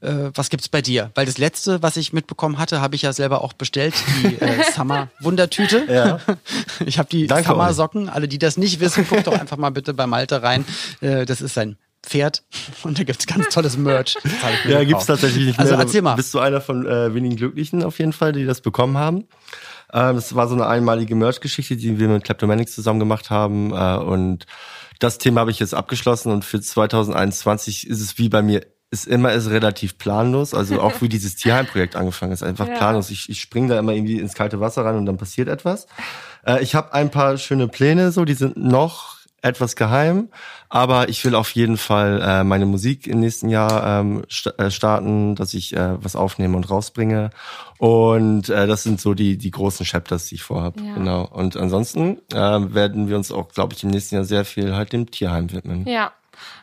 Äh, 0.00 0.30
was 0.34 0.50
gibt's 0.50 0.68
bei 0.68 0.82
dir? 0.82 1.12
Weil 1.14 1.26
das 1.26 1.38
letzte, 1.38 1.84
was 1.84 1.96
ich 1.96 2.12
mitbekommen 2.12 2.58
hatte, 2.58 2.80
habe 2.80 2.96
ich 2.96 3.02
ja 3.02 3.12
selber 3.12 3.44
auch 3.44 3.52
bestellt, 3.52 3.94
die 4.24 4.40
äh, 4.40 4.64
Summer 4.74 5.08
Wundertüte. 5.20 5.86
Ja. 5.88 6.18
Ich 6.84 6.98
habe 6.98 7.08
die 7.08 7.28
Summer 7.28 7.72
Socken. 7.74 8.08
Alle, 8.08 8.26
die 8.26 8.38
das 8.38 8.56
nicht 8.56 8.80
wissen, 8.80 9.06
guckt 9.08 9.28
doch 9.28 9.38
einfach 9.38 9.56
mal 9.56 9.70
bitte 9.70 9.94
bei 9.94 10.06
Malte 10.08 10.42
rein. 10.42 10.64
Äh, 11.00 11.26
das 11.26 11.40
ist 11.40 11.56
ein 11.58 11.76
Pferd 12.02 12.42
und 12.82 12.98
da 12.98 13.04
gibt's 13.04 13.26
ganz 13.26 13.48
tolles 13.48 13.76
Merch. 13.76 14.16
ja, 14.68 14.84
gibt's 14.84 15.06
tatsächlich 15.06 15.46
nicht 15.46 15.58
also 15.58 15.72
mehr. 15.72 15.78
Also 15.78 15.88
erzähl 15.88 16.02
mal. 16.02 16.14
Bist 16.14 16.34
du 16.34 16.38
einer 16.38 16.60
von 16.60 16.86
äh, 16.86 17.14
wenigen 17.14 17.36
Glücklichen 17.36 17.82
auf 17.84 17.98
jeden 17.98 18.12
Fall, 18.12 18.32
die 18.32 18.44
das 18.44 18.60
bekommen 18.60 18.98
haben? 18.98 19.24
Ähm, 19.92 20.16
das 20.16 20.34
war 20.34 20.48
so 20.48 20.54
eine 20.54 20.66
einmalige 20.66 21.14
Merch-Geschichte, 21.14 21.76
die 21.76 21.98
wir 21.98 22.08
mit 22.08 22.24
Kleptomanics 22.24 22.74
zusammen 22.74 22.98
gemacht 22.98 23.30
haben 23.30 23.72
äh, 23.72 23.96
und 23.96 24.46
das 24.98 25.18
Thema 25.18 25.40
habe 25.40 25.50
ich 25.50 25.58
jetzt 25.58 25.74
abgeschlossen 25.74 26.30
und 26.30 26.44
für 26.44 26.60
2021 26.60 27.88
ist 27.88 28.00
es 28.00 28.18
wie 28.18 28.28
bei 28.28 28.40
mir 28.40 28.64
ist 28.92 29.08
immer 29.08 29.32
ist 29.32 29.48
relativ 29.48 29.96
planlos, 29.96 30.52
also 30.52 30.80
auch 30.82 31.00
wie 31.00 31.08
dieses 31.08 31.34
Tierheimprojekt 31.34 31.96
angefangen 31.96 32.32
ist, 32.32 32.42
einfach 32.42 32.68
ja. 32.68 32.76
planlos. 32.76 33.08
Ich, 33.10 33.30
ich 33.30 33.40
springe 33.40 33.68
da 33.68 33.78
immer 33.78 33.92
irgendwie 33.92 34.18
ins 34.18 34.34
kalte 34.34 34.60
Wasser 34.60 34.84
rein 34.84 34.96
und 34.96 35.06
dann 35.06 35.16
passiert 35.16 35.48
etwas. 35.48 35.86
Äh, 36.46 36.62
ich 36.62 36.74
habe 36.74 36.92
ein 36.92 37.10
paar 37.10 37.38
schöne 37.38 37.68
Pläne, 37.68 38.12
so 38.12 38.26
die 38.26 38.34
sind 38.34 38.58
noch 38.58 39.16
etwas 39.42 39.76
geheim, 39.76 40.28
aber 40.68 41.08
ich 41.08 41.24
will 41.24 41.34
auf 41.34 41.50
jeden 41.50 41.76
Fall 41.76 42.22
äh, 42.22 42.44
meine 42.44 42.64
Musik 42.64 43.06
im 43.06 43.20
nächsten 43.20 43.48
Jahr 43.48 44.00
ähm, 44.00 44.22
st 44.30 44.58
äh, 44.58 44.70
starten, 44.70 45.34
dass 45.34 45.52
ich 45.52 45.76
äh, 45.76 46.02
was 46.02 46.16
aufnehme 46.16 46.56
und 46.56 46.70
rausbringe. 46.70 47.30
Und 47.78 48.48
äh, 48.48 48.66
das 48.66 48.84
sind 48.84 49.00
so 49.00 49.14
die 49.14 49.36
die 49.36 49.50
großen 49.50 49.84
Chapters, 49.84 50.26
die 50.26 50.36
ich 50.36 50.42
vorhabe. 50.42 50.80
Ja. 50.80 50.94
Genau. 50.94 51.26
Und 51.26 51.56
ansonsten 51.56 52.18
äh, 52.32 52.36
werden 52.36 53.08
wir 53.08 53.16
uns 53.16 53.32
auch, 53.32 53.48
glaube 53.48 53.74
ich, 53.74 53.82
im 53.82 53.90
nächsten 53.90 54.14
Jahr 54.14 54.24
sehr 54.24 54.44
viel 54.44 54.74
halt 54.74 54.92
dem 54.92 55.10
Tierheim 55.10 55.52
widmen. 55.52 55.86
Ja, 55.86 56.12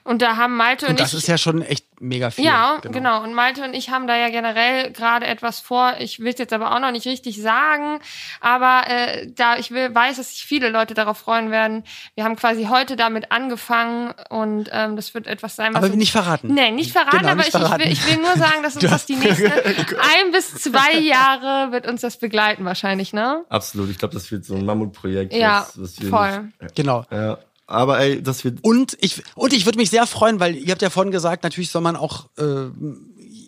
und 0.03 0.21
da 0.21 0.37
haben 0.37 0.55
Malte 0.55 0.85
und, 0.85 0.91
und 0.91 0.99
das 0.99 1.13
ich, 1.13 1.19
ist 1.19 1.27
ja 1.27 1.37
schon 1.37 1.61
echt 1.61 1.85
mega 2.01 2.29
viel. 2.29 2.45
Ja, 2.45 2.77
genau. 2.81 2.93
genau. 2.93 3.23
Und 3.23 3.33
Malte 3.33 3.63
und 3.63 3.73
ich 3.73 3.89
haben 3.89 4.07
da 4.07 4.15
ja 4.15 4.29
generell 4.29 4.91
gerade 4.91 5.27
etwas 5.27 5.59
vor. 5.59 5.95
Ich 5.99 6.19
will 6.19 6.29
es 6.33 6.39
jetzt 6.39 6.53
aber 6.53 6.73
auch 6.73 6.79
noch 6.79 6.91
nicht 6.91 7.05
richtig 7.05 7.41
sagen, 7.41 7.99
aber 8.41 8.83
äh, 8.87 9.27
da 9.31 9.57
ich 9.57 9.71
will, 9.71 9.93
weiß, 9.93 10.17
dass 10.17 10.29
sich 10.31 10.45
viele 10.45 10.69
Leute 10.69 10.93
darauf 10.93 11.17
freuen 11.17 11.51
werden. 11.51 11.83
Wir 12.15 12.23
haben 12.23 12.35
quasi 12.35 12.65
heute 12.65 12.95
damit 12.95 13.31
angefangen 13.31 14.13
und 14.29 14.69
ähm, 14.71 14.95
das 14.95 15.13
wird 15.13 15.27
etwas 15.27 15.55
sein. 15.55 15.73
Was 15.73 15.83
aber 15.83 15.95
nicht 15.95 16.11
verraten. 16.11 16.53
Nee, 16.53 16.71
nicht 16.71 16.91
verraten, 16.91 17.17
genau, 17.17 17.29
aber 17.29 17.35
nicht 17.37 17.47
ich, 17.47 17.51
verraten. 17.51 17.81
Ich, 17.81 18.05
will, 18.05 18.13
ich 18.13 18.17
will 18.17 18.23
nur 18.23 18.37
sagen, 18.37 18.63
dass 18.63 18.75
uns 18.75 18.89
das 18.89 19.05
die 19.05 19.15
nächsten 19.15 19.45
ein 19.51 20.31
bis 20.31 20.55
zwei 20.55 20.97
Jahre 20.97 21.71
wird 21.71 21.87
uns 21.87 22.01
das 22.01 22.17
begleiten 22.17 22.65
wahrscheinlich, 22.65 23.13
ne? 23.13 23.43
Absolut. 23.49 23.89
Ich 23.89 23.97
glaube, 23.97 24.13
das 24.13 24.31
wird 24.31 24.45
so 24.45 24.55
ein 24.55 24.65
Mammutprojekt. 24.65 25.33
Ja, 25.33 25.67
was, 25.75 25.99
was 25.99 26.09
voll. 26.09 26.51
Nicht, 26.61 26.75
genau. 26.75 27.05
Ja. 27.11 27.37
Aber 27.69 27.99
ey, 27.99 28.21
das 28.23 28.43
wird. 28.43 28.63
Und 28.63 28.97
ich, 28.99 29.21
und 29.35 29.53
ich 29.53 29.65
würde 29.67 29.77
mich 29.77 29.91
sehr 29.91 30.07
freuen, 30.07 30.39
weil 30.39 30.55
ihr 30.55 30.71
habt 30.71 30.81
ja 30.81 30.89
vorhin 30.89 31.11
gesagt, 31.11 31.43
natürlich 31.43 31.69
soll 31.69 31.83
man 31.83 31.95
auch 31.95 32.25
äh, 32.39 32.71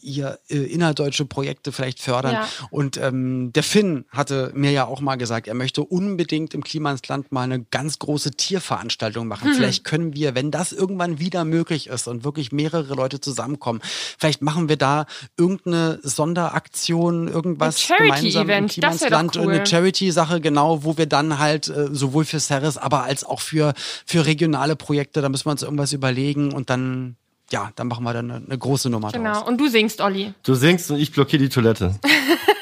ihr 0.01 0.39
äh, 0.49 0.57
innerdeutsche 0.57 1.25
Projekte 1.25 1.71
vielleicht 1.71 1.99
fördern. 1.99 2.33
Ja. 2.33 2.47
Und 2.69 2.97
ähm, 2.97 3.51
der 3.53 3.63
Finn 3.63 4.05
hatte 4.09 4.51
mir 4.53 4.71
ja 4.71 4.85
auch 4.85 5.01
mal 5.01 5.15
gesagt, 5.15 5.47
er 5.47 5.53
möchte 5.53 5.83
unbedingt 5.83 6.53
im 6.53 6.63
Klima 6.63 6.91
ins 6.91 7.07
Land 7.07 7.31
mal 7.31 7.43
eine 7.43 7.63
ganz 7.63 7.99
große 7.99 8.31
Tierveranstaltung 8.31 9.27
machen. 9.27 9.49
Mhm. 9.49 9.55
Vielleicht 9.55 9.83
können 9.83 10.13
wir, 10.13 10.35
wenn 10.35 10.51
das 10.51 10.71
irgendwann 10.71 11.19
wieder 11.19 11.45
möglich 11.45 11.87
ist 11.87 12.07
und 12.07 12.23
wirklich 12.23 12.51
mehrere 12.51 12.93
Leute 12.95 13.19
zusammenkommen, 13.19 13.81
vielleicht 14.17 14.41
machen 14.41 14.69
wir 14.69 14.77
da 14.77 15.05
irgendeine 15.37 15.99
Sonderaktion, 16.03 17.27
irgendwas 17.27 17.87
gemeinsam 17.87 18.49
im 18.49 18.67
Klima 18.67 18.91
ins 18.91 19.09
Land, 19.09 19.37
cool. 19.37 19.53
eine 19.53 19.65
Charity-Sache, 19.65 20.41
genau, 20.41 20.83
wo 20.83 20.97
wir 20.97 21.05
dann 21.05 21.39
halt 21.39 21.67
äh, 21.67 21.87
sowohl 21.91 22.25
für 22.25 22.39
Ceres, 22.39 22.77
aber 22.77 23.03
als 23.03 23.23
auch 23.23 23.41
für, 23.41 23.73
für 24.05 24.25
regionale 24.25 24.75
Projekte, 24.75 25.21
da 25.21 25.29
müssen 25.29 25.45
wir 25.45 25.51
uns 25.51 25.63
irgendwas 25.63 25.93
überlegen 25.93 26.53
und 26.53 26.69
dann 26.69 27.17
ja, 27.51 27.71
dann 27.75 27.87
machen 27.87 28.03
wir 28.03 28.13
dann 28.13 28.31
eine, 28.31 28.45
eine 28.45 28.57
große 28.57 28.89
Nummer 28.89 29.11
genau. 29.11 29.25
draus. 29.25 29.39
Genau. 29.39 29.49
Und 29.49 29.57
du 29.59 29.67
singst, 29.67 30.01
Olli. 30.01 30.33
Du 30.43 30.55
singst 30.55 30.91
und 30.91 30.97
ich 30.97 31.11
blockiere 31.11 31.43
die 31.43 31.49
Toilette. 31.49 31.95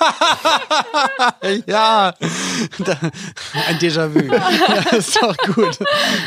ja, 1.66 2.14
ein 3.68 3.78
Déjà-vu. 3.78 4.28
Das 4.28 4.92
ist 5.08 5.16
doch 5.20 5.36
gut. 5.54 5.78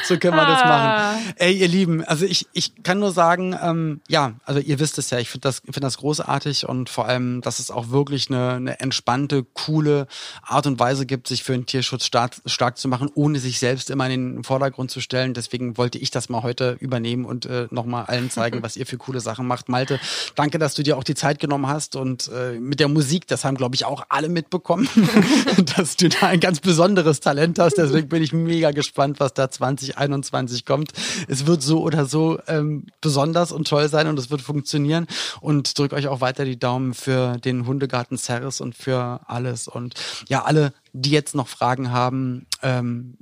So 0.04 0.18
können 0.18 0.36
wir 0.36 0.46
das 0.46 0.64
machen. 0.64 0.90
Ah. 0.90 1.16
Ey, 1.38 1.54
ihr 1.54 1.68
Lieben, 1.68 2.04
also 2.04 2.26
ich, 2.26 2.48
ich 2.54 2.84
kann 2.84 3.00
nur 3.00 3.12
sagen, 3.12 3.58
ähm, 3.62 4.02
ja, 4.08 4.34
also 4.46 4.60
ihr 4.60 4.80
wisst 4.80 4.98
es 4.98 5.10
ja, 5.10 5.20
ich 5.20 5.30
finde 5.30 5.48
das, 5.48 5.60
find 5.60 5.84
das 5.84 5.98
großartig 5.98 6.68
und 6.68 6.90
vor 6.90 7.08
allem, 7.08 7.42
dass 7.42 7.60
es 7.60 7.72
auch 7.72 7.90
wirklich 7.90 8.30
eine, 8.30 8.54
eine 8.54 8.80
entspannte, 8.80 9.46
coole 9.54 10.08
Art 10.44 10.68
und 10.68 10.80
Weise 10.80 11.06
gibt, 11.06 11.28
sich 11.28 11.44
für 11.44 11.54
den 11.54 11.66
Tierschutz 11.66 12.06
stark, 12.06 12.34
stark 12.46 12.78
zu 12.78 12.88
machen, 12.88 13.10
ohne 13.14 13.40
sich 13.40 13.60
selbst 13.60 13.90
immer 13.90 14.10
in 14.10 14.36
den 14.36 14.44
Vordergrund 14.44 14.92
zu 14.92 15.02
stellen. 15.02 15.34
Deswegen 15.34 15.78
wollte 15.78 15.98
ich 15.98 16.12
das 16.12 16.30
mal 16.30 16.44
heute 16.44 16.78
übernehmen 16.80 17.26
und 17.26 17.46
äh, 17.46 17.68
nochmal 17.72 18.06
allen 18.06 18.30
zeigen, 18.30 18.62
was 18.64 18.78
ihr 18.78 18.86
für 18.86 18.98
coole 18.98 19.20
Sachen 19.20 19.48
macht. 19.48 19.70
Malte, 19.70 20.00
danke, 20.36 20.60
dass 20.60 20.76
du 20.76 20.84
dir 20.84 20.98
auch 20.98 21.04
die 21.04 21.16
Zeit 21.16 21.40
genommen 21.40 21.68
hast 21.68 21.96
und 21.96 22.30
äh, 22.30 22.60
mit 22.60 22.80
der 22.80 22.88
Musik, 22.88 23.28
das 23.28 23.44
haben, 23.46 23.58
glaube 23.64 23.76
ich, 23.76 23.86
auch 23.86 24.04
alle 24.10 24.28
mitbekommen, 24.28 24.90
dass 25.78 25.96
du 25.96 26.10
da 26.10 26.28
ein 26.28 26.42
ganz 26.42 26.60
besonderes 26.60 27.22
Talent 27.22 27.60
hast. 27.60 27.78
Deswegen 27.78 28.10
bin 28.10 28.22
ich 28.22 28.34
mega 28.34 28.72
gespannt, 28.72 29.22
was 29.22 29.34
da 29.34 29.50
2021 29.50 30.66
kommt. 30.66 30.92
Es 31.30 31.46
wird 31.46 31.62
so 31.62 31.82
oder 31.82 32.06
so 32.06 32.40
ähm, 32.48 32.88
besonders 33.00 33.54
und 33.54 33.66
toll 33.66 33.88
sein 33.88 34.08
und 34.08 34.20
es 34.20 34.30
wird 34.30 34.42
funktionieren. 34.42 35.08
Und 35.40 35.80
drückt 35.80 35.94
euch 35.94 36.10
auch 36.10 36.20
weiter 36.20 36.44
die 36.44 36.60
Daumen 36.60 36.94
für 36.94 37.38
den 37.38 37.66
Hundegarten 37.66 38.18
Ceres 38.18 38.60
und 38.60 38.76
für 38.76 39.22
alles. 39.28 39.70
Und 39.70 39.94
ja, 40.28 40.44
alle 40.44 40.74
die 40.94 41.10
jetzt 41.10 41.34
noch 41.36 41.48
Fragen 41.48 41.92
haben, 41.92 42.46
ähm, 42.62 43.16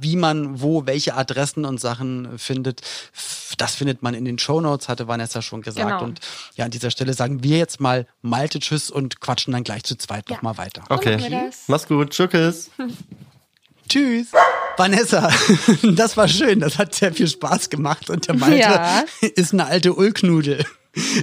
wie 0.00 0.16
man 0.16 0.60
wo 0.60 0.86
welche 0.86 1.14
Adressen 1.14 1.64
und 1.64 1.80
Sachen 1.80 2.38
findet, 2.38 2.82
das 3.56 3.74
findet 3.74 4.02
man 4.02 4.14
in 4.14 4.24
den 4.24 4.38
Show 4.38 4.60
Notes, 4.60 4.88
hatte 4.88 5.08
Vanessa 5.08 5.42
schon 5.42 5.62
gesagt. 5.62 5.86
Genau. 5.86 6.04
Und 6.04 6.20
ja, 6.56 6.66
an 6.66 6.70
dieser 6.70 6.90
Stelle 6.90 7.14
sagen 7.14 7.42
wir 7.42 7.58
jetzt 7.58 7.80
mal 7.80 8.06
Malte 8.20 8.60
Tschüss 8.60 8.90
und 8.90 9.20
quatschen 9.20 9.52
dann 9.52 9.64
gleich 9.64 9.84
zu 9.84 9.96
zweit 9.96 10.28
ja. 10.28 10.36
nochmal 10.36 10.58
weiter. 10.58 10.84
Okay, 10.90 11.50
mach's 11.66 11.88
gut, 11.88 12.10
Tschüss. 12.10 12.70
Tschüss. 13.88 14.28
Vanessa, 14.76 15.30
das 15.82 16.16
war 16.16 16.28
schön, 16.28 16.60
das 16.60 16.78
hat 16.78 16.94
sehr 16.94 17.12
viel 17.12 17.28
Spaß 17.28 17.70
gemacht 17.70 18.10
und 18.10 18.28
der 18.28 18.36
Malte 18.36 18.58
ja. 18.58 19.04
ist 19.34 19.52
eine 19.52 19.66
alte 19.66 19.94
Ullknudel. 19.94 20.64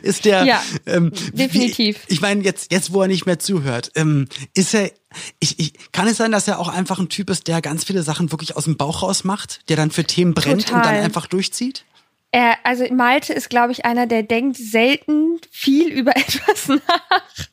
Ist 0.04 0.26
der 0.26 0.44
ja, 0.44 0.62
ähm, 0.86 1.12
definitiv. 1.34 2.04
Wie, 2.08 2.14
ich 2.14 2.22
meine, 2.22 2.44
jetzt, 2.44 2.72
jetzt, 2.72 2.94
wo 2.94 3.02
er 3.02 3.08
nicht 3.08 3.26
mehr 3.26 3.39
zuhört, 3.39 3.91
ähm, 3.96 4.28
ist 4.54 4.76
er 4.76 4.91
ich, 5.39 5.59
ich, 5.59 5.74
kann 5.91 6.07
es 6.07 6.18
sein, 6.18 6.32
dass 6.32 6.47
er 6.47 6.59
auch 6.59 6.68
einfach 6.68 6.99
ein 6.99 7.09
Typ 7.09 7.30
ist, 7.30 7.47
der 7.47 7.61
ganz 7.61 7.84
viele 7.84 8.03
Sachen 8.03 8.32
wirklich 8.32 8.55
aus 8.55 8.66
dem 8.66 8.78
Bauch 8.78 9.03
raus 9.03 9.24
macht, 9.24 9.68
der 9.70 9.78
dann 9.78 9.91
für 9.91 10.03
Themen 10.03 10.34
brennt 10.34 10.66
Total. 10.66 10.78
und 10.78 10.86
dann 10.86 10.95
einfach 10.95 11.28
durchzieht? 11.28 11.86
Er, 12.34 12.58
also 12.64 12.84
Malte 12.92 13.32
ist, 13.32 13.52
glaube 13.52 13.74
ich, 13.74 13.86
einer, 13.86 14.08
der 14.08 14.24
denkt 14.24 14.58
selten 14.58 15.40
viel 15.52 15.88
über 15.94 16.18
etwas 16.18 16.68
nach. 16.68 17.48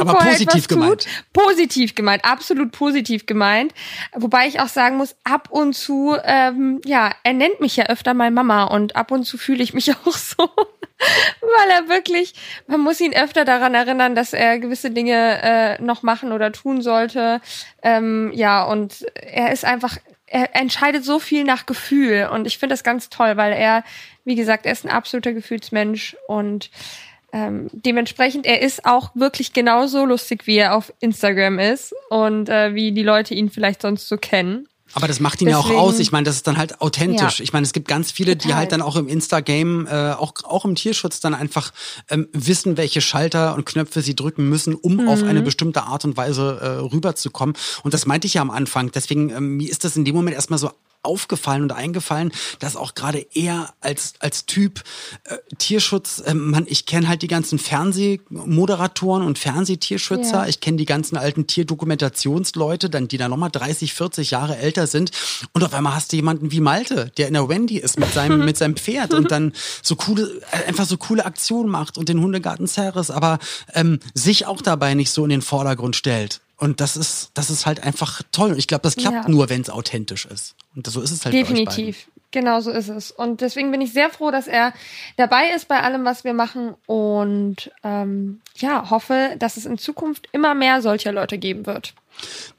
Aber 0.00 0.14
positiv 0.14 0.68
gemeint. 0.68 1.06
Positiv 1.34 1.94
gemeint, 1.94 2.24
absolut 2.24 2.72
positiv 2.72 3.26
gemeint. 3.26 3.74
Wobei 4.14 4.46
ich 4.46 4.58
auch 4.58 4.68
sagen 4.68 4.96
muss, 4.96 5.14
ab 5.22 5.48
und 5.50 5.74
zu, 5.74 6.16
ähm, 6.24 6.80
ja, 6.86 7.14
er 7.24 7.34
nennt 7.34 7.60
mich 7.60 7.76
ja 7.76 7.86
öfter 7.86 8.14
mal 8.14 8.30
Mama 8.30 8.64
und 8.64 8.96
ab 8.96 9.10
und 9.10 9.24
zu 9.24 9.36
fühle 9.36 9.62
ich 9.62 9.74
mich 9.74 9.94
auch 10.06 10.16
so, 10.16 10.48
weil 10.48 11.70
er 11.70 11.88
wirklich, 11.90 12.32
man 12.66 12.80
muss 12.80 13.02
ihn 13.02 13.12
öfter 13.12 13.44
daran 13.44 13.74
erinnern, 13.74 14.14
dass 14.14 14.32
er 14.32 14.58
gewisse 14.58 14.90
Dinge 14.90 15.42
äh, 15.42 15.82
noch 15.82 16.02
machen 16.02 16.32
oder 16.32 16.52
tun 16.52 16.80
sollte. 16.80 17.42
Ähm, 17.82 18.32
ja, 18.34 18.64
und 18.64 19.04
er 19.14 19.52
ist 19.52 19.66
einfach, 19.66 19.98
er 20.32 20.56
entscheidet 20.56 21.04
so 21.04 21.18
viel 21.18 21.44
nach 21.44 21.66
Gefühl 21.66 22.28
und 22.32 22.46
ich 22.46 22.58
finde 22.58 22.72
das 22.72 22.84
ganz 22.84 23.10
toll, 23.10 23.36
weil 23.36 23.52
er 23.52 23.84
wie 24.24 24.34
gesagt, 24.34 24.66
er 24.66 24.72
ist 24.72 24.84
ein 24.84 24.90
absoluter 24.90 25.32
Gefühlsmensch 25.32 26.16
und 26.26 26.70
ähm, 27.32 27.68
dementsprechend, 27.72 28.46
er 28.46 28.60
ist 28.60 28.84
auch 28.84 29.10
wirklich 29.14 29.52
genauso 29.52 30.04
lustig, 30.04 30.46
wie 30.46 30.58
er 30.58 30.76
auf 30.76 30.92
Instagram 31.00 31.58
ist 31.58 31.94
und 32.10 32.48
äh, 32.48 32.74
wie 32.74 32.92
die 32.92 33.02
Leute 33.02 33.34
ihn 33.34 33.50
vielleicht 33.50 33.82
sonst 33.82 34.08
so 34.08 34.18
kennen. 34.18 34.68
Aber 34.94 35.08
das 35.08 35.20
macht 35.20 35.40
ihn 35.40 35.48
Deswegen, 35.48 35.68
ja 35.68 35.76
auch 35.76 35.82
aus. 35.82 35.98
Ich 35.98 36.12
meine, 36.12 36.24
das 36.24 36.36
ist 36.36 36.46
dann 36.46 36.58
halt 36.58 36.80
authentisch. 36.80 37.38
Ja, 37.38 37.44
ich 37.44 37.52
meine, 37.52 37.64
es 37.64 37.72
gibt 37.72 37.88
ganz 37.88 38.10
viele, 38.10 38.36
total. 38.36 38.48
die 38.48 38.54
halt 38.54 38.72
dann 38.72 38.82
auch 38.82 38.96
im 38.96 39.08
Insta-Game, 39.08 39.86
äh, 39.86 40.12
auch, 40.12 40.34
auch 40.44 40.64
im 40.64 40.74
Tierschutz 40.74 41.20
dann 41.20 41.34
einfach 41.34 41.72
ähm, 42.10 42.28
wissen, 42.32 42.76
welche 42.76 43.00
Schalter 43.00 43.54
und 43.54 43.64
Knöpfe 43.64 44.02
sie 44.02 44.14
drücken 44.14 44.48
müssen, 44.48 44.74
um 44.74 44.96
mhm. 44.96 45.08
auf 45.08 45.22
eine 45.22 45.42
bestimmte 45.42 45.84
Art 45.84 46.04
und 46.04 46.16
Weise 46.16 46.58
äh, 46.60 46.66
rüberzukommen. 46.92 47.56
Und 47.82 47.94
das 47.94 48.06
meinte 48.06 48.26
ich 48.26 48.34
ja 48.34 48.42
am 48.42 48.50
Anfang. 48.50 48.90
Deswegen, 48.92 49.30
ähm, 49.30 49.56
mir 49.56 49.70
ist 49.70 49.84
das 49.84 49.96
in 49.96 50.04
dem 50.04 50.14
Moment 50.14 50.34
erstmal 50.34 50.58
so 50.58 50.70
aufgefallen 51.02 51.62
und 51.62 51.72
eingefallen, 51.72 52.32
dass 52.58 52.76
auch 52.76 52.94
gerade 52.94 53.26
er 53.34 53.74
als 53.80 54.14
als 54.20 54.46
Typ 54.46 54.82
äh, 55.24 55.36
Tierschutz, 55.58 56.22
äh, 56.24 56.34
man, 56.34 56.66
ich 56.68 56.86
kenne 56.86 57.08
halt 57.08 57.22
die 57.22 57.28
ganzen 57.28 57.58
Fernsehmoderatoren 57.58 59.24
und 59.24 59.38
Fernsehtierschützer, 59.38 60.42
ja. 60.42 60.46
ich 60.46 60.60
kenne 60.60 60.76
die 60.76 60.84
ganzen 60.84 61.16
alten 61.16 61.46
Tierdokumentationsleute, 61.46 62.90
dann 62.90 63.08
die 63.08 63.18
da 63.18 63.28
nochmal 63.28 63.50
30, 63.50 63.94
40 63.94 64.30
Jahre 64.30 64.56
älter 64.56 64.86
sind 64.86 65.10
und 65.52 65.64
auf 65.64 65.74
einmal 65.74 65.94
hast 65.94 66.12
du 66.12 66.16
jemanden 66.16 66.52
wie 66.52 66.60
Malte, 66.60 67.10
der 67.16 67.28
in 67.28 67.34
der 67.34 67.48
Wendy 67.48 67.78
ist 67.78 67.98
mit 67.98 68.12
seinem 68.12 68.44
mit 68.44 68.56
seinem 68.56 68.76
Pferd 68.76 69.14
und 69.14 69.30
dann 69.30 69.52
so 69.82 69.96
coole 69.96 70.40
äh, 70.52 70.68
einfach 70.68 70.86
so 70.86 70.96
coole 70.96 71.24
Aktionen 71.24 71.70
macht 71.70 71.98
und 71.98 72.08
den 72.08 72.20
Hundegarten 72.20 72.66
Ceres, 72.66 73.10
aber 73.10 73.38
ähm, 73.74 73.98
sich 74.14 74.46
auch 74.46 74.62
dabei 74.62 74.94
nicht 74.94 75.10
so 75.10 75.24
in 75.24 75.30
den 75.30 75.42
Vordergrund 75.42 75.96
stellt. 75.96 76.40
Und 76.62 76.80
das 76.80 76.96
ist, 76.96 77.32
das 77.34 77.50
ist 77.50 77.66
halt 77.66 77.82
einfach 77.82 78.22
toll. 78.30 78.52
Und 78.52 78.58
ich 78.58 78.68
glaube, 78.68 78.82
das 78.82 78.94
klappt 78.94 79.24
ja. 79.24 79.28
nur, 79.28 79.48
wenn 79.48 79.62
es 79.62 79.68
authentisch 79.68 80.26
ist. 80.26 80.54
Und 80.74 80.86
so 80.86 81.00
ist 81.00 81.10
es 81.10 81.24
halt. 81.24 81.34
Definitiv. 81.34 82.08
Genau 82.30 82.60
so 82.60 82.70
ist 82.70 82.88
es. 82.88 83.10
Und 83.10 83.42
deswegen 83.42 83.70
bin 83.70 83.82
ich 83.82 83.92
sehr 83.92 84.08
froh, 84.08 84.30
dass 84.30 84.48
er 84.48 84.72
dabei 85.16 85.50
ist 85.50 85.68
bei 85.68 85.80
allem, 85.80 86.04
was 86.06 86.24
wir 86.24 86.32
machen. 86.32 86.74
Und 86.86 87.70
ähm, 87.84 88.40
ja, 88.56 88.88
hoffe, 88.88 89.36
dass 89.38 89.58
es 89.58 89.66
in 89.66 89.76
Zukunft 89.76 90.28
immer 90.32 90.54
mehr 90.54 90.80
solcher 90.80 91.12
Leute 91.12 91.36
geben 91.36 91.66
wird. 91.66 91.94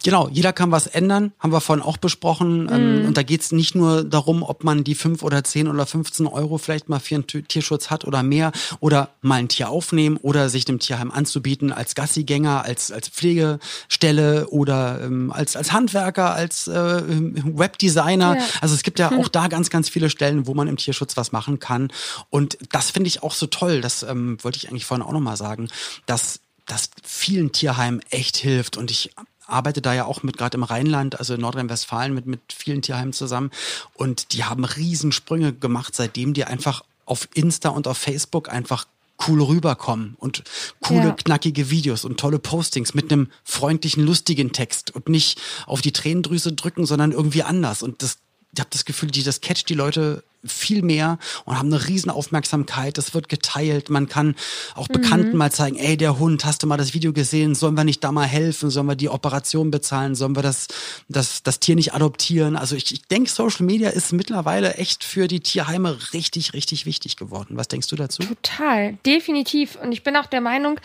Genau, 0.04 0.28
jeder 0.30 0.52
kann 0.52 0.72
was 0.72 0.88
ändern, 0.88 1.32
haben 1.40 1.54
wir 1.54 1.62
vorhin 1.62 1.84
auch 1.84 1.98
besprochen. 1.98 2.66
Mm. 2.66 3.08
Und 3.08 3.16
da 3.16 3.24
geht 3.24 3.42
es 3.42 3.52
nicht 3.52 3.74
nur 3.74 4.04
darum, 4.04 4.44
ob 4.44 4.64
man 4.64 4.84
die 4.84 4.96
fünf 4.96 5.24
oder 5.24 5.44
zehn 5.44 5.68
oder 5.68 5.86
15 5.86 6.28
Euro 6.28 6.58
vielleicht 6.58 6.90
mal 6.90 7.00
für 7.00 7.16
einen 7.16 7.28
Tierschutz 7.28 7.90
hat 7.90 8.06
oder 8.06 8.24
mehr 8.24 8.52
oder 8.82 9.10
mal 9.22 9.36
ein 9.36 9.48
Tier 9.48 9.70
aufnehmen 9.70 10.18
oder 10.18 10.50
sich 10.50 10.66
dem 10.66 10.80
Tierheim 10.80 11.12
anzubieten 11.12 11.72
als 11.72 11.96
Gassigänger, 11.96 12.66
als, 12.66 12.92
als 12.92 13.08
Pflegestelle 13.08 14.48
oder 14.50 15.02
ähm, 15.02 15.32
als, 15.32 15.56
als 15.56 15.72
Handwerker, 15.72 16.34
als 16.34 16.68
äh, 16.68 17.04
Webdesigner. 17.06 18.38
Ja. 18.38 18.44
Also 18.62 18.76
es 18.76 18.84
gibt 18.84 19.00
ja 19.00 19.12
hm. 19.12 19.20
auch 19.20 19.30
da 19.30 19.48
ganz, 19.48 19.70
ganz 19.70 19.88
viele 19.88 20.10
Stellen, 20.10 20.48
wo 20.48 20.54
man 20.54 20.68
im 20.68 20.78
Tierschutz 20.78 21.16
was 21.16 21.32
machen 21.32 21.60
kann. 21.60 21.92
Und 22.30 22.58
das 22.72 22.92
finde 22.92 23.08
ich 23.08 23.24
auch 23.24 23.34
so 23.34 23.48
toll. 23.48 23.80
Das 23.80 24.04
ähm, 24.04 24.38
wollte 24.42 24.58
ich 24.58 24.70
eigentlich 24.70 24.86
vorhin 24.86 25.06
auch 25.06 25.14
nochmal 25.14 25.38
sagen, 25.38 25.70
dass 26.06 26.42
das 26.66 26.90
vielen 27.04 27.52
Tierheimen 27.52 28.02
echt 28.10 28.38
hilft. 28.38 28.78
Und 28.78 28.92
ich 28.92 29.12
arbeite 29.46 29.82
da 29.82 29.94
ja 29.94 30.06
auch 30.06 30.24
mit 30.24 30.38
gerade 30.38 30.58
im 30.58 30.64
Rheinland, 30.64 31.20
also 31.20 31.34
in 31.34 31.42
Nordrhein-Westfalen 31.42 32.14
mit, 32.14 32.26
mit 32.26 32.42
vielen 32.54 32.82
Tierheimen 32.82 33.14
zusammen. 33.14 33.52
Und 33.94 34.34
die 34.34 34.44
haben 34.44 34.66
Riesensprünge 34.66 35.54
gemacht, 35.54 35.96
seitdem 35.96 36.34
die 36.34 36.46
einfach 36.46 36.84
auf 37.06 37.28
Insta 37.34 37.70
und 37.70 37.88
auf 37.88 37.98
Facebook 37.98 38.50
einfach 38.50 38.86
cool 39.28 39.42
rüberkommen 39.42 40.16
und 40.20 40.44
coole, 40.82 41.08
ja. 41.08 41.12
knackige 41.12 41.70
Videos 41.70 42.04
und 42.04 42.20
tolle 42.20 42.40
Postings 42.40 42.94
mit 42.94 43.12
einem 43.12 43.30
freundlichen, 43.44 44.06
lustigen 44.06 44.52
Text 44.52 44.92
und 44.92 45.08
nicht 45.08 45.40
auf 45.66 45.82
die 45.82 45.92
Tränendrüse 45.92 46.54
drücken, 46.54 46.86
sondern 46.86 47.12
irgendwie 47.12 47.44
anders. 47.44 47.84
Und 47.84 48.02
das, 48.02 48.18
ich 48.54 48.60
habe 48.60 48.70
das 48.72 48.86
Gefühl, 48.86 49.12
die, 49.12 49.24
das 49.24 49.42
catcht 49.42 49.70
die 49.70 49.76
Leute 49.76 50.24
viel 50.46 50.82
mehr 50.82 51.18
und 51.46 51.58
haben 51.58 51.74
eine 51.74 51.88
riesen 51.88 52.10
Aufmerksamkeit. 52.10 52.98
Das 52.98 53.14
wird 53.14 53.30
geteilt. 53.30 53.90
Man 53.90 54.08
kann 54.08 54.36
auch 54.76 54.90
mhm. 54.90 54.94
Bekannten 54.94 55.38
mal 55.38 55.52
zeigen, 55.52 55.78
ey, 55.78 55.98
der 55.98 56.20
Hund, 56.20 56.46
hast 56.46 56.64
du 56.64 56.68
mal 56.68 56.78
das 56.78 56.94
Video 56.94 57.14
gesehen? 57.14 57.56
Sollen 57.56 57.76
wir 57.76 57.84
nicht 57.84 58.04
da 58.04 58.12
mal 58.12 58.26
helfen? 58.26 58.70
Sollen 58.70 58.88
wir 58.88 58.96
die 58.96 59.10
Operation 59.10 59.72
bezahlen? 59.72 60.16
Sollen 60.16 60.36
wir 60.36 60.44
das, 60.44 60.68
das, 61.08 61.44
das 61.44 61.60
Tier 61.60 61.76
nicht 61.76 61.94
adoptieren? 61.94 62.56
Also 62.56 62.76
ich, 62.76 62.92
ich 62.92 63.04
denke, 63.04 63.30
Social 63.30 63.66
Media 63.66 63.90
ist 63.90 64.14
mittlerweile 64.14 64.76
echt 64.76 65.04
für 65.04 65.28
die 65.28 65.40
Tierheime 65.40 65.98
richtig, 66.14 66.54
richtig 66.54 66.86
wichtig 66.86 67.16
geworden. 67.16 67.58
Was 67.58 67.68
denkst 67.68 67.88
du 67.88 67.96
dazu? 67.96 68.24
Total, 68.24 68.98
definitiv. 69.06 69.78
Und 69.82 69.92
ich 69.92 70.04
bin 70.04 70.16
auch 70.16 70.26
der 70.26 70.42
Meinung, 70.42 70.80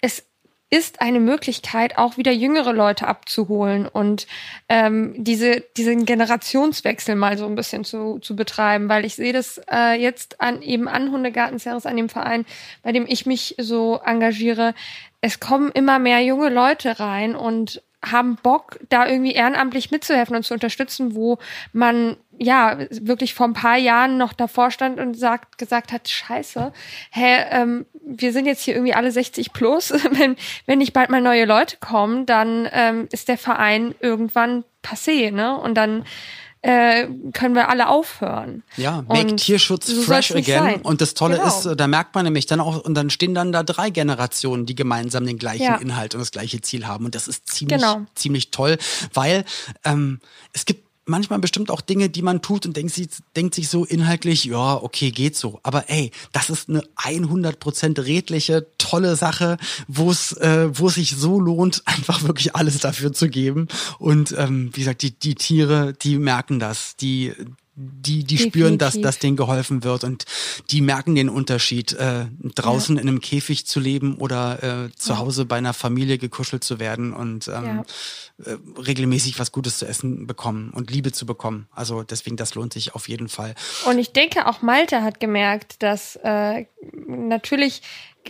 es 0.00 0.24
ist 0.72 1.02
eine 1.02 1.20
Möglichkeit, 1.20 1.98
auch 1.98 2.16
wieder 2.16 2.32
jüngere 2.32 2.72
Leute 2.72 3.06
abzuholen 3.06 3.86
und 3.86 4.26
ähm, 4.70 5.12
diese, 5.18 5.60
diesen 5.76 6.06
Generationswechsel 6.06 7.14
mal 7.14 7.36
so 7.36 7.44
ein 7.44 7.54
bisschen 7.54 7.84
zu, 7.84 8.20
zu 8.20 8.34
betreiben, 8.34 8.88
weil 8.88 9.04
ich 9.04 9.14
sehe 9.14 9.34
das 9.34 9.60
äh, 9.70 10.00
jetzt 10.00 10.40
an 10.40 10.62
eben 10.62 10.88
an 10.88 11.12
Hundegarten 11.12 11.58
Ceres, 11.58 11.84
an 11.84 11.98
dem 11.98 12.08
Verein, 12.08 12.46
bei 12.82 12.90
dem 12.90 13.04
ich 13.06 13.26
mich 13.26 13.54
so 13.58 14.00
engagiere. 14.02 14.72
Es 15.20 15.40
kommen 15.40 15.70
immer 15.72 15.98
mehr 15.98 16.24
junge 16.24 16.48
Leute 16.48 16.98
rein 16.98 17.36
und 17.36 17.82
haben 18.04 18.36
Bock, 18.36 18.78
da 18.88 19.06
irgendwie 19.06 19.32
ehrenamtlich 19.32 19.90
mitzuhelfen 19.90 20.36
und 20.36 20.42
zu 20.42 20.54
unterstützen, 20.54 21.14
wo 21.14 21.38
man 21.72 22.16
ja 22.38 22.78
wirklich 22.90 23.34
vor 23.34 23.46
ein 23.46 23.52
paar 23.52 23.76
Jahren 23.76 24.18
noch 24.18 24.32
davor 24.32 24.70
stand 24.70 24.98
und 24.98 25.14
sagt, 25.14 25.58
gesagt 25.58 25.92
hat, 25.92 26.08
scheiße, 26.08 26.72
hä, 27.10 27.44
ähm, 27.50 27.86
wir 28.04 28.32
sind 28.32 28.46
jetzt 28.46 28.62
hier 28.62 28.74
irgendwie 28.74 28.94
alle 28.94 29.12
60 29.12 29.52
plus. 29.52 29.90
wenn, 30.10 30.36
wenn 30.66 30.78
nicht 30.78 30.92
bald 30.92 31.10
mal 31.10 31.20
neue 31.20 31.44
Leute 31.44 31.76
kommen, 31.78 32.26
dann 32.26 32.68
ähm, 32.72 33.08
ist 33.12 33.28
der 33.28 33.38
Verein 33.38 33.94
irgendwann 34.00 34.64
passé, 34.82 35.30
ne? 35.30 35.56
Und 35.58 35.74
dann 35.74 36.04
äh, 36.62 37.08
können 37.32 37.54
wir 37.54 37.68
alle 37.68 37.88
aufhören. 37.88 38.62
Ja, 38.76 39.02
make 39.08 39.32
und 39.32 39.36
Tierschutz 39.38 39.88
so 39.88 40.02
fresh 40.02 40.30
again. 40.30 40.44
Sein. 40.44 40.82
Und 40.82 41.00
das 41.00 41.14
Tolle 41.14 41.36
genau. 41.36 41.48
ist, 41.48 41.68
da 41.76 41.86
merkt 41.88 42.14
man 42.14 42.24
nämlich 42.24 42.46
dann 42.46 42.60
auch, 42.60 42.84
und 42.84 42.94
dann 42.94 43.10
stehen 43.10 43.34
dann 43.34 43.52
da 43.52 43.64
drei 43.64 43.90
Generationen, 43.90 44.64
die 44.64 44.76
gemeinsam 44.76 45.26
den 45.26 45.38
gleichen 45.38 45.64
ja. 45.64 45.76
Inhalt 45.76 46.14
und 46.14 46.20
das 46.20 46.30
gleiche 46.30 46.60
Ziel 46.60 46.86
haben. 46.86 47.04
Und 47.04 47.14
das 47.16 47.26
ist 47.26 47.48
ziemlich, 47.48 47.80
genau. 47.80 48.02
ziemlich 48.14 48.52
toll, 48.52 48.78
weil 49.12 49.44
ähm, 49.84 50.20
es 50.52 50.64
gibt 50.64 50.91
manchmal 51.04 51.38
bestimmt 51.38 51.70
auch 51.70 51.80
Dinge, 51.80 52.08
die 52.08 52.22
man 52.22 52.42
tut 52.42 52.66
und 52.66 52.76
denkt 52.76 52.92
sich, 52.92 53.08
denkt 53.36 53.54
sich 53.54 53.68
so 53.68 53.84
inhaltlich, 53.84 54.44
ja, 54.44 54.74
okay, 54.74 55.10
geht 55.10 55.36
so. 55.36 55.60
Aber 55.62 55.90
ey, 55.90 56.10
das 56.32 56.50
ist 56.50 56.68
eine 56.68 56.82
100% 56.96 58.04
redliche, 58.04 58.66
tolle 58.78 59.16
Sache, 59.16 59.56
wo 59.88 60.10
es, 60.10 60.32
äh, 60.32 60.68
wo 60.72 60.88
es 60.88 60.94
sich 60.94 61.16
so 61.16 61.40
lohnt, 61.40 61.82
einfach 61.86 62.22
wirklich 62.22 62.54
alles 62.54 62.78
dafür 62.78 63.12
zu 63.12 63.28
geben. 63.28 63.68
Und 63.98 64.34
ähm, 64.38 64.70
wie 64.74 64.80
gesagt, 64.80 65.02
die, 65.02 65.12
die 65.12 65.34
Tiere, 65.34 65.92
die 65.92 66.18
merken 66.18 66.58
das. 66.58 66.96
Die, 66.96 67.32
die, 67.74 68.24
die 68.24 68.36
spüren, 68.36 68.76
dass, 68.76 69.00
dass 69.00 69.18
denen 69.18 69.36
geholfen 69.36 69.82
wird 69.82 70.04
und 70.04 70.26
die 70.70 70.82
merken 70.82 71.14
den 71.14 71.30
Unterschied, 71.30 71.94
äh, 71.94 72.26
draußen 72.54 72.96
ja. 72.96 73.02
in 73.02 73.08
einem 73.08 73.20
Käfig 73.20 73.66
zu 73.66 73.80
leben 73.80 74.16
oder 74.16 74.62
äh, 74.62 74.92
zu 74.94 75.16
Hause 75.16 75.46
bei 75.46 75.56
einer 75.56 75.72
Familie 75.72 76.18
gekuschelt 76.18 76.64
zu 76.64 76.78
werden 76.78 77.14
und 77.14 77.48
ähm, 77.48 77.84
ja. 78.44 78.52
äh, 78.52 78.58
regelmäßig 78.78 79.38
was 79.38 79.52
Gutes 79.52 79.78
zu 79.78 79.86
essen 79.86 80.26
bekommen 80.26 80.70
und 80.74 80.90
Liebe 80.90 81.12
zu 81.12 81.24
bekommen. 81.24 81.66
Also 81.70 82.02
deswegen, 82.02 82.36
das 82.36 82.54
lohnt 82.54 82.74
sich 82.74 82.94
auf 82.94 83.08
jeden 83.08 83.30
Fall. 83.30 83.54
Und 83.86 83.98
ich 83.98 84.12
denke, 84.12 84.46
auch 84.46 84.60
Malte 84.60 85.02
hat 85.02 85.18
gemerkt, 85.18 85.82
dass 85.82 86.16
äh, 86.16 86.66
natürlich 87.06 87.80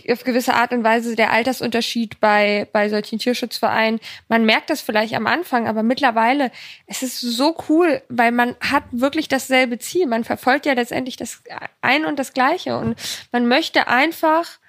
auf 0.09 0.23
gewisse 0.23 0.53
Art 0.53 0.73
und 0.73 0.83
Weise 0.83 1.15
der 1.15 1.31
Altersunterschied 1.31 2.19
bei, 2.19 2.67
bei 2.71 2.89
solchen 2.89 3.19
Tierschutzvereinen. 3.19 3.99
Man 4.27 4.45
merkt 4.45 4.69
das 4.69 4.81
vielleicht 4.81 5.13
am 5.13 5.27
Anfang, 5.27 5.67
aber 5.67 5.83
mittlerweile, 5.83 6.51
es 6.87 7.03
ist 7.03 7.19
so 7.19 7.55
cool, 7.69 8.01
weil 8.09 8.31
man 8.31 8.55
hat 8.59 8.83
wirklich 8.91 9.27
dasselbe 9.27 9.79
Ziel. 9.79 10.07
Man 10.07 10.23
verfolgt 10.23 10.65
ja 10.65 10.73
letztendlich 10.73 11.17
das 11.17 11.43
ein 11.81 12.05
und 12.05 12.19
das 12.19 12.33
Gleiche 12.33 12.77
und 12.77 12.97
man 13.31 13.47
möchte 13.47 13.87
einfach 13.87 14.59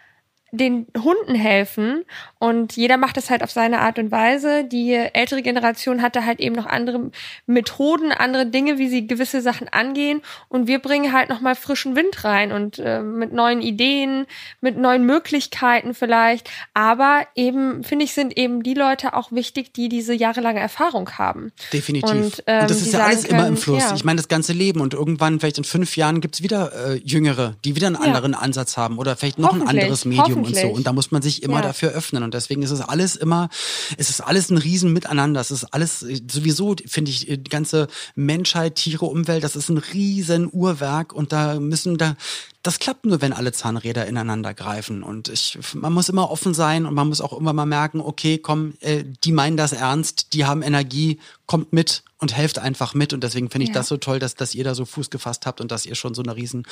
den 0.57 0.87
Hunden 0.97 1.35
helfen 1.35 2.05
und 2.45 2.77
jeder 2.77 2.99
macht 2.99 3.17
es 3.17 3.31
halt 3.31 3.43
auf 3.43 3.51
seine 3.51 3.81
Art 3.81 3.99
und 3.99 4.11
Weise. 4.11 4.65
Die 4.65 4.93
ältere 4.93 5.41
Generation 5.41 6.03
hatte 6.03 6.27
halt 6.27 6.41
eben 6.41 6.55
noch 6.55 6.67
andere 6.67 7.11
Methoden, 7.47 8.13
andere 8.13 8.45
Dinge, 8.45 8.77
wie 8.77 8.91
sie 8.91 9.07
gewisse 9.07 9.41
Sachen 9.41 9.69
angehen 9.69 10.21
und 10.51 10.67
wir 10.67 10.79
bringen 10.79 11.15
halt 11.15 11.31
nochmal 11.31 11.55
frischen 11.55 11.97
Wind 11.97 12.23
rein 12.23 12.53
und 12.53 12.79
äh, 12.79 13.01
mit 13.01 13.33
neuen 13.33 13.63
Ideen, 13.63 14.27
mit 14.61 14.77
neuen 14.77 15.07
Möglichkeiten 15.07 15.95
vielleicht, 15.95 16.51
aber 16.75 17.27
eben 17.35 17.83
finde 17.83 18.05
ich 18.05 18.13
sind 18.13 18.37
eben 18.37 18.63
die 18.63 18.75
Leute 18.75 19.15
auch 19.15 19.33
wichtig, 19.33 19.73
die 19.73 19.89
diese 19.89 20.13
jahrelange 20.13 20.61
Erfahrung 20.61 21.13
haben. 21.13 21.51
Definitiv. 21.73 22.11
Und, 22.11 22.45
ähm, 22.47 22.61
und 22.61 22.71
das 22.71 22.83
ist 22.83 22.93
ja 22.93 23.07
alles 23.07 23.25
können, 23.25 23.39
immer 23.39 23.49
im 23.49 23.57
Fluss. 23.57 23.85
Ja. 23.85 23.95
Ich 23.95 24.05
meine 24.05 24.19
das 24.19 24.29
ganze 24.29 24.53
Leben 24.53 24.83
und 24.83 24.93
irgendwann 24.93 25.41
vielleicht 25.41 25.57
in 25.57 25.65
fünf 25.65 25.97
Jahren 25.97 26.21
gibt's 26.21 26.43
wieder 26.43 26.73
äh, 26.91 27.01
Jüngere, 27.03 27.57
die 27.65 27.75
wieder 27.75 27.87
einen 27.87 27.97
ja. 27.97 28.03
anderen 28.03 28.35
Ansatz 28.35 28.77
haben 28.77 28.99
oder 28.99 29.17
vielleicht 29.17 29.39
noch 29.39 29.55
ein 29.55 29.67
anderes 29.67 30.05
Medium 30.05 30.45
und 30.45 30.55
so. 30.55 30.67
Und 30.67 30.87
da 30.87 30.93
muss 30.93 31.11
man 31.11 31.23
sich 31.23 31.43
immer 31.43 31.57
ja. 31.57 31.63
dafür 31.63 31.93
öffnen. 31.93 32.23
Und 32.23 32.34
deswegen 32.35 32.63
ist 32.63 32.71
es 32.71 32.81
alles 32.81 33.17
immer, 33.17 33.49
es 33.97 34.11
ist 34.11 34.21
alles 34.21 34.51
ein 34.51 34.59
Riesen 34.59 34.93
miteinander. 34.93 35.41
Es 35.41 35.51
ist 35.51 35.65
alles 35.73 36.01
sowieso, 36.01 36.77
finde 36.87 37.11
ich, 37.11 37.27
die 37.27 37.43
ganze 37.45 37.89
Menschheit, 38.15 38.77
Tiere, 38.77 39.07
Umwelt, 39.07 39.45
das 39.45 39.57
ist 39.57 39.69
ein 39.69 39.79
riesen 39.79 40.49
Uhrwerk 40.53 41.13
und 41.13 41.33
da 41.33 41.59
müssen 41.61 41.99
da, 41.99 42.17
das 42.65 42.79
klappt 42.79 43.05
nur, 43.05 43.21
wenn 43.21 43.35
alle 43.35 43.53
Zahnräder 43.53 44.07
ineinander 44.07 44.55
greifen. 44.55 45.03
Und 45.03 45.29
ich, 45.29 45.59
man 45.75 45.93
muss 45.93 46.09
immer 46.09 46.31
offen 46.31 46.55
sein 46.55 46.87
und 46.87 46.95
man 46.95 47.09
muss 47.09 47.21
auch 47.21 47.33
irgendwann 47.33 47.57
mal 47.57 47.67
merken, 47.67 48.01
okay, 48.01 48.39
komm, 48.39 48.73
äh, 48.81 49.05
die 49.23 49.33
meinen 49.33 49.59
das 49.59 49.73
ernst, 49.73 50.33
die 50.33 50.47
haben 50.47 50.63
Energie, 50.63 51.21
kommt 51.47 51.75
mit 51.75 52.05
und 52.25 52.35
helft 52.35 52.59
einfach 52.59 52.95
mit. 52.95 53.13
Und 53.13 53.23
deswegen 53.23 53.51
finde 53.51 53.65
ich 53.65 53.69
ja. 53.69 53.75
das 53.75 53.89
so 53.89 53.99
toll, 53.99 54.19
dass, 54.19 54.35
dass 54.35 54.55
ihr 54.55 54.65
da 54.65 54.75
so 54.75 54.87
Fuß 54.87 55.11
gefasst 55.11 55.45
habt 55.45 55.61
und 55.61 55.71
dass 55.71 55.85
ihr 55.85 55.95
schon 55.95 56.15
so 56.15 56.23
eine 56.23 56.37
riesen 56.37 56.67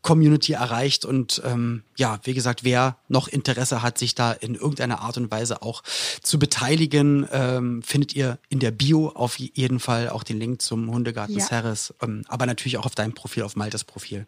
Community 0.00 0.54
erreicht. 0.54 1.04
Und 1.04 1.42
ähm, 1.44 1.82
ja, 1.96 2.18
wie 2.22 2.32
gesagt, 2.32 2.64
wer 2.64 2.96
noch 3.08 3.28
Interesse 3.28 3.82
hat, 3.82 3.98
sich 3.98 4.14
da 4.14 4.32
in 4.32 4.54
irgendeiner 4.54 5.00
Art 5.00 5.18
und 5.18 5.30
Weise 5.30 5.60
auch 5.60 5.82
zu 6.22 6.38
beteiligen, 6.38 7.28
ähm, 7.30 7.82
findet 7.82 8.16
ihr 8.16 8.38
in 8.48 8.60
der 8.60 8.70
Bio 8.70 9.08
auf 9.08 9.38
jeden 9.38 9.78
Fall 9.78 10.08
auch 10.08 10.22
den 10.22 10.38
Link 10.38 10.62
zum 10.62 10.90
Hundegarten 10.90 11.36
ja. 11.36 11.44
Serres, 11.44 11.92
ähm, 12.00 12.24
aber 12.28 12.46
natürlich 12.46 12.78
auch 12.78 12.86
auf 12.86 12.94
deinem 12.94 13.12
Profil, 13.12 13.42
auf 13.42 13.56
Maltes 13.56 13.84
Profil. 13.84 14.26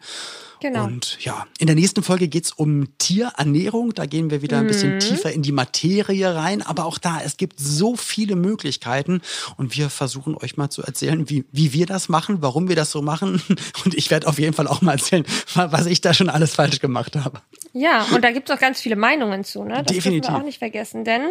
Genau. 0.61 0.85
Und 0.85 1.06
ja, 1.21 1.47
in 1.59 1.67
der 1.67 1.77
nächsten 1.77 2.03
Folge 2.03 2.29
geht's 2.29 2.53
um 2.53 2.97
Tierernährung. 2.99 3.95
Da 3.95 4.07
gehen 4.07 4.31
wir 4.31 4.43
wieder 4.43 4.59
ein 4.59 4.67
bisschen 4.67 4.95
mhm. 4.95 5.01
tiefer 5.01 5.33
in 5.33 5.43
die 5.43 5.53
Materie 5.53 6.35
rein. 6.35 6.63
Aber 6.63 6.85
auch 6.85 6.99
da, 6.99 7.21
es 7.23 7.37
gibt 7.37 7.59
so 7.59 7.97
viele 7.97 8.37
Möglichkeiten. 8.37 9.23
Und 9.57 9.77
wir 9.77 9.91
versuchen 9.91 10.37
euch 10.37 10.57
mal 10.57 10.71
zu 10.71 10.83
erzählen, 10.83 11.29
wie, 11.29 11.45
wie 11.53 11.73
wir 11.73 11.87
das 11.87 12.09
machen, 12.09 12.39
warum 12.41 12.69
wir 12.69 12.77
das 12.77 12.91
so 12.91 13.03
machen. 13.03 13.43
Und 13.85 13.95
ich 13.95 14.11
werde 14.11 14.27
auf 14.27 14.39
jeden 14.39 14.53
Fall 14.53 14.67
auch 14.67 14.83
mal 14.83 14.93
erzählen, 14.93 15.25
was 15.55 15.87
ich 15.87 16.01
da 16.01 16.15
schon 16.15 16.29
alles 16.29 16.55
falsch 16.55 16.81
gemacht 16.81 17.17
habe. 17.17 17.41
Ja, 17.73 18.05
und 18.15 18.25
da 18.25 18.33
gibt's 18.33 18.51
auch 18.51 18.59
ganz 18.59 18.81
viele 18.81 18.97
Meinungen 18.97 19.45
zu. 19.45 19.63
Ne? 19.63 19.83
Das 19.83 19.95
Definitiv. 19.95 20.23
dürfen 20.23 20.35
wir 20.35 20.41
auch 20.41 20.45
nicht 20.45 20.59
vergessen. 20.59 21.05
Denn 21.05 21.23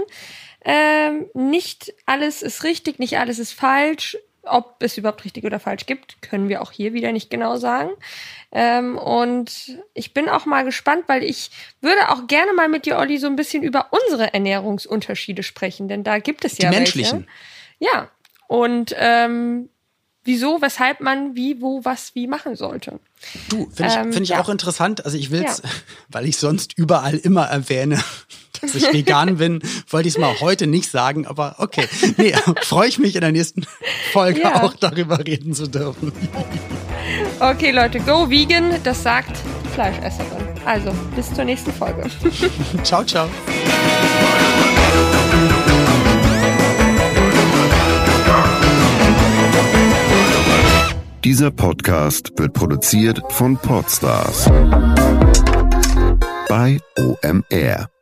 ähm, 0.64 1.26
nicht 1.34 1.94
alles 2.06 2.42
ist 2.42 2.64
richtig, 2.64 3.00
nicht 3.00 3.18
alles 3.18 3.40
ist 3.40 3.54
falsch 3.54 4.18
ob 4.46 4.76
es 4.80 4.98
überhaupt 4.98 5.24
richtig 5.26 5.44
oder 5.44 5.60
falsch 5.60 5.86
gibt, 5.86 6.22
können 6.22 6.50
wir 6.50 6.62
auch 6.62 6.72
hier 6.72 6.94
wieder 6.94 7.12
nicht 7.12 7.30
genau 7.30 7.58
sagen. 7.58 7.90
Ähm, 8.52 8.98
und 8.98 9.78
ich 9.94 10.14
bin 10.14 10.30
auch 10.30 10.46
mal 10.46 10.64
gespannt, 10.64 11.04
weil 11.08 11.24
ich 11.24 11.52
würde 11.82 12.10
auch 12.10 12.28
gerne 12.28 12.54
mal 12.54 12.70
mit 12.70 12.86
dir, 12.86 12.98
Olli, 12.98 13.18
so 13.18 13.28
ein 13.28 13.36
bisschen 13.36 13.64
über 13.64 13.88
unsere 13.92 14.34
Ernährungsunterschiede 14.34 15.44
sprechen, 15.44 15.88
denn 15.88 16.04
da 16.04 16.20
gibt 16.20 16.46
es 16.46 16.58
ja 16.58 16.70
Die 16.70 16.76
menschlichen. 16.76 17.28
Welche. 17.80 17.94
Ja. 17.96 18.10
Und 18.48 18.96
ähm, 18.98 19.70
wieso, 20.24 20.62
weshalb 20.62 21.00
man 21.00 21.36
wie, 21.36 21.62
wo, 21.62 21.86
was, 21.86 22.14
wie 22.16 22.28
machen 22.28 22.56
sollte. 22.56 23.00
Du, 23.50 23.70
finde 23.70 23.92
ich, 23.92 23.98
ähm, 23.98 24.14
find 24.14 24.24
ich 24.24 24.30
ja. 24.30 24.42
auch 24.42 24.50
interessant. 24.50 25.06
Also 25.06 25.18
ich 25.18 25.32
will's, 25.32 25.62
ja. 25.64 25.70
weil 26.10 26.26
ich 26.26 26.38
sonst 26.38 26.78
überall 26.78 27.16
immer 27.16 27.46
erwähne, 27.46 28.04
dass 28.62 28.76
ich 28.76 28.94
vegan 28.94 29.38
bin, 29.38 29.62
wollte 29.90 30.08
ich 30.08 30.16
es 30.16 30.20
mal 30.20 30.40
heute 30.40 30.68
nicht 30.68 30.90
sagen, 30.90 31.26
aber 31.26 31.56
okay. 31.60 31.88
Nee, 32.18 32.34
freue 32.62 32.88
ich 32.88 33.00
mich 33.00 33.16
in 33.16 33.22
der 33.22 33.32
nächsten 33.32 33.66
Folge 34.12 34.42
ja. 34.42 34.64
auch 34.64 34.74
darüber 34.74 35.20
reden 35.20 35.54
zu 35.54 35.68
dürfen. 35.68 36.12
Okay, 37.40 37.70
Leute, 37.70 38.00
go 38.00 38.32
vegan, 38.32 38.80
das 38.84 39.04
sagt 39.04 39.38
Fleischesserin. 39.76 40.44
Also, 40.66 40.92
bis 41.16 41.32
zur 41.32 41.44
nächsten 41.44 41.72
Folge. 41.72 42.10
ciao, 42.84 43.04
ciao. 43.04 43.30
Dieser 51.26 51.50
Podcast 51.50 52.34
wird 52.38 52.54
produziert 52.54 53.20
von 53.30 53.58
Podstars 53.58 54.46
bei 56.48 56.80
OMR. 56.98 57.95